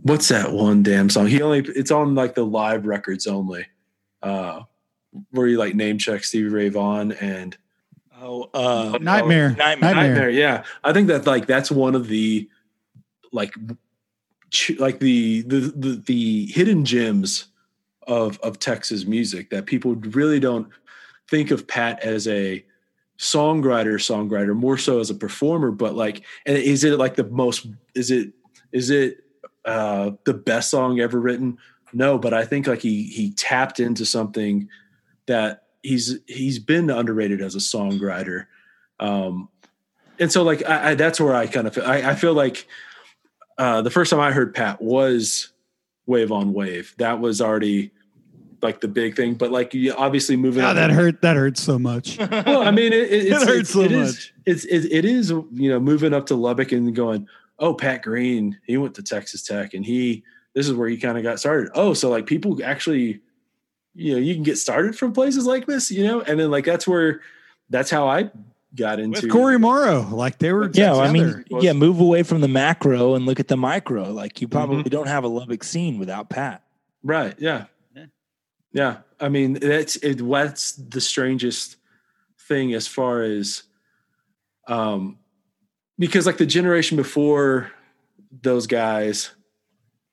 [0.03, 1.27] what's that one damn song?
[1.27, 3.67] He only it's on like the live records only,
[4.23, 4.63] uh,
[5.31, 7.57] where you like name check Stevie Ray Vaughan and
[8.23, 9.51] Oh, uh, Nightmare.
[9.51, 9.95] Nightmare.
[9.95, 10.31] Nightmare.
[10.31, 12.49] Yeah, I think that like that's one of the
[13.33, 13.53] like
[14.51, 17.49] ch- like the the the, the hidden gems
[18.07, 20.69] of of Texas music that people really don't
[21.29, 22.65] think of Pat as a
[23.19, 27.69] songwriter songwriter more so as a performer but like and is it like the most
[27.95, 28.33] is it
[28.73, 29.22] is it
[29.65, 31.57] uh the best song ever written
[31.93, 34.69] no but i think like he he tapped into something
[35.27, 38.47] that he's he's been underrated as a songwriter
[39.01, 39.49] um
[40.19, 42.67] and so like i, I that's where i kind of feel I, I feel like
[43.59, 45.53] uh the first time i heard pat was
[46.07, 47.93] wave on wave that was already
[48.63, 51.21] like the big thing but like you obviously moving God, on that hurt.
[51.23, 52.17] That hurts so much.
[52.31, 54.35] well, I mean, it, it, it's, It hurts it's, so it is- much.
[54.47, 57.27] it's it, it is you know moving up to Lubbock and going,
[57.63, 60.25] oh, Pat Green, he went to Texas Tech and he
[60.55, 61.71] this is where he kind of got started.
[61.75, 63.21] Oh, so like people actually,
[63.95, 66.67] you know, you can get started from places like this, you know, and then like
[66.67, 67.23] that's where
[67.71, 68.31] that's how I
[68.75, 70.71] got into With Cory Morrow, like they were.
[70.75, 74.11] Yeah, I mean, yeah, move away from the macro and look at the micro.
[74.11, 74.89] Like you probably Mm-hmm.
[74.91, 76.63] don't have a Lubbock scene without Pat.
[77.03, 77.35] Right.
[77.39, 77.67] Yeah.
[77.95, 78.07] Yeah.
[78.73, 78.97] Yeah.
[79.21, 80.21] I mean, that's it.
[80.21, 81.77] What's the strangest
[82.49, 83.63] thing as far as,
[84.69, 85.19] um,
[85.99, 87.71] because like the generation before
[88.43, 89.31] those guys,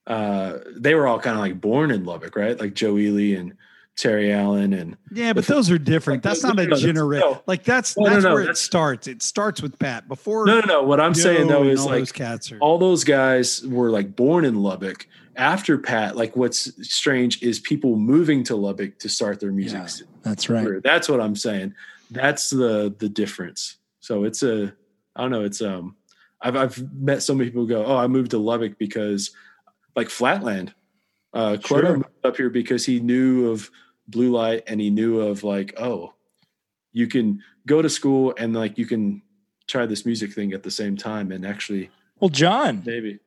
[0.07, 2.59] uh, they were all kind of like born in Lubbock, right?
[2.59, 3.55] Like Joe Ely and
[3.95, 6.23] Terry Allen and yeah, but those are different.
[6.23, 7.29] Like, That's not a no, generation.
[7.29, 7.43] no.
[7.45, 9.07] Like that's No, no, that's no, where it starts.
[9.07, 10.45] It starts with Pat before.
[10.45, 10.83] no, no, no.
[10.83, 12.59] What I'm saying though is all like those cats are.
[12.59, 15.05] all those guys were like born in Lubbock.
[15.35, 19.79] After Pat, like what's strange is people moving to Lubbock to start their music.
[19.99, 20.05] Yeah.
[20.23, 20.65] That's right.
[20.65, 20.81] career.
[20.81, 21.75] That's what I'm saying.
[22.09, 23.77] That's the the difference.
[23.99, 24.73] So it's a
[25.19, 25.43] I don't know.
[25.43, 25.95] It's um
[26.41, 29.31] I've I've met so many people who go, oh, I moved to Lubbock because
[29.95, 30.73] like Flatland.
[31.33, 31.97] Uh, Sure.
[31.97, 33.69] moved up here because he knew of
[34.07, 36.13] blue light and he knew of like, oh,
[36.93, 39.21] you can go to school and like you can
[39.67, 43.19] try this music thing at the same time and actually Well, John, maybe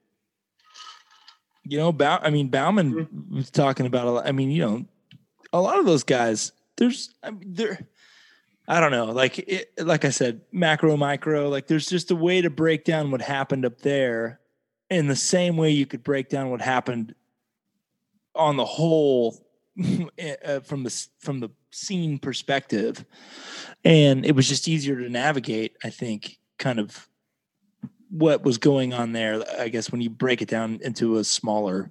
[1.64, 3.36] you know, Bow, I mean, Baumann Mm-hmm.
[3.36, 4.26] was talking about a lot.
[4.26, 4.84] I mean, you know,
[5.52, 7.78] a lot of those guys, there's, I mean, they're,
[8.68, 12.40] I don't know, like, it, like I said, macro, micro, like there's just a way
[12.40, 14.40] to break down what happened up there
[14.88, 17.14] in the same way you could break down what happened
[18.34, 19.44] on the whole
[20.44, 23.04] uh, from the, from the scene perspective.
[23.84, 27.08] And it was just easier to navigate, I think, kind of
[28.10, 29.42] what was going on there.
[29.58, 31.90] I guess when you break it down into a smaller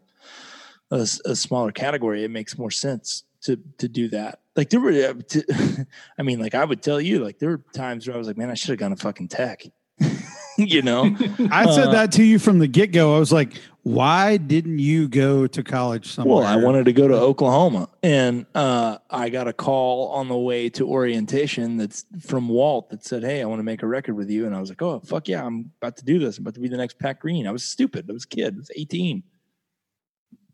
[0.92, 4.41] a, a smaller category, it makes more sense to to do that.
[4.56, 5.88] Like there were, uh, to,
[6.18, 8.38] I mean, like I would tell you, like there were times where I was like,
[8.38, 9.64] man, I should have gone to fucking tech.
[10.58, 11.04] you know,
[11.52, 13.16] I said Uh, that to you from the get go.
[13.16, 13.54] I was like,
[13.84, 16.38] why didn't you go to college somewhere?
[16.44, 20.38] Well, I wanted to go to Oklahoma, and uh, I got a call on the
[20.38, 24.16] way to orientation that's from Walt that said, "Hey, I want to make a record
[24.16, 26.38] with you." And I was like, "Oh, fuck yeah, I'm about to do this.
[26.38, 28.06] I'm about to be the next Pat Green." I was stupid.
[28.08, 28.54] I was a kid.
[28.56, 29.24] I was 18.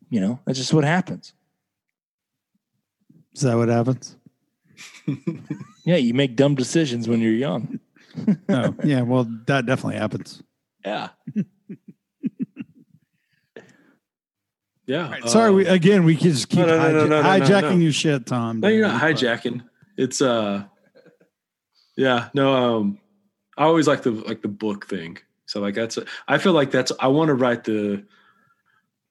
[0.10, 1.34] You know, that's just what happens.
[3.38, 4.15] Is that what happens?
[5.85, 7.80] Yeah, you make dumb decisions when you're young.
[8.49, 9.03] Oh, yeah.
[9.03, 10.43] Well, that definitely happens.
[10.84, 11.09] Yeah.
[14.85, 15.19] Yeah.
[15.26, 17.22] Sorry, we, uh, again, we can just keep No, no, no, hijack- no, no, no,
[17.22, 17.77] no, hijacking no.
[17.77, 18.61] your shit, Tom.
[18.61, 19.64] No, you're not hijacking.
[19.97, 20.64] It's uh
[21.97, 22.99] yeah, no, um
[23.57, 25.18] I always like the like the book thing.
[25.45, 28.05] So like that's I feel like that's I want to write the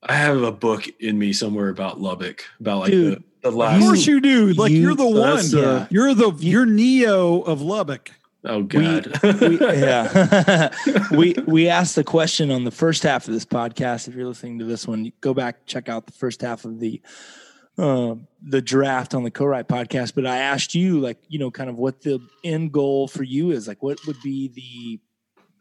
[0.03, 3.81] I have a book in me somewhere about Lubbock, about like Dude, the, the Of
[3.81, 4.52] course you do.
[4.52, 5.36] Like you- you, are the one.
[5.36, 8.10] that's, uh, you're the you're Neo of Lubbock.
[8.44, 9.18] Oh god.
[9.23, 10.70] we, yeah
[11.10, 14.60] we we asked the question on the first half of this podcast if you're listening
[14.60, 17.01] to this one go back check out the first half of the
[17.77, 21.68] uh, the draft on the co-write podcast but i asked you like you know kind
[21.68, 25.01] of what the end goal for you is like what would be the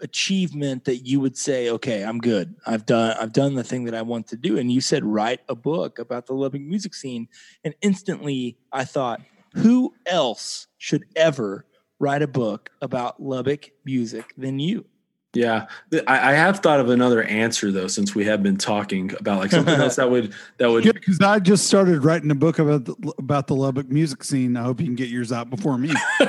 [0.05, 2.55] achievement that you would say okay i'm good.
[2.65, 4.57] I've done i've done the thing that i want to do.
[4.57, 7.27] And you said write a book about the lubbock music scene.
[7.63, 9.21] And instantly i thought
[9.53, 11.65] who else should ever
[11.99, 14.85] write a book about lubbock music than you
[15.35, 15.67] yeah.
[16.07, 19.51] I, I have thought of another answer though, since we have been talking about like
[19.51, 22.85] something else that would that would Yeah, Because I just started writing a book about
[22.85, 24.57] the, about the Lubbock music scene.
[24.57, 25.93] I hope you can get yours out before me.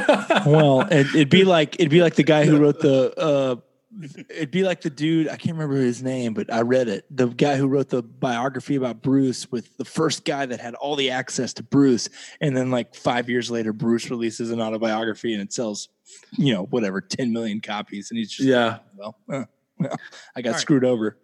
[0.47, 3.57] well it, it'd be like it'd be like the guy who wrote the uh
[4.03, 7.27] it'd be like the dude i can't remember his name but i read it the
[7.29, 11.11] guy who wrote the biography about bruce with the first guy that had all the
[11.11, 12.09] access to bruce
[12.41, 15.89] and then like five years later bruce releases an autobiography and it sells
[16.33, 18.79] you know whatever 10 million copies and he's just yeah.
[18.97, 19.45] well, uh,
[19.79, 19.97] well
[20.37, 20.61] i got All right.
[20.61, 21.17] screwed over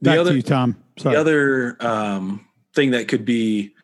[0.00, 0.76] The Back other to you, Tom.
[0.98, 1.14] Sorry.
[1.14, 3.74] the other um, thing that could be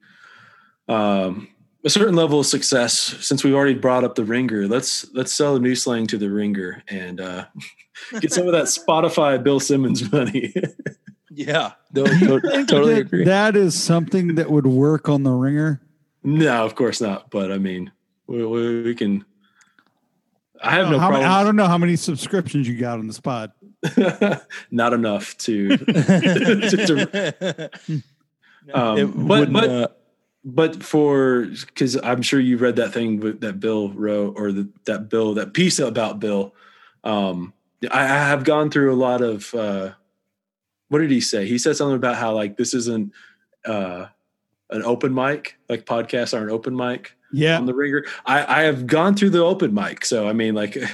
[0.88, 1.48] um,
[1.84, 5.54] a certain level of success since we've already brought up the ringer let's let's sell
[5.54, 7.46] the new slang to the ringer and uh,
[8.20, 10.52] get some of that spotify bill simmons money.
[11.30, 11.72] Yeah.
[11.94, 13.24] Totally That- agree.
[13.24, 15.80] that is something that would work on the ringer.
[16.24, 17.92] no of course not but i mean
[18.26, 19.24] we, we, we can
[20.62, 23.12] i have no How many- I don't know how many subscriptions you got on the
[23.12, 23.52] spot.
[24.70, 27.70] not enough to, to-
[28.74, 29.88] Um, It but- but- uh,
[30.48, 35.08] but for because i'm sure you read that thing that bill wrote or the, that
[35.08, 36.54] bill that piece about bill.
[37.04, 37.52] Um
[37.90, 39.90] I, I have gone through a lot of uh
[40.88, 43.12] what did he say he said something about how like this isn't
[43.64, 44.06] uh
[44.70, 48.86] an open mic like podcasts aren't open mic Yeah, on the ringer i i have
[48.86, 50.76] gone through the open mic so i mean like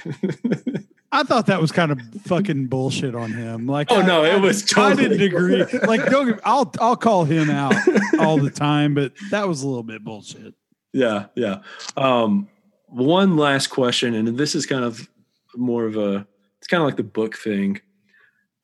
[1.15, 3.67] I thought that was kind of fucking bullshit on him.
[3.67, 5.63] Like, oh I- no I- it was I totally didn't agree.
[5.87, 6.41] Like, don't.
[6.43, 7.75] I'll I'll call him out
[8.19, 10.55] all the time, but that was a little bit bullshit.
[10.95, 11.59] Yeah, yeah.
[11.99, 12.49] Um,
[12.87, 15.07] one last question, and this is kind of
[15.55, 16.27] more of a
[16.63, 17.81] it's kind of like the book thing.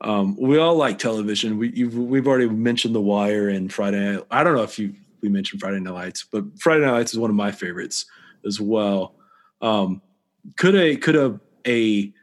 [0.03, 1.59] Um, we all like television.
[1.59, 4.13] We you've, we've already mentioned The Wire and Friday.
[4.13, 4.25] Night.
[4.31, 7.19] I don't know if you we mentioned Friday Night Lights, but Friday Night Lights is
[7.19, 8.07] one of my favorites
[8.47, 9.17] as well.
[9.61, 10.01] Um,
[10.57, 12.15] could a could a a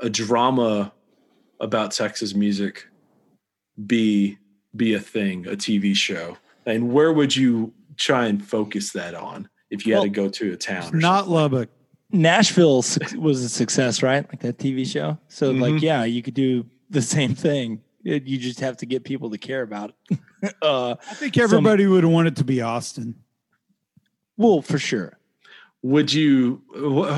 [0.00, 0.92] a drama
[1.60, 2.88] about Texas music
[3.86, 4.36] be
[4.74, 6.38] be a thing, a TV show?
[6.66, 10.54] And where would you try and focus that on if you had to go to
[10.54, 10.92] a town?
[10.92, 11.34] Or not something?
[11.34, 11.68] Lubbock.
[12.12, 12.84] Nashville
[13.16, 14.26] was a success, right?
[14.28, 15.18] Like that TV show.
[15.28, 15.80] So, like, Mhm.
[15.82, 17.82] yeah, you could do the same thing.
[18.04, 20.18] It- you just have to get people to care about it.
[20.62, 23.14] uh, I think everybody would want it to be Austin.
[24.36, 25.18] well, for sure.
[25.82, 26.60] Would you?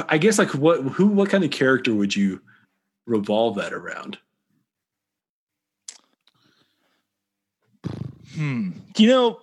[0.08, 2.40] I guess like what who what kind of character would you
[3.06, 4.18] revolve that around?
[8.34, 8.70] Hmm.
[8.94, 9.40] Do you know?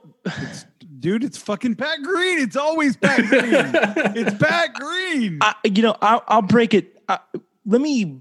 [0.99, 2.39] Dude, it's fucking Pat Green.
[2.39, 3.53] It's always Pat Green.
[4.15, 5.39] it's Pat Green.
[5.41, 7.01] I, you know, I'll, I'll break it.
[7.07, 7.19] I,
[7.65, 8.19] let me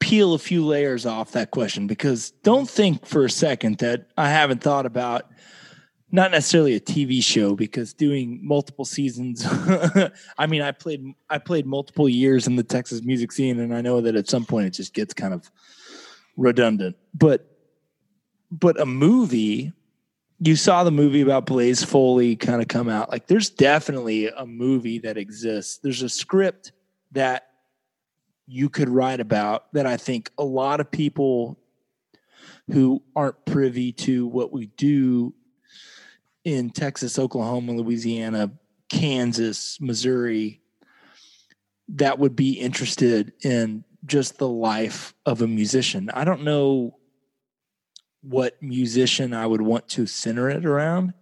[0.00, 4.28] peel a few layers off that question because don't think for a second that I
[4.28, 5.30] haven't thought about
[6.12, 9.44] not necessarily a TV show because doing multiple seasons.
[10.38, 13.80] I mean, I played I played multiple years in the Texas music scene, and I
[13.80, 15.50] know that at some point it just gets kind of
[16.36, 16.96] redundant.
[17.14, 17.50] But
[18.50, 19.72] but a movie
[20.38, 23.10] you saw the movie about Blaze Foley kind of come out.
[23.10, 25.78] Like, there's definitely a movie that exists.
[25.78, 26.72] There's a script
[27.12, 27.48] that
[28.46, 31.58] you could write about that I think a lot of people
[32.70, 35.34] who aren't privy to what we do
[36.44, 38.52] in Texas, Oklahoma, Louisiana,
[38.88, 40.60] Kansas, Missouri,
[41.88, 46.10] that would be interested in just the life of a musician.
[46.12, 46.98] I don't know
[48.28, 51.14] what musician I would want to center it around.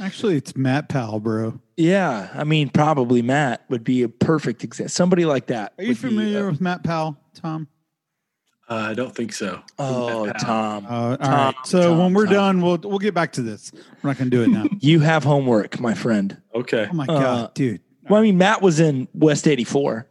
[0.00, 1.60] Actually, it's Matt Powell, bro.
[1.76, 4.90] Yeah, I mean, probably Matt would be a perfect example.
[4.90, 5.72] Somebody like that.
[5.78, 7.68] Are you would be, familiar uh, with Matt Powell, Tom?
[8.68, 9.62] Uh, I don't think so.
[9.78, 11.54] oh, Tom, Uh, all Tom, right.
[11.64, 12.34] So Tom, when we're Tom.
[12.34, 13.72] done, we'll we'll get back to this.
[14.02, 14.64] We're not going to do it now.
[14.80, 16.36] you have homework, my friend.
[16.54, 16.88] Okay.
[16.90, 17.80] oh my Uh, god, dude.
[18.08, 20.08] Well, I mean, Matt was in West '84,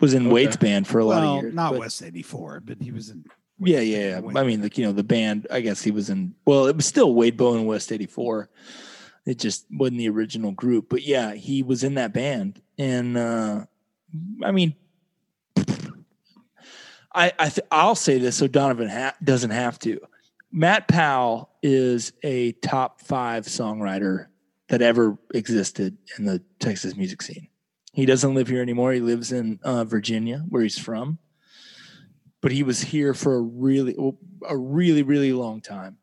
[0.00, 0.32] was in Okay.
[0.32, 1.54] Wade's band for a lot Well, of years.
[1.54, 3.24] not but- West '84, but he was in.
[3.64, 4.40] Yeah, yeah, yeah.
[4.40, 5.46] I mean, like you know, the band.
[5.50, 6.34] I guess he was in.
[6.44, 8.48] Well, it was still Wade Bowen West '84.
[9.24, 13.64] It just wasn't the original group, but yeah, he was in that band, and uh
[14.42, 14.74] I mean,
[17.14, 20.00] I I th- I'll say this so Donovan ha- doesn't have to.
[20.50, 24.26] Matt Powell is a top five songwriter
[24.68, 27.48] that ever existed in the Texas music scene.
[27.92, 28.92] He doesn't live here anymore.
[28.92, 31.18] He lives in uh, Virginia, where he's from
[32.42, 33.96] but he was here for a really
[34.46, 35.96] a really really long time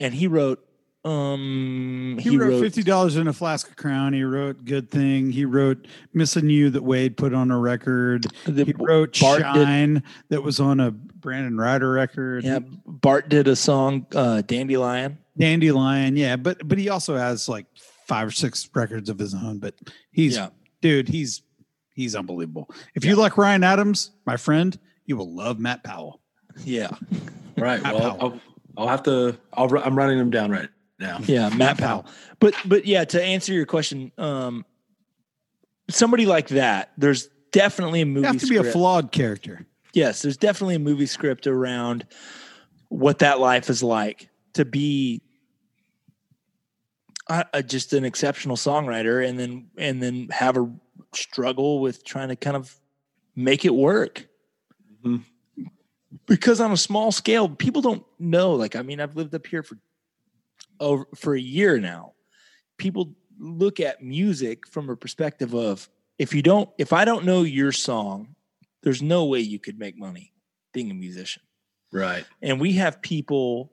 [0.00, 0.62] and he wrote
[1.04, 4.12] um He, wrote, fifty dollars in a flask of Crown.
[4.12, 8.26] He wrote "Good Thing." He wrote "Missing You" that Wade put on a record.
[8.44, 12.42] the, He wrote Bart did- "Shine" that was on a Brandon Rhyder record.
[12.42, 17.66] yeah bart did a song uh dandelion Dandelion, yeah, but but he also has like
[18.06, 19.58] five or six records of his own.
[19.58, 19.74] But
[20.10, 20.48] he's yeah
[20.80, 21.42] dude, he's
[21.94, 22.68] he's unbelievable.
[22.94, 24.76] If you like Ryan Adams, my friend,
[25.06, 26.20] you will love Matt Powell.
[26.64, 26.90] yeah
[27.56, 27.82] Right.
[27.82, 28.20] Matt Well, Powell.
[28.20, 28.40] I'll,
[28.82, 29.38] I'll have to.
[29.54, 30.68] I'll, I'm writing them down right
[30.98, 31.18] now.
[31.26, 32.06] yeah matt powell
[32.40, 34.64] but but yeah to answer your question um
[35.90, 39.66] somebody like that there's definitely a movie You have to be a flawed character.
[39.94, 42.06] yes, there's definitely a movie script around
[42.88, 45.20] what that life is like to be
[47.28, 50.70] uh, uh, just an exceptional songwriter and then and then have a
[51.14, 52.74] struggle with trying to kind of
[53.34, 54.26] make it work.
[56.26, 58.54] Because on a small scale, people don't know.
[58.54, 59.78] Like, I mean, I've lived up here for
[60.80, 62.12] over for a year now.
[62.78, 65.88] People look at music from a perspective of
[66.18, 68.34] if you don't, if I don't know your song,
[68.82, 70.32] there's no way you could make money
[70.72, 71.42] being a musician.
[71.92, 72.24] Right.
[72.42, 73.72] And we have people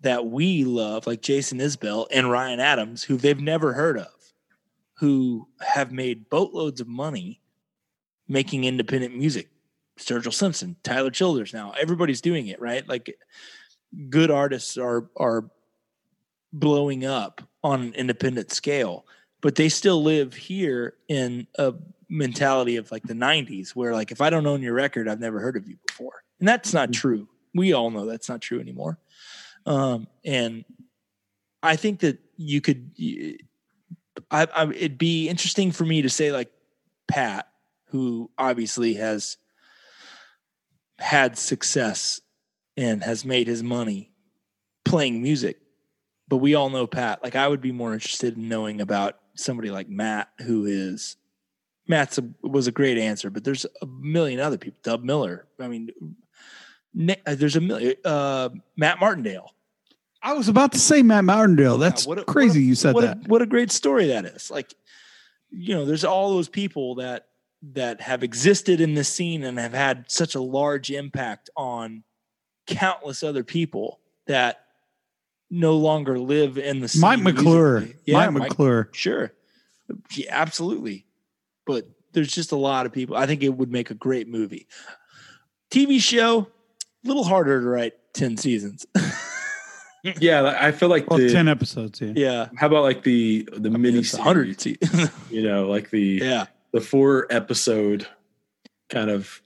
[0.00, 4.12] that we love, like Jason Isbell and Ryan Adams, who they've never heard of,
[4.94, 7.40] who have made boatloads of money
[8.28, 9.48] making independent music.
[9.98, 11.72] Sturgill Simpson, Tyler Childers now.
[11.80, 12.86] Everybody's doing it, right?
[12.88, 13.18] Like
[14.10, 15.50] good artists are are
[16.52, 19.06] blowing up on an independent scale,
[19.40, 21.74] but they still live here in a
[22.08, 25.40] mentality of like the 90s where like if I don't own your record, I've never
[25.40, 26.22] heard of you before.
[26.38, 27.28] And that's not true.
[27.54, 28.98] We all know that's not true anymore.
[29.64, 30.64] Um, and
[31.62, 32.90] I think that you could,
[34.30, 36.50] I, I, it'd be interesting for me to say like
[37.08, 37.48] Pat,
[37.86, 39.38] who obviously has
[40.98, 42.20] had success
[42.76, 44.10] and has made his money
[44.84, 45.58] playing music.
[46.28, 47.22] But we all know Pat.
[47.22, 51.16] Like I would be more interested in knowing about somebody like Matt, who is
[51.86, 54.78] Matt's a, was a great answer, but there's a million other people.
[54.82, 55.46] Dub Miller.
[55.60, 55.90] I mean,
[57.26, 57.94] uh, there's a million.
[58.04, 59.52] Uh, Matt Martindale.
[60.22, 61.78] I was about to say Matt Martindale.
[61.78, 62.58] That's what a- what crazy.
[62.60, 63.28] a- you said what that.
[63.28, 64.50] What a great story that is.
[64.50, 64.74] Like,
[65.50, 67.26] you know, there's all those people that
[67.72, 72.04] that have existed in this scene and have had such a large impact on
[72.66, 74.60] countless other people that
[75.50, 77.88] no longer live in the scene Mike McClure.
[78.04, 78.88] Yeah, Mike McClure.
[78.92, 79.32] Sure.
[80.14, 81.06] Yeah, absolutely.
[81.64, 83.16] But there's just a lot of people.
[83.16, 84.66] I think it would make a great movie.
[85.70, 86.48] TV show,
[87.04, 88.86] a little harder to write 10 seasons.
[90.20, 90.56] Yeah.
[90.60, 91.32] I feel like Well, the.
[91.32, 92.00] ten episodes.
[92.00, 92.12] Yeah.
[92.14, 92.48] yeah.
[92.56, 94.78] How about like the the mini It's 100 series?
[94.80, 96.46] se- You know, like the yeah.
[96.76, 98.06] The four episode
[98.90, 99.42] kind of.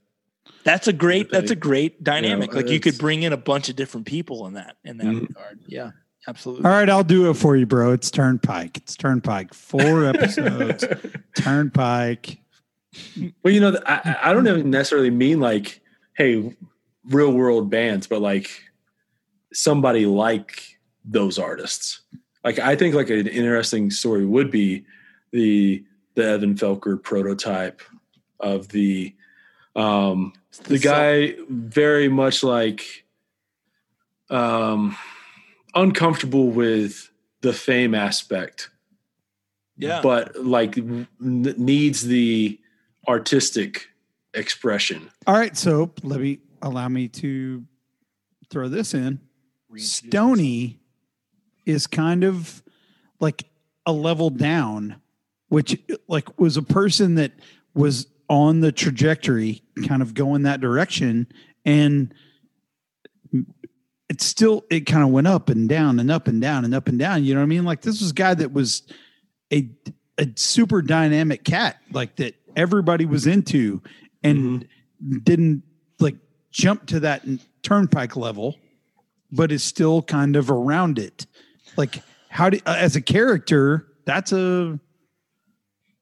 [0.64, 2.50] That's a great that's a great dynamic.
[2.50, 5.06] know, like you could bring in a bunch of different people in that in that
[5.06, 5.28] Mhm.
[5.28, 5.60] regard.
[5.66, 5.90] Yeah.
[6.28, 6.66] Absolutely.
[6.66, 7.92] All right, I'll do it for you, bro.
[7.92, 8.76] It's Turnpike.
[8.76, 9.54] It's Turnpike.
[9.54, 10.84] Four episodes.
[11.34, 12.38] Turnpike.
[13.42, 15.80] Well, you know, I, I- I don't necessarily mean like,
[16.14, 16.54] hey,
[17.06, 18.50] real world bands, but like
[19.52, 22.02] somebody like those artists.
[22.44, 24.84] Like, I think like an interesting story would be
[25.32, 25.84] the
[26.20, 27.80] the Evan Felker prototype
[28.38, 29.14] of the
[29.76, 30.32] um
[30.64, 33.04] the guy very much like
[34.28, 34.96] um
[35.74, 37.10] uncomfortable with
[37.42, 38.70] the fame aspect
[39.76, 40.00] Yeah.
[40.02, 42.58] but like n- needs the
[43.08, 43.88] artistic
[44.34, 45.10] expression.
[45.26, 47.64] All right, so let me allow me to
[48.50, 49.20] throw this in.
[49.76, 50.78] Stoney
[51.64, 52.62] is kind of
[53.20, 53.44] like
[53.86, 54.99] a level down,
[55.50, 55.78] which
[56.08, 57.32] like was a person that
[57.74, 61.26] was on the trajectory, kind of going that direction,
[61.66, 62.14] and
[64.08, 66.88] it still it kind of went up and down and up and down and up
[66.88, 67.24] and down.
[67.24, 67.64] You know what I mean?
[67.64, 68.84] Like this was a guy that was
[69.52, 69.68] a
[70.18, 73.82] a super dynamic cat, like that everybody was into,
[74.22, 75.18] and mm-hmm.
[75.18, 75.64] didn't
[75.98, 76.16] like
[76.52, 77.24] jump to that
[77.62, 78.56] turnpike level,
[79.32, 81.26] but is still kind of around it.
[81.76, 84.78] Like how do as a character, that's a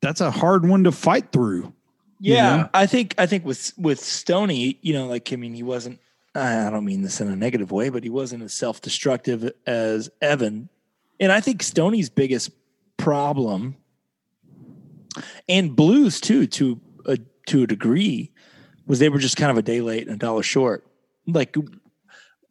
[0.01, 1.73] that's a hard one to fight through.
[2.21, 2.69] you Yeah, know?
[2.75, 5.99] I think I think with with Stoney, you know, like I mean, he wasn't.
[6.35, 10.09] I don't mean this in a negative way, but he wasn't as self destructive as
[10.21, 10.69] Evan,
[11.19, 12.51] and I think Stoney's biggest
[12.97, 13.77] problem,
[15.49, 18.31] and Bleu's too, to a to a degree,
[18.87, 20.87] was they were just kind of a day late and a dollar short.
[21.27, 21.63] Like, Yeah,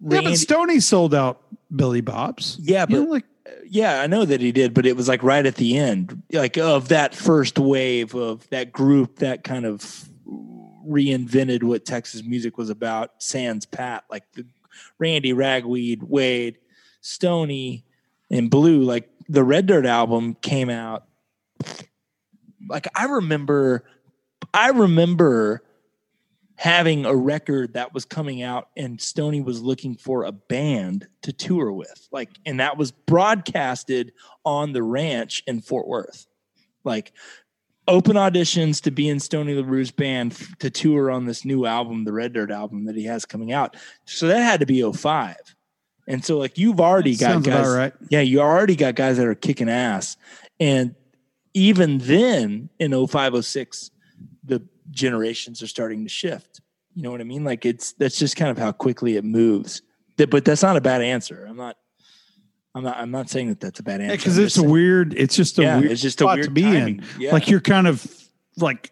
[0.01, 1.41] Randy- but Stoney sold out
[1.75, 2.57] Billy Bob's.
[2.61, 3.25] yeah, You but know, like
[3.65, 6.57] yeah, I know that he did, but it was like right at the end, like
[6.57, 10.09] of that first wave of that group that kind of
[10.87, 13.11] reinvented what Texas music was about.
[13.19, 14.45] Sans Pat, like the
[14.99, 16.57] Randy Ragweed, Wade,
[17.01, 17.83] Stoney,
[18.29, 18.81] and Bleu.
[18.81, 21.05] Like the Red Dirt album came out.
[22.69, 23.83] Like I remember,
[24.53, 25.63] I remember
[26.57, 31.31] having a record that was coming out and Stoney was looking for a band to
[31.31, 32.07] tour with.
[32.11, 34.11] Like, and that was broadcasted
[34.43, 36.25] on the ranch in Fort Worth.
[36.83, 37.13] Like,
[37.87, 42.05] open auditions to be in Stoney LaRue's band f- to tour on this new album,
[42.05, 43.75] the Red Dirt album that he has coming out.
[44.05, 45.35] So that had to be 05.
[46.07, 47.67] And so, like, you've already got sounds guys.
[47.67, 47.93] right.
[48.09, 50.17] Yeah, you already got guys that are kicking ass.
[50.59, 50.95] And
[51.53, 53.91] even then in 05, 06,
[54.43, 54.61] the
[54.91, 56.61] generations are starting to shift.
[56.93, 57.43] You know what I mean?
[57.43, 59.81] Like it's that's just kind of how quickly it moves.
[60.17, 61.45] But that's not a bad answer.
[61.47, 61.77] I'm not
[62.73, 64.17] I'm not I'm not saying that that's a bad answer.
[64.17, 65.13] because I'm it's just a saying- weird.
[65.13, 66.99] It's just a yeah, weird it's just a spot weird to be timing.
[66.99, 67.03] in.
[67.19, 67.33] Yeah.
[67.33, 68.05] Like you're kind of
[68.57, 68.91] like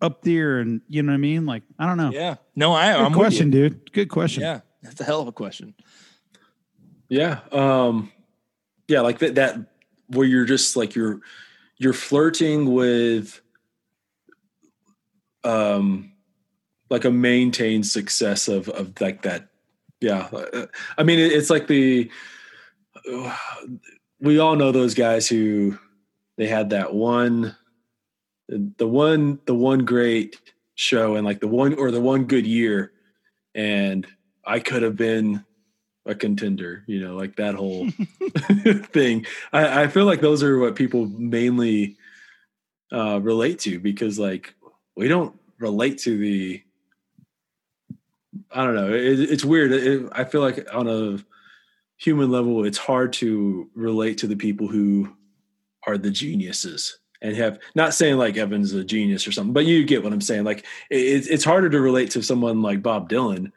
[0.00, 1.46] up there, and you know what I mean.
[1.46, 2.10] Like I don't know.
[2.12, 2.36] yeah.
[2.54, 3.68] No, I Good I'm with question, you.
[3.70, 3.92] dude.
[3.92, 4.42] Good question.
[4.42, 4.60] Yeah.
[4.82, 5.74] That's a hell of a question.
[7.08, 7.40] Yeah.
[7.52, 8.12] Um
[8.88, 9.56] yeah, like that that
[10.08, 11.20] where you're just like you're
[11.78, 13.40] you're flirting with
[15.44, 16.12] um
[16.90, 19.48] like a maintained success of of like that.
[20.00, 20.28] Yeah.
[20.98, 22.10] I mean it's like the
[24.20, 25.78] we all know those guys who
[26.36, 27.56] they had that one
[28.48, 30.36] the one the one great
[30.74, 32.92] show and like the one or the one good year.
[33.54, 34.06] And
[34.46, 35.44] i could have been
[36.06, 37.88] a contender you know like that whole
[38.92, 39.26] thing.
[39.52, 41.96] I, I feel like those are what people mainly
[42.92, 44.54] uh relate to because like
[44.96, 46.62] we don't relate to the
[48.50, 51.18] i don't know it, it's weird It- i feel like on a
[51.96, 55.14] human level it's hard to relate to the people who
[55.86, 59.84] are the geniuses and have not saying like evan's a genius or something but you
[59.84, 63.50] get what i'm saying like it, it's harder to relate to someone like bob dylan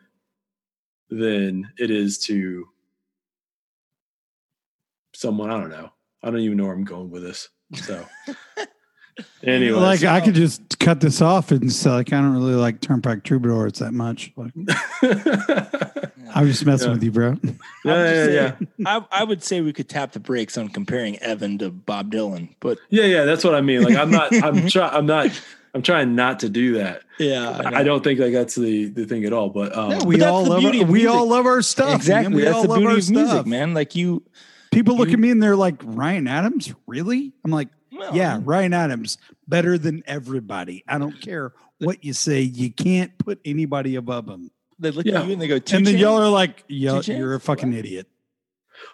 [1.09, 2.67] than it is to
[5.13, 5.89] someone I don't know.
[6.21, 7.49] I don't even know where I'm going with this.
[7.73, 8.05] So
[9.43, 12.81] anyway, Like I could just cut this off and say like I don't really like
[12.81, 14.31] Turnpike Troubadours that much.
[14.35, 14.51] Like
[16.35, 16.93] I was just messing Yeah.
[16.93, 17.37] with you, bro.
[17.85, 21.57] yeah, yeah, yeah, I, I would say we could tap the brakes on comparing Evan
[21.59, 23.25] to Bob Dylan, but yeah, yeah.
[23.25, 23.83] That's what I mean.
[23.83, 24.33] Like I'm not.
[24.43, 24.93] I'm trying.
[24.93, 25.41] I'm not.
[25.73, 27.03] I'm trying not to do that.
[27.19, 29.49] yeah, I, don't think like that's the the thing at all.
[29.49, 31.87] But um, Yeah, we that's all love our, we all love our stuff.
[31.89, 31.95] man.
[31.97, 32.35] exactly.
[32.35, 33.73] We That's all the love beauty our of music, man.
[33.75, 34.23] Like you,
[34.71, 37.31] People look at me and they're like, Ryan Adams, really?
[37.45, 39.17] I'm like, well, yeah, Ryan Adams,
[39.47, 40.83] better than everybody.
[40.87, 42.41] I don't care what you say.
[42.41, 44.51] You can't put anybody above him.
[44.79, 45.21] They look Yeah.
[45.21, 47.33] at you and they go, "Two and then chains?" y'all are like, y'all, Two you're
[47.35, 47.79] a fucking What?
[47.79, 48.07] idiot.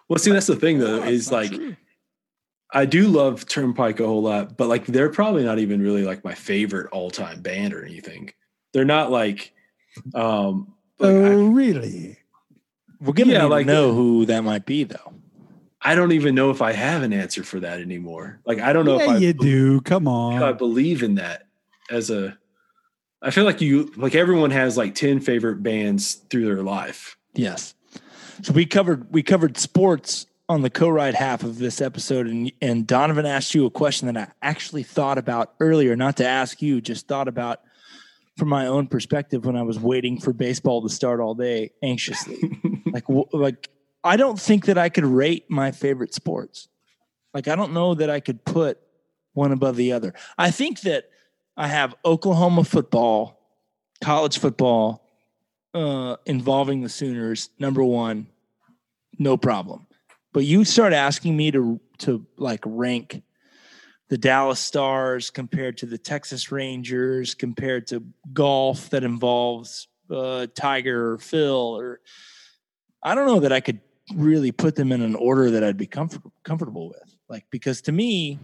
[0.07, 0.99] well, see, that's the thing though.
[0.99, 1.75] No, is like true.
[2.73, 6.23] I do love Turnpike a whole lot, but like they're probably not even really like
[6.23, 8.31] my favorite all time band or anything.
[8.73, 9.53] They're not like,
[10.15, 12.17] um, like, I- oh, really?
[12.99, 15.13] we're gonna yeah, need to like- know who that might be, though.
[15.83, 18.39] I don't even know if I have an answer for that anymore.
[18.45, 19.81] Like I don't know Yeah, if I you do.
[19.81, 21.47] Come if I believe in that
[21.89, 22.37] as a
[23.21, 27.17] I feel like you like everyone has like 10 favorite bands through their life.
[27.33, 27.73] Yes.
[28.41, 32.85] So we covered we covered sports on the co-write half of this episode, and and
[32.85, 36.81] Donovan asked you a question that I actually thought about earlier, not to ask you,
[36.81, 37.61] just thought about
[38.37, 42.59] from my own perspective when I was waiting for baseball to start all day anxiously.
[42.91, 43.69] like like
[44.03, 46.67] I don't think that I could rate my favorite sports.
[47.33, 48.79] Like I don't know that I could put
[49.33, 50.13] one above the other.
[50.37, 51.09] I think that
[51.57, 53.39] I have Oklahoma football
[54.01, 55.07] college football
[55.73, 58.27] uh, involving the Sooners, number one,
[59.17, 59.87] no problem.
[60.33, 63.21] But you start asking me to to like rank
[64.09, 68.03] the Dallas Stars compared to the Texas Rangers, compared to
[68.33, 72.01] golf that involves uh, Tiger or Phil, or
[73.01, 73.79] I don't know that I could
[74.15, 77.15] really put them in an order that I'd be comfort- comfortable with.
[77.29, 78.39] Like, because to me,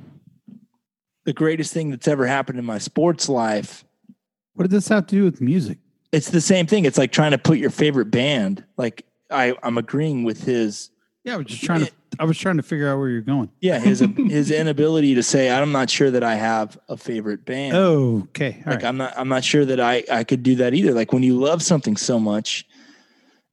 [1.25, 3.83] the greatest thing that's ever happened in my sports life,
[4.53, 5.77] What did this have to do with music?
[6.11, 6.85] it's the same thing.
[6.85, 8.63] It's like trying to put your favorite band.
[8.77, 10.89] Like, I, I'm agreeing with his
[11.23, 11.91] Yeah, I was just trying to.
[12.17, 13.51] I was trying to figure out where you're going.
[13.61, 17.75] Yeah, his his inability to say I'm not sure that I have a favorite band.
[17.77, 18.63] Oh, okay.
[18.65, 18.85] All like right.
[18.85, 20.93] I'm not I'm not sure that I I could do that either.
[20.93, 22.65] Like when you love something so much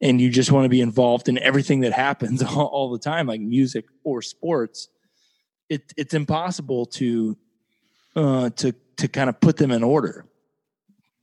[0.01, 3.27] and you just want to be involved in everything that happens all, all the time
[3.27, 4.89] like music or sports,
[5.69, 7.37] it it's impossible to
[8.15, 10.25] uh to to kind of put them in order.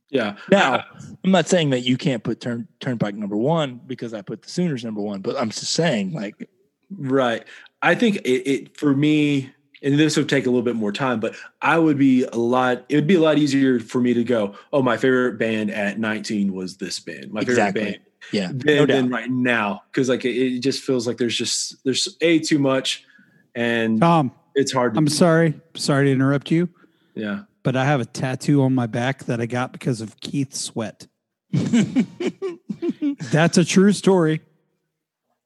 [0.09, 0.37] Yeah.
[0.49, 0.85] Now,
[1.23, 4.49] I'm not saying that you can't put turn turnpike number 1 because I put the
[4.49, 6.47] Sooners number 1, but I'm just saying like
[6.91, 7.43] Right.
[7.81, 11.19] I think it, it for me, and this would take a little bit more time,
[11.19, 12.85] but I would be a lot.
[12.89, 14.55] It would be a lot easier for me to go.
[14.71, 17.31] Oh, my favorite band at 19 was this band.
[17.31, 17.81] My Exactly.
[17.81, 18.05] favorite band.
[18.31, 21.83] Yeah, Than, no than right now, because like it, it just feels like there's just
[21.83, 23.05] there's a too much,
[23.53, 24.93] and Tom, it's hard.
[24.93, 25.59] To, I'm sorry.
[25.75, 26.69] Sorry to interrupt you,
[27.13, 27.43] yeah.
[27.63, 31.07] but I have a tattoo on my back that I got because of Keith Sweat.
[31.51, 34.41] That's a true story.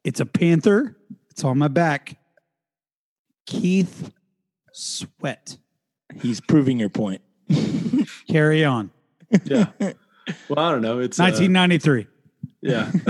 [0.04, 0.98] It's a panther.
[1.30, 2.18] It's on my back.
[3.46, 4.12] Keith
[4.72, 5.58] Sweat.
[6.22, 7.22] He's proving your point.
[8.28, 8.92] Carry on.
[9.44, 9.68] Yeah.
[9.80, 9.94] well,
[10.58, 11.00] I don't know.
[11.00, 12.08] It's uh, 1993.
[12.62, 12.92] Yeah.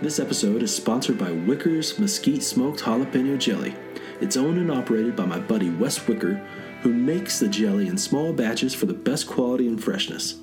[0.00, 3.74] this episode is sponsored by Wicker's Mesquite Smoked Jalapeno Jelly.
[4.20, 6.42] It's owned and operated by my buddy Wes Wicker,
[6.80, 10.38] who makes the jelly in small batches for the best quality and freshness.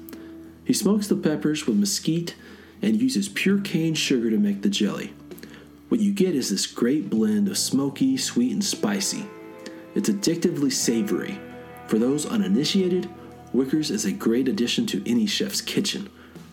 [0.65, 2.35] He smokes the peppers with mesquite
[2.81, 5.13] and uses pure cane sugar to make the jelly.
[5.87, 9.25] What you get is this great blend of smoky, sweet, and spicy.
[9.95, 11.39] It's addictively savory.
[11.87, 13.09] For those uninitiated,
[13.53, 16.09] Wickers is a great addition to any chef's kitchen.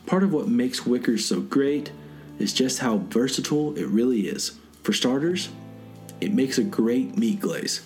[0.06, 1.92] Part of what makes Wickers so great
[2.38, 4.58] is just how versatile it really is.
[4.82, 5.50] For starters,
[6.20, 7.82] it makes a great meat glaze.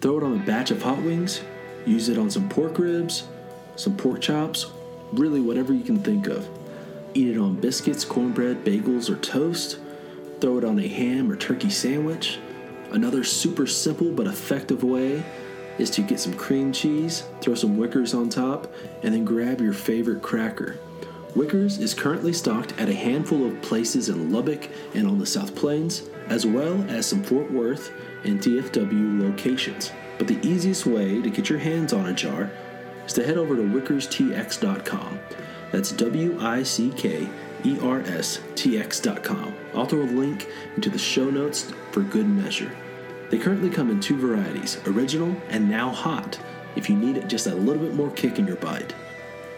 [0.00, 1.40] Throw it on a batch of hot wings,
[1.86, 3.28] use it on some pork ribs,
[3.76, 4.66] some pork chops,
[5.12, 6.48] really whatever you can think of.
[7.14, 9.78] Eat it on biscuits, cornbread, bagels, or toast.
[10.40, 12.38] Throw it on a ham or turkey sandwich.
[12.90, 15.22] Another super simple but effective way
[15.78, 18.72] is to get some cream cheese, throw some Wickers on top,
[19.02, 20.78] and then grab your favorite cracker.
[21.34, 25.54] Wickers is currently stocked at a handful of places in Lubbock and on the South
[25.54, 27.90] Plains, as well as some Fort Worth
[28.24, 29.90] and DFW locations.
[30.18, 32.50] But the easiest way to get your hands on a jar
[33.06, 35.20] is to head over to wickerstx.com.
[35.72, 37.28] That's W I C K
[37.64, 39.54] E R S T X.com.
[39.74, 42.76] I'll throw a link into the show notes for good measure.
[43.32, 46.38] They currently come in two varieties original and now hot,
[46.76, 48.94] if you need just a little bit more kick in your bite.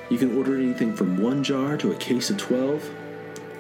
[0.09, 2.85] You can order anything from one jar to a case of 12,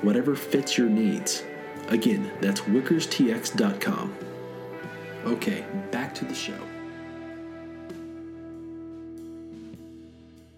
[0.02, 1.42] whatever fits your needs.
[1.88, 4.14] Again, that's wickerstx.com.
[5.24, 6.60] Okay, back to the show.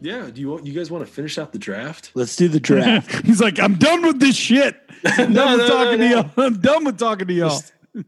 [0.03, 2.11] Yeah, do you want you guys want to finish out the draft?
[2.15, 3.11] Let's do the draft.
[3.25, 4.79] He's like, I'm done with this shit.
[5.05, 6.31] I'm done with no, talking no, to y'all.
[6.47, 7.63] I'm done with talking to y'all.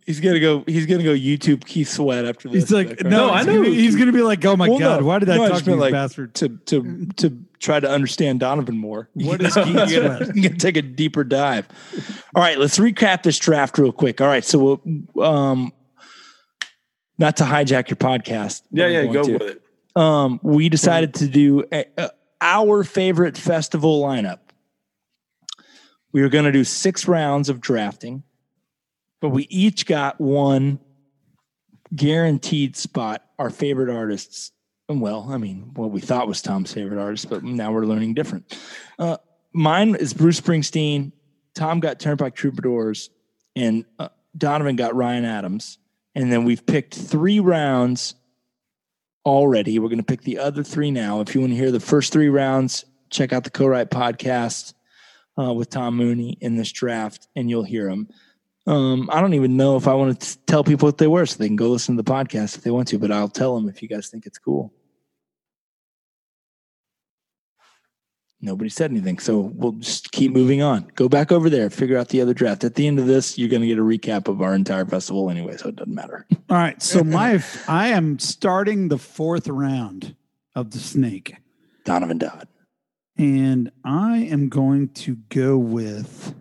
[0.07, 0.65] He's gonna go.
[0.67, 2.65] He's gonna go YouTube Keith Sweat after this.
[2.65, 3.63] He's like, Is no, No, I know.
[3.63, 5.07] He's gonna be like, oh my Well, god, no.
[5.07, 6.41] why did I No, I talk to like, bastards?
[6.41, 9.09] to to to try to understand Donovan more.
[9.15, 10.37] What is You is know, Keith you gotta- Sweat?
[10.37, 11.67] you gotta take a deeper dive.
[12.35, 14.21] All right, let's recap this draft real quick.
[14.21, 14.81] All right, so
[15.15, 15.73] we'll, um,
[17.19, 18.63] not to hijack your podcast.
[18.71, 19.33] Yeah, yeah, go to.
[19.33, 19.63] with it.
[19.97, 22.11] um, we decided to do a, a-
[22.41, 24.39] our favorite festival lineup.
[26.13, 28.23] We were going to do six rounds of drafting,
[29.21, 30.81] but we each got one
[31.95, 33.25] guaranteed spot.
[33.39, 34.53] Our favorite artists.
[34.89, 38.59] Well, I mean, what we thought was Tom's favorite artist, but now we're learning different.
[38.99, 39.19] Uh,
[39.53, 41.13] mine is Bruce Springsteen.
[41.55, 43.11] Tom got Turnpike Troubadours,
[43.55, 45.79] and uh, Donovan got Ryan Adams.
[46.15, 48.15] And then we've picked three rounds
[49.27, 49.79] already.
[49.79, 51.21] We're going to pick the other three now.
[51.21, 54.73] If you want to hear the first three rounds, check out the Co-Write podcast
[55.39, 58.09] uh, with Tom Mooney in this draft, and you'll hear them.
[58.69, 61.39] Um, I don't even know if I want to tell people what they were, so
[61.39, 62.99] they can go listen to the podcast if they want to.
[62.99, 64.75] But I'll tell them if you guys think it's cool.
[68.43, 70.93] Nobody said anything, so we'll just keep moving on.
[70.97, 72.63] Go back over there, figure out the other draft.
[72.63, 75.31] At the end of this, you're going to get a recap of our entire festival
[75.31, 76.27] anyway, so it doesn't matter.
[76.51, 80.15] All right, so my I am starting the fourth round
[80.55, 81.37] of the snake.
[81.85, 82.49] Donovan Dodd.
[83.17, 86.35] And I am going to go with.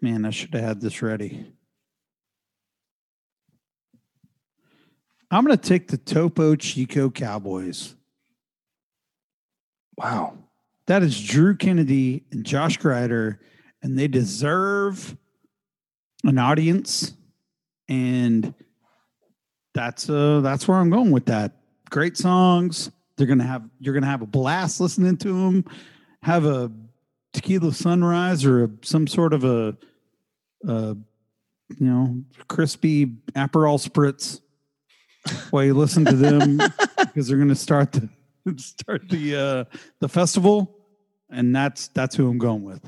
[0.00, 1.52] Man, I should have had this ready.
[5.30, 7.94] I'm going to take the Topo Chico Cowboys.
[9.96, 10.36] Wow.
[10.86, 13.40] That is Drew Kennedy and Josh Grider,
[13.82, 15.16] and they deserve
[16.22, 17.12] an audience.
[17.88, 18.54] And
[19.74, 21.52] that's uh that's where I'm going with that.
[21.90, 22.90] Great songs.
[23.16, 25.64] They're gonna have you're gonna have a blast listening to them.
[26.22, 26.70] Have a
[27.36, 29.76] tequila sunrise or a, some sort of a,
[30.66, 30.96] a
[31.78, 34.40] you know crispy Aperol spritz
[35.50, 36.56] while you listen to them
[36.98, 38.08] because they're gonna start the
[38.56, 40.76] start the uh the festival,
[41.30, 42.82] and that's that's who I'm going with.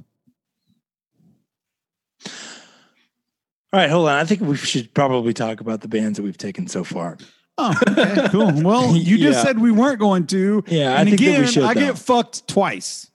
[3.70, 4.14] All right, hold on.
[4.16, 7.18] I think we should probably talk about the bands that we've taken so far.
[7.58, 8.50] Oh, okay, cool.
[8.62, 9.42] Well, you just Yeah.
[9.42, 10.64] said we weren't going to.
[10.68, 11.80] Yeah, I and think that we again, should, I though.
[11.80, 13.10] get fucked twice.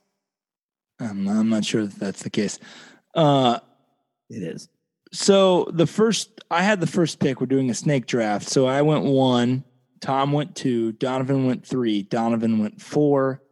[1.00, 2.58] I'm, I'm not sure that that's the case.
[3.14, 3.58] Uh,
[4.30, 4.68] It is.
[5.12, 7.40] so the first, I had the first pick.
[7.40, 8.48] We're doing a snake draft.
[8.48, 9.64] So I went one,
[10.00, 13.42] Tom went two, Donovan went three, Donovan went four,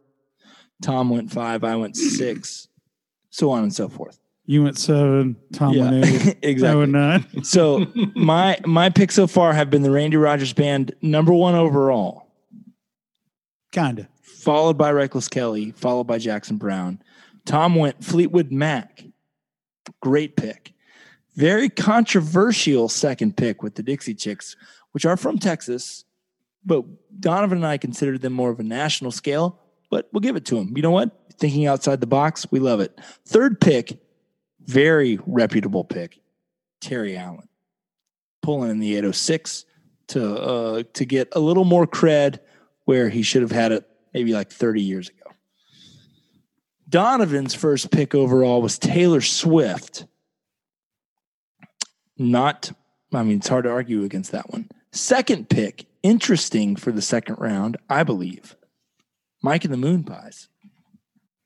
[0.81, 2.67] Tom went five, I went six,
[3.29, 4.19] so on and so forth.
[4.45, 5.37] You went seven.
[5.53, 6.27] Tom went eight.
[6.43, 6.79] I exactly.
[6.79, 7.43] went nine.
[7.45, 12.27] So my my picks so far have been the Randy Rogers Band, number one overall,
[13.71, 14.09] Kinda.
[14.21, 17.01] followed by Reckless Kelly, followed by Jackson Browne.
[17.45, 19.03] Tom went Fleetwood Mac.
[20.01, 20.73] Great pick.
[21.35, 24.55] Very controversial second pick with the Dixie Chicks,
[24.91, 26.05] which are from Texas,
[26.65, 26.85] but
[27.19, 29.59] Donovan and I considered them more of a national scale,
[29.89, 30.73] but we'll give it to him.
[30.75, 31.11] You know what?
[31.39, 32.99] Thinking outside the box, we love it.
[33.25, 33.99] Third pick,
[34.61, 36.21] very reputable pick,
[36.79, 37.49] Terry Allen.
[38.41, 39.65] Pulling in the 806
[40.07, 42.39] to uh, to get a little more cred
[42.85, 45.22] where he should have had it maybe like 30 years ago.
[46.93, 50.05] Donovan's first pick overall was Taylor Swift.
[52.19, 52.71] Not,
[53.11, 54.69] I mean, it's hard to argue against that one.
[54.91, 58.55] Second pick, interesting for the second round, I believe.
[59.41, 60.49] Mike and the Moon Pies.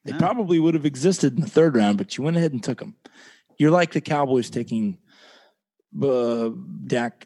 [0.03, 0.17] They Yeah.
[0.17, 2.95] probably would have existed in the third round, but you went ahead and took them.
[3.57, 4.97] You're like the Cowboys taking
[6.03, 6.49] uh,
[6.87, 7.25] Dak.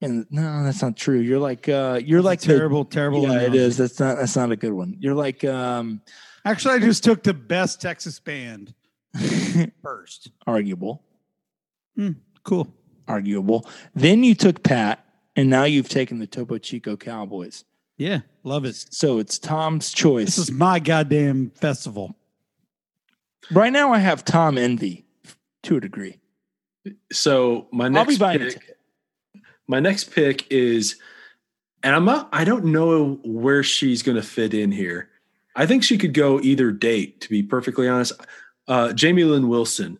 [0.00, 1.20] And no, that's not true.
[1.20, 3.22] You're like uh, you're like the- terrible, terrible.
[3.22, 3.76] yeah, it is.
[3.76, 4.96] That's not that's not a good one.
[4.98, 6.00] You're like um
[6.44, 8.74] Actually, I just took the best Texas band
[9.82, 10.30] first.
[10.46, 11.02] arguable.
[11.96, 12.12] Hmm,
[12.44, 12.72] cool.
[13.08, 13.68] Arguable.
[13.94, 15.04] Then you took Pat,
[15.36, 17.64] and now you've taken the Topo Chico Cowboys.
[17.98, 18.76] Yeah, love it.
[18.90, 20.26] So it's Tom's choice.
[20.36, 22.14] This is my goddamn festival.
[23.50, 25.04] right now I have Tom envy
[25.64, 26.18] to a degree.
[27.12, 28.78] So my I'll next be pick, ticket.
[29.68, 30.96] my next pick is,
[31.82, 35.09] and I'm not, I don't know where she's going to fit in here.
[35.60, 37.20] I think she could go either date.
[37.20, 38.12] To be perfectly honest,
[38.66, 39.98] uh, Jamie Lynn Wilson.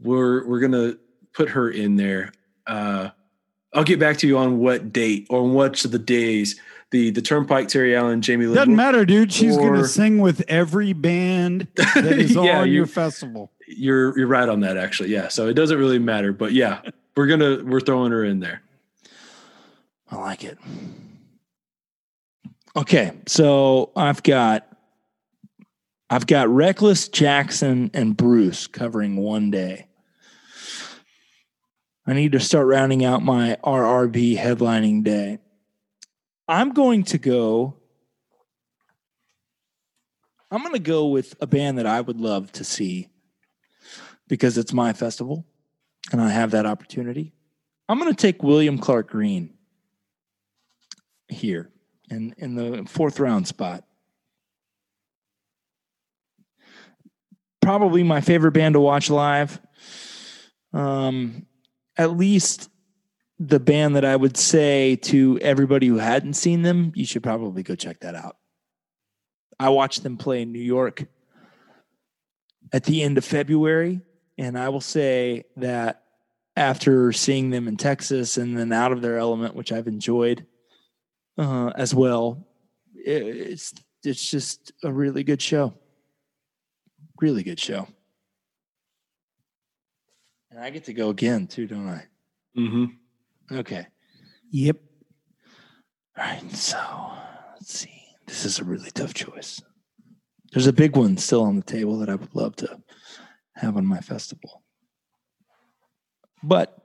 [0.00, 0.94] We're we're gonna
[1.34, 2.32] put her in there.
[2.66, 3.10] Uh,
[3.74, 5.42] I'll get back to you on what date or
[5.84, 6.58] of the days.
[6.92, 8.54] The the Turnpike, Terry Allen, Jamie Lynn.
[8.56, 9.32] Doesn't matter, dude.
[9.32, 13.52] She's Or- gonna sing with every band that is Yeah, on you- your festival.
[13.68, 15.10] You're you're right on that actually.
[15.10, 15.28] Yeah.
[15.28, 16.80] So it doesn't really matter, but yeah,
[17.16, 18.62] we're gonna we're throwing her in there.
[20.10, 20.56] I like it.
[22.76, 24.66] Okay, so I've got
[26.08, 29.88] I've got Reckless Jackson and Bruce covering one day.
[32.06, 35.38] I need to start rounding out my RRB headlining day.
[36.46, 37.76] I'm going to go
[40.48, 43.08] I'm going to go with a band that I would love to see
[44.28, 45.44] because it's my festival
[46.12, 47.32] and I have that opportunity.
[47.88, 49.54] I'm going to take William Clark Green
[51.28, 51.72] here
[52.08, 53.84] in in the fourth round spot.
[57.66, 59.60] Probably my favorite band to watch live.
[60.72, 61.46] Um,
[61.96, 62.70] at least
[63.40, 67.64] the band that I would say to everybody who hadn't seen them, you should probably
[67.64, 68.36] go check that out.
[69.58, 71.06] I watched them play in New York
[72.72, 74.00] at the end of February,
[74.38, 76.04] and I will say that
[76.54, 80.46] after seeing them in Texas and then out of their element, which I've enjoyed
[81.36, 82.46] uh, as well.
[82.94, 83.74] It's
[84.04, 85.74] it's just a really good show.
[87.20, 87.88] Really good show.
[90.50, 92.04] And I get to go again too, don't I?
[92.56, 93.56] Mm-hmm.
[93.58, 93.86] Okay.
[94.50, 94.76] Yep.
[96.18, 96.52] All right.
[96.52, 96.78] So
[97.54, 98.02] let's see.
[98.26, 99.62] This is a really tough choice.
[100.52, 102.80] There's a big one still on the table that I would love to
[103.54, 104.62] have on my festival.
[106.42, 106.76] But,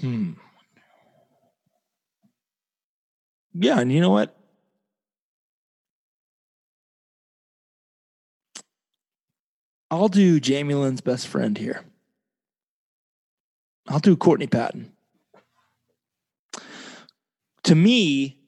[0.00, 0.32] hmm.
[3.54, 4.37] Yeah, and you know what?
[9.90, 11.82] I'll do Jamie Lynn's best friend here.
[13.88, 14.92] I'll do Courtney Patton.
[17.64, 18.38] To me,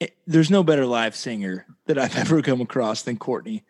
[0.00, 3.64] it, there's no better live singer that I've ever come across than Courtney.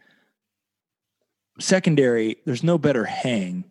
[1.61, 3.65] Secondary, there's no better hang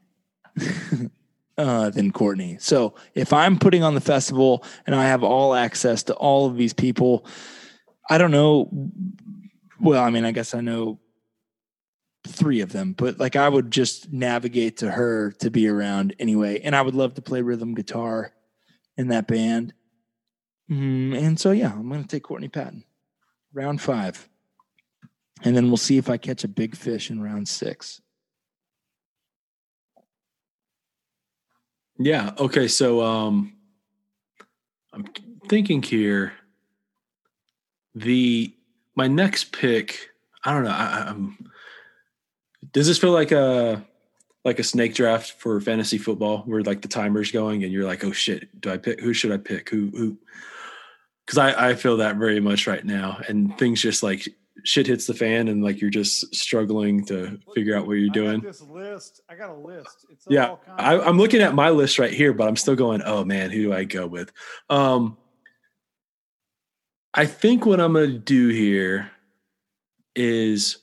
[1.57, 2.57] uh, than Courtney.
[2.59, 6.55] So if I'm putting on the festival and I have all access to all of
[6.55, 7.25] these people,
[8.09, 8.69] I don't know.
[9.81, 10.99] Well, I mean, I guess I know
[12.25, 16.59] three of them, but like I would just navigate to her to be around anyway.
[16.61, 18.33] And I would love to play rhythm guitar
[18.97, 19.73] in that band.
[20.71, 22.85] Mm, and so, yeah, I'm going to take Courtney Patton,
[23.53, 24.29] round five.
[25.43, 28.01] And then we'll see if I catch a big fish in round six.
[31.99, 32.31] Yeah.
[32.39, 32.67] Okay.
[32.67, 33.53] So um,
[34.93, 35.05] I'm
[35.47, 36.33] thinking here.
[37.95, 38.55] The
[38.95, 40.09] my next pick.
[40.43, 40.71] I don't know.
[40.71, 41.51] I, I'm.
[42.73, 43.85] Does this feel like a
[44.45, 48.03] like a snake draft for fantasy football, where like the timer's going and you're like,
[48.03, 48.99] oh shit, do I pick?
[48.99, 49.69] Who should I pick?
[49.69, 50.17] Who who?
[51.25, 54.27] Because I I feel that very much right now, and things just like
[54.65, 58.41] shit hits the fan, and like you're just struggling to figure out what you're doing.
[58.41, 59.21] this list.
[59.29, 60.05] I got a list.
[60.09, 63.01] It's Yeah, I, I'm looking at my list right here, but I'm still going.
[63.05, 64.31] Oh man, who do I go with?
[64.69, 65.17] Um,
[67.13, 69.11] I think what I'm going to do here
[70.15, 70.77] is,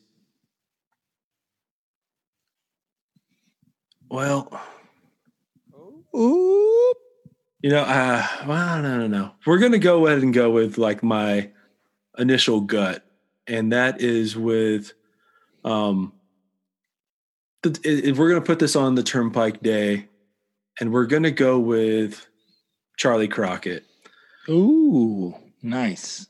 [4.10, 4.60] well,
[6.14, 6.92] Ooh.
[7.62, 9.30] you know, uh, well, no, no, no.
[9.46, 11.50] We're going to go ahead and go with like my
[12.18, 13.04] initial gut,
[13.46, 14.92] and that is with,
[15.64, 16.12] um,
[17.62, 20.08] the, if we're going to put this on the Turnpike Day,
[20.80, 22.26] and we're going to go with
[22.96, 23.84] Charley Crockett.
[24.48, 26.26] Ooh, nice.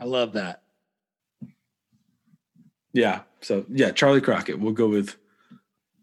[0.00, 0.62] I love that.
[2.92, 3.20] Yeah.
[3.40, 4.58] So yeah, Charley Crockett.
[4.58, 5.16] We'll go with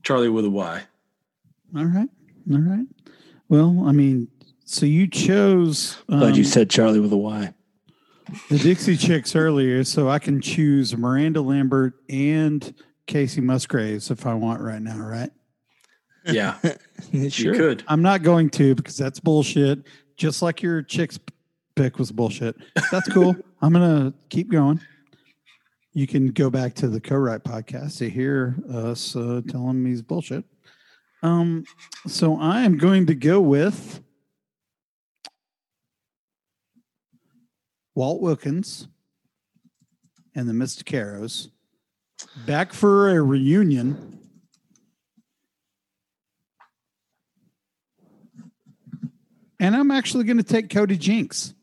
[0.04, 0.84] Charlie with a Y.
[1.76, 2.10] All right.
[2.52, 2.86] All right.
[3.50, 4.28] Well, I mean,
[4.66, 7.54] so you chose Glad you um, said Charlie with a Y.
[8.50, 12.74] the Dixie Chicks earlier, so I can choose Miranda Lambert and
[13.08, 15.32] Kacey Musgraves if I want right now, right?
[16.26, 16.58] Yeah,
[17.30, 17.30] sure.
[17.30, 17.84] you could.
[17.88, 19.80] I'm not going to because that's bullshit.
[20.18, 21.18] Just like your chick's
[21.76, 22.56] pick was bullshit.
[22.92, 23.36] That's cool.
[23.62, 24.82] I'm gonna keep going.
[25.98, 30.04] You can go back to the co-write podcast to hear us uh, tell him he's
[30.04, 30.46] bullshit.
[31.24, 31.66] Um,
[32.06, 34.04] so I am going to go with
[37.96, 38.88] Walt Wilkins
[40.36, 41.48] and the Mystiqueros
[42.46, 44.20] back for a reunion.
[49.60, 51.56] And I'm actually going to take Cody Jinks.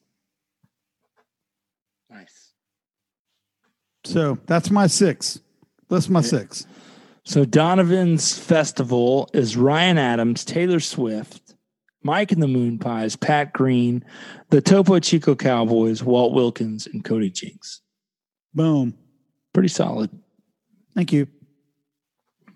[2.10, 2.50] Nice.
[4.04, 5.40] So that's my six.
[5.88, 6.66] That's my six.
[7.24, 11.54] So Donovan's festival is Ryan Adams, Taylor Swift,
[12.02, 14.04] Mike and the Moon Pies, Pat Green,
[14.50, 17.80] the Topo Chico Cowboys, Walt Wilkins, and Cody Jinks.
[18.52, 18.94] Boom.
[19.54, 20.10] Pretty solid.
[20.94, 21.26] Thank you.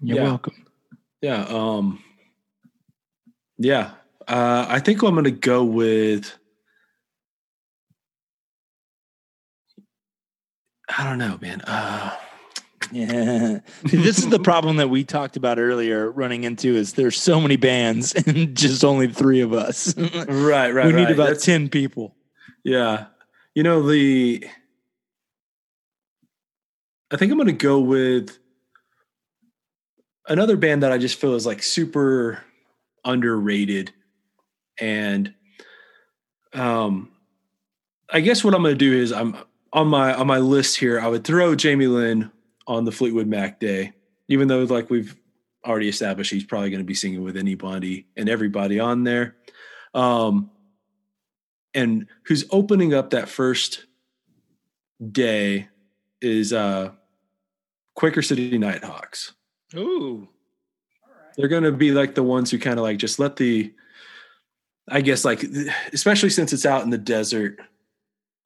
[0.03, 0.25] You're Yeah.
[0.25, 0.67] welcome.
[1.23, 1.45] Yeah.
[1.49, 2.03] Um.
[3.57, 3.93] Yeah.
[4.29, 6.38] Uh, I think I'm going to go with.
[10.99, 11.61] I don't know, man.
[11.63, 12.15] Uh,
[12.91, 13.59] Yeah.
[13.83, 17.57] This is the problem that we talked about earlier running into is there's so many
[17.57, 19.95] bands and just only three of us.
[19.99, 20.71] right.
[20.71, 20.87] Right.
[20.87, 21.13] We need right.
[21.13, 22.15] about That's- 10 people.
[22.65, 23.07] Yeah.
[23.55, 24.47] You know, the
[27.11, 28.39] I think I'm going to go with
[30.27, 32.43] another band that I just feel is like super
[33.05, 33.93] underrated
[34.81, 35.35] and
[36.55, 37.11] um
[38.11, 39.37] I guess what I'm going to do is I'm
[39.73, 42.31] on my on my list here I would throw Jamie Lynn
[42.67, 43.93] on the Fleetwood Mac day
[44.29, 45.17] even though like we've
[45.67, 49.37] already established he's probably going to be singing with anybody and everybody on there.
[49.95, 50.51] Um
[51.75, 53.85] and who's opening up that first
[55.13, 55.69] day
[56.21, 56.93] is uh
[57.95, 59.33] Quaker City Nighthawks.
[59.75, 60.29] Ooh.
[61.37, 63.73] They're going to be like the ones who kind of like just let the
[64.89, 65.45] I guess like
[65.93, 67.59] especially since it's out in the desert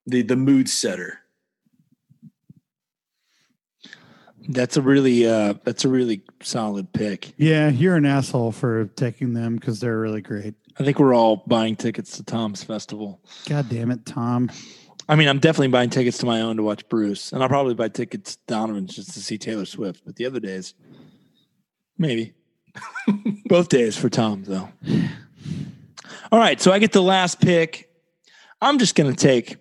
[0.06, 1.20] the the mood setter.
[4.48, 7.32] That's a really uh that's a really solid pick.
[7.36, 10.54] Yeah, you're an asshole for taking them because they're really great.
[10.78, 13.20] I think we're all buying tickets to Tom's festival.
[13.48, 14.50] God damn it, Tom.
[15.08, 17.74] I mean, I'm definitely buying tickets to my own to watch Bruce, and I'll probably
[17.74, 20.02] buy tickets to Donovan's just to see Taylor Swift.
[20.04, 20.74] But the other days,
[21.98, 22.34] maybe
[23.46, 24.68] both days for Tom though.
[26.32, 27.90] All right, so I get the last pick.
[28.60, 29.56] I'm just going to take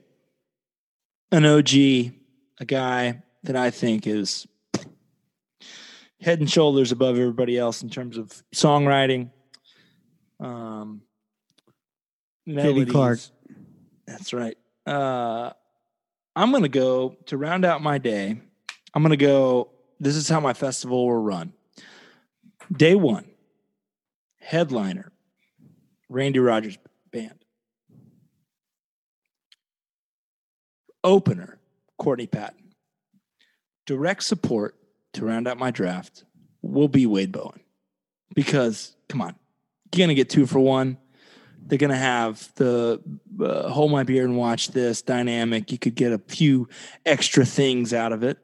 [1.31, 4.47] an OG, a guy that I think is
[6.19, 9.31] head and shoulders above everybody else in terms of songwriting.
[10.39, 11.01] Um,
[12.85, 13.19] Clark.
[14.05, 14.57] That's right.
[14.85, 15.51] Uh,
[16.35, 18.39] I'm going to go to round out my day.
[18.93, 19.69] I'm going to go.
[19.99, 21.53] This is how my festival will run.
[22.71, 23.25] Day one,
[24.39, 25.11] headliner,
[26.09, 26.77] Randy Rogers
[27.11, 27.40] Band.
[31.03, 31.59] Opener,
[31.97, 32.73] Courtney Patton.
[33.85, 34.75] Direct support
[35.13, 36.23] to round out my draft
[36.61, 37.59] will be Wade Bowen.
[38.33, 39.35] Because, come on,
[39.93, 40.97] you're going to get two for one.
[41.63, 43.01] They're going to have the
[43.39, 45.71] uh, hold my beer and watch this dynamic.
[45.71, 46.67] You could get a few
[47.05, 48.37] extra things out of it,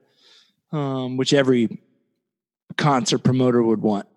[0.72, 1.82] um, which every
[2.78, 4.08] concert promoter would want.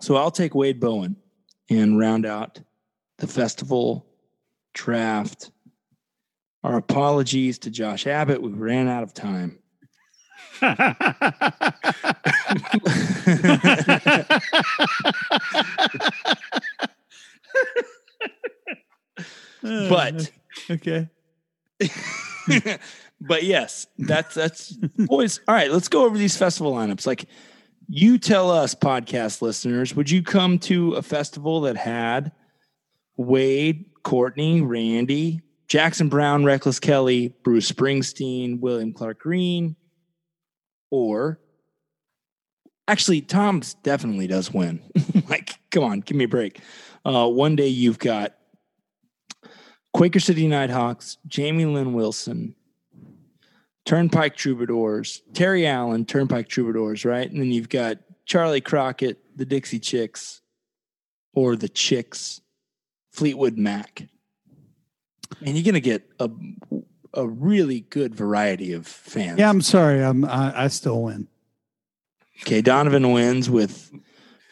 [0.00, 1.16] So I'll take Wade Bowen
[1.68, 2.60] and round out
[3.18, 4.06] the festival
[4.72, 5.50] draft.
[6.66, 8.42] Our apologies to Josh Abbott.
[8.42, 9.60] We ran out of time.
[19.62, 20.30] But
[20.70, 21.08] okay.
[23.20, 25.40] but yes, that's that's boys.
[25.48, 27.06] All right, let's go over these festival lineups.
[27.06, 27.26] Like
[27.88, 32.32] you tell us, podcast listeners, would you come to a festival that had
[33.16, 39.76] Wade, Courtney, Randy, Jackson Browne, Reckless Kelly, Bruce Springsteen, William Clark Green,
[40.90, 41.40] or
[42.88, 44.80] actually Tom's definitely does win.
[45.28, 46.60] like, come on, give me a break.
[47.04, 48.34] Uh, one day you've got
[49.92, 52.54] Quaker City Nighthawks, Jamie Lin Wilson,
[53.84, 57.30] Turnpike Troubadours, Terry Allen, Turnpike Troubadours, right?
[57.30, 60.42] And then you've got Charley Crockett, the Dixie Chicks,
[61.34, 62.40] or the Chicks,
[63.12, 64.08] Fleetwood Mac.
[65.44, 66.30] And you're gonna get a
[67.14, 69.38] a really good variety of fans.
[69.38, 70.02] Yeah, I'm sorry.
[70.02, 71.28] I'm I, I still win.
[72.42, 73.90] Okay, Donovan wins with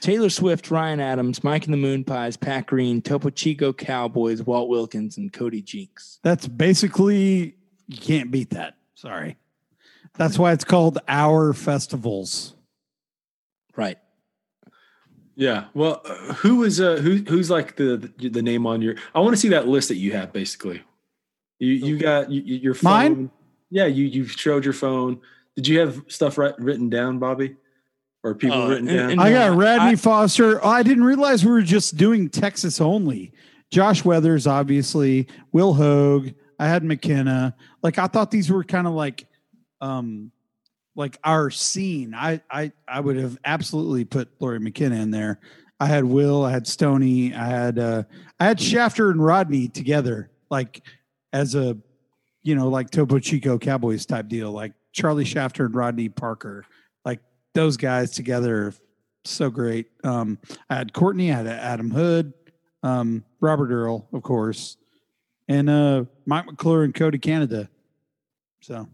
[0.01, 4.69] Taylor Swift, Ryan Adams, Mike and the Moon Pies, Pat Green, Topo Chico Cowboys, Walt
[4.69, 6.19] Wilkins, and Cody Jinks.
[6.23, 7.57] That's basically
[7.87, 8.77] you can't beat that.
[8.95, 9.37] Sorry.
[10.15, 12.55] That's why it's called our festivals.
[13.77, 13.99] Right.
[15.37, 15.65] Yeah.
[15.75, 18.95] Well, uh, who is uh who who's like the the, the name on your?
[19.15, 20.33] I want to see that list that you have.
[20.33, 20.83] Basically,
[21.59, 22.93] you you got you, you- your phone.
[22.93, 23.31] Mine?
[23.71, 25.21] Yeah, you you showed your phone.
[25.57, 27.57] Did you have stuff right, written down, Bobby,
[28.23, 29.11] or people Uh, written and- down?
[29.13, 30.65] and- I got Radney I- Foster.
[30.65, 33.33] Oh, I didn't realize we were just doing Texas only.
[33.71, 35.27] Josh Weathers, obviously.
[35.53, 36.35] Will Hoge.
[36.61, 37.57] I had McKenna.
[37.83, 39.27] Like I thought these were kind of like,
[39.81, 40.31] um,
[40.97, 42.15] like our scene.
[42.15, 45.41] I I I would have absolutely put Lori McKenna in there.
[45.81, 46.45] I had Will.
[46.45, 47.35] I had Stoney.
[47.35, 48.03] I had uh
[48.39, 50.83] I had Shafter and Rodney together, like
[51.33, 51.77] as a,
[52.43, 56.65] you know, like Topo Chico Cowboys type deal, like Charlie Shafter and Rodney Parker
[57.05, 57.21] like
[57.55, 58.73] those guys together
[59.25, 59.87] so great.
[60.03, 60.39] Um,
[60.69, 62.33] I had Courtney, I had Adam Hood,
[62.83, 64.77] um, Robert Earl, of course,
[65.49, 67.69] and uh, Mike McClure and Cody Canada.
[68.61, 68.89] So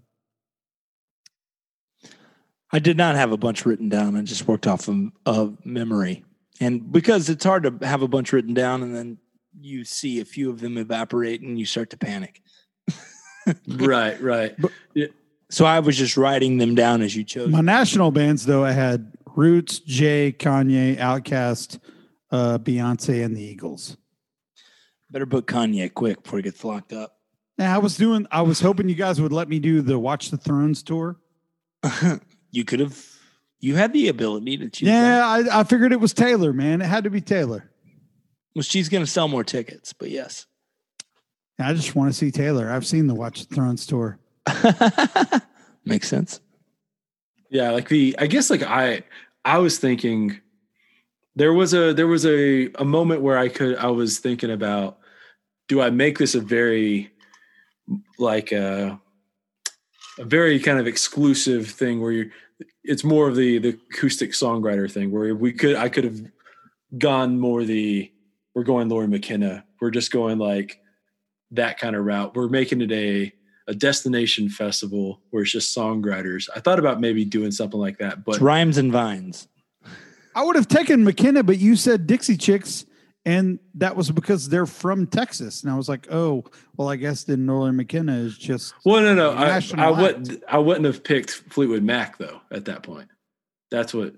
[2.72, 4.16] I did not have a bunch written down.
[4.16, 6.24] I just worked off of, of memory.
[6.60, 9.18] And because it's hard to have a bunch written down and then
[9.58, 12.42] you see a few of them evaporate and you start to panic.
[13.68, 14.56] right, right.
[15.50, 17.48] So I was just writing them down as you chose.
[17.48, 21.80] my national bands, though, I had Roots, Jay, Kanye, Outkast,
[22.30, 23.96] uh, Beyonce, and the Eagles.
[25.10, 27.16] Better book Kanye quick before he gets locked up.
[27.58, 28.26] Yeah, I was doing.
[28.30, 31.16] I was hoping you guys would let me do the Watch the Thrones tour.
[32.50, 33.04] you could have,
[33.60, 34.88] you had the ability to choose.
[34.88, 35.26] Yeah.
[35.26, 36.52] I, I figured it was Taylor.
[36.52, 37.70] Man, it had to be Taylor.
[38.54, 40.46] Well, she's going to sell more tickets, but yes.
[41.58, 42.70] I just want to see Taylor.
[42.70, 44.18] I've seen the Watch the Thrones tour.
[45.84, 46.40] Makes sense.
[47.50, 49.02] Yeah, like the I guess like I
[49.44, 50.40] I was thinking
[51.36, 54.98] there was a there was a a moment where I could I was thinking about
[55.68, 57.12] do I make this a very
[58.18, 59.00] like a
[60.20, 62.30] a very kind of exclusive thing where you
[62.84, 66.20] it's more of the the acoustic songwriter thing where we could I could have
[66.98, 68.12] gone more the
[68.54, 69.64] we're going Lori McKenna.
[69.80, 70.80] We're just going like
[71.52, 72.34] that kind of route.
[72.36, 73.32] We're making it a
[73.66, 76.48] a destination festival where it's just songwriters.
[76.54, 79.48] I thought about maybe doing something like that, but It's rhymes and vines.
[80.34, 82.84] I would have taken McKenna, but you said Dixie Chicks,
[83.24, 85.62] and that was because they're from Texas.
[85.62, 86.44] And I was like, oh,
[86.76, 90.58] well, I guess then Northern McKenna is just well, no, no, I, I wouldn't, I
[90.58, 92.40] wouldn't have picked Fleetwood Mac though.
[92.50, 93.08] At that point,
[93.70, 94.14] that's what.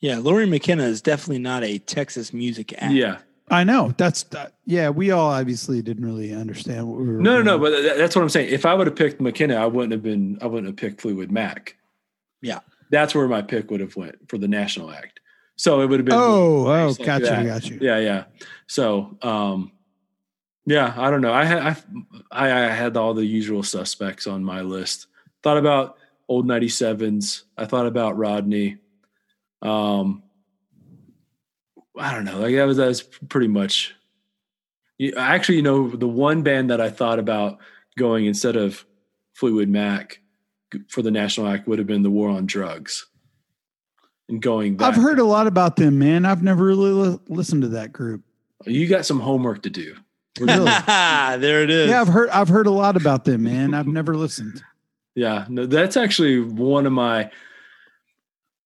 [0.00, 2.92] Yeah, Lori McKenna is definitely not a Texas music act.
[2.92, 3.18] Yeah,
[3.48, 4.90] I know that's that, yeah.
[4.90, 7.20] We all obviously didn't really understand what we were.
[7.20, 7.58] No, no, no.
[7.58, 8.52] But that's what I'm saying.
[8.52, 10.38] If I would have picked McKenna, I wouldn't have been.
[10.42, 11.76] I wouldn't have picked Fleetwood Mac.
[12.42, 12.60] Yeah.
[12.90, 15.20] that's where my pick would have went for the national act.
[15.56, 16.14] So it would have been.
[16.14, 17.78] Oh, oh, Nice, like got you, got you.
[17.80, 18.24] Yeah, yeah.
[18.66, 19.72] So, um,
[20.66, 21.32] yeah, I don't know.
[21.32, 21.76] I had
[22.30, 25.06] I, I had all the usual suspects on my list.
[25.42, 25.98] Thought about
[26.28, 27.44] old ninety sevens.
[27.56, 28.78] I thought about Rodney.
[29.62, 30.22] Um,
[31.96, 32.38] I don't know.
[32.38, 33.94] Like that was that was pretty much.
[35.16, 37.58] Actually, you know, the one band that I thought about
[37.98, 38.84] going instead of
[39.34, 40.20] Fleetwood Mac
[40.88, 43.06] for the national act would have been the War on Drugs.
[44.28, 46.24] And going back, I've heard a lot about them, man.
[46.24, 48.22] I've never really li- listened to that group.
[48.64, 49.96] you got some homework to do.
[50.40, 50.64] Really?
[50.86, 51.90] there it is.
[51.90, 53.74] yeah, I've heard I've heard a lot about them, man.
[53.74, 54.62] I've never listened.
[55.14, 57.30] Yeah, no, that's actually one of my,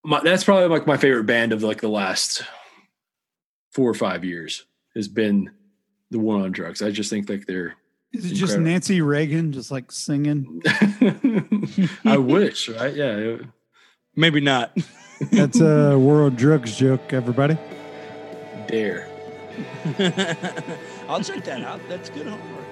[0.04, 2.42] my that's probably like my favorite band of like the last
[3.72, 4.64] four or five years
[4.94, 5.50] has been
[6.10, 6.80] the War on Drugs.
[6.80, 7.74] I just think like they're
[8.12, 10.62] Is it just Nancy Reagan just like singing?
[12.04, 12.94] I wish, right?
[12.94, 13.36] Yeah.
[14.16, 14.76] Maybe not.
[15.20, 17.56] That's a world drugs joke, everybody.
[18.66, 19.08] Dare.
[21.08, 21.80] I'll check that out.
[21.88, 22.64] That's good homework.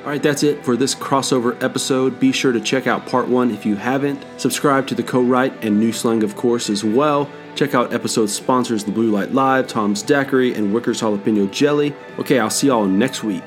[0.00, 2.18] All right, that's it for this crossover episode.
[2.18, 4.24] Be sure to check out part one if you haven't.
[4.38, 7.28] Subscribe to the co-write and new slang, of course, as well.
[7.54, 11.94] Check out episode sponsors The Blue Light Live, Tom's Daiquiri, and Wicker's Jalapeno Jelly.
[12.18, 13.44] Okay, I'll see y'all next week.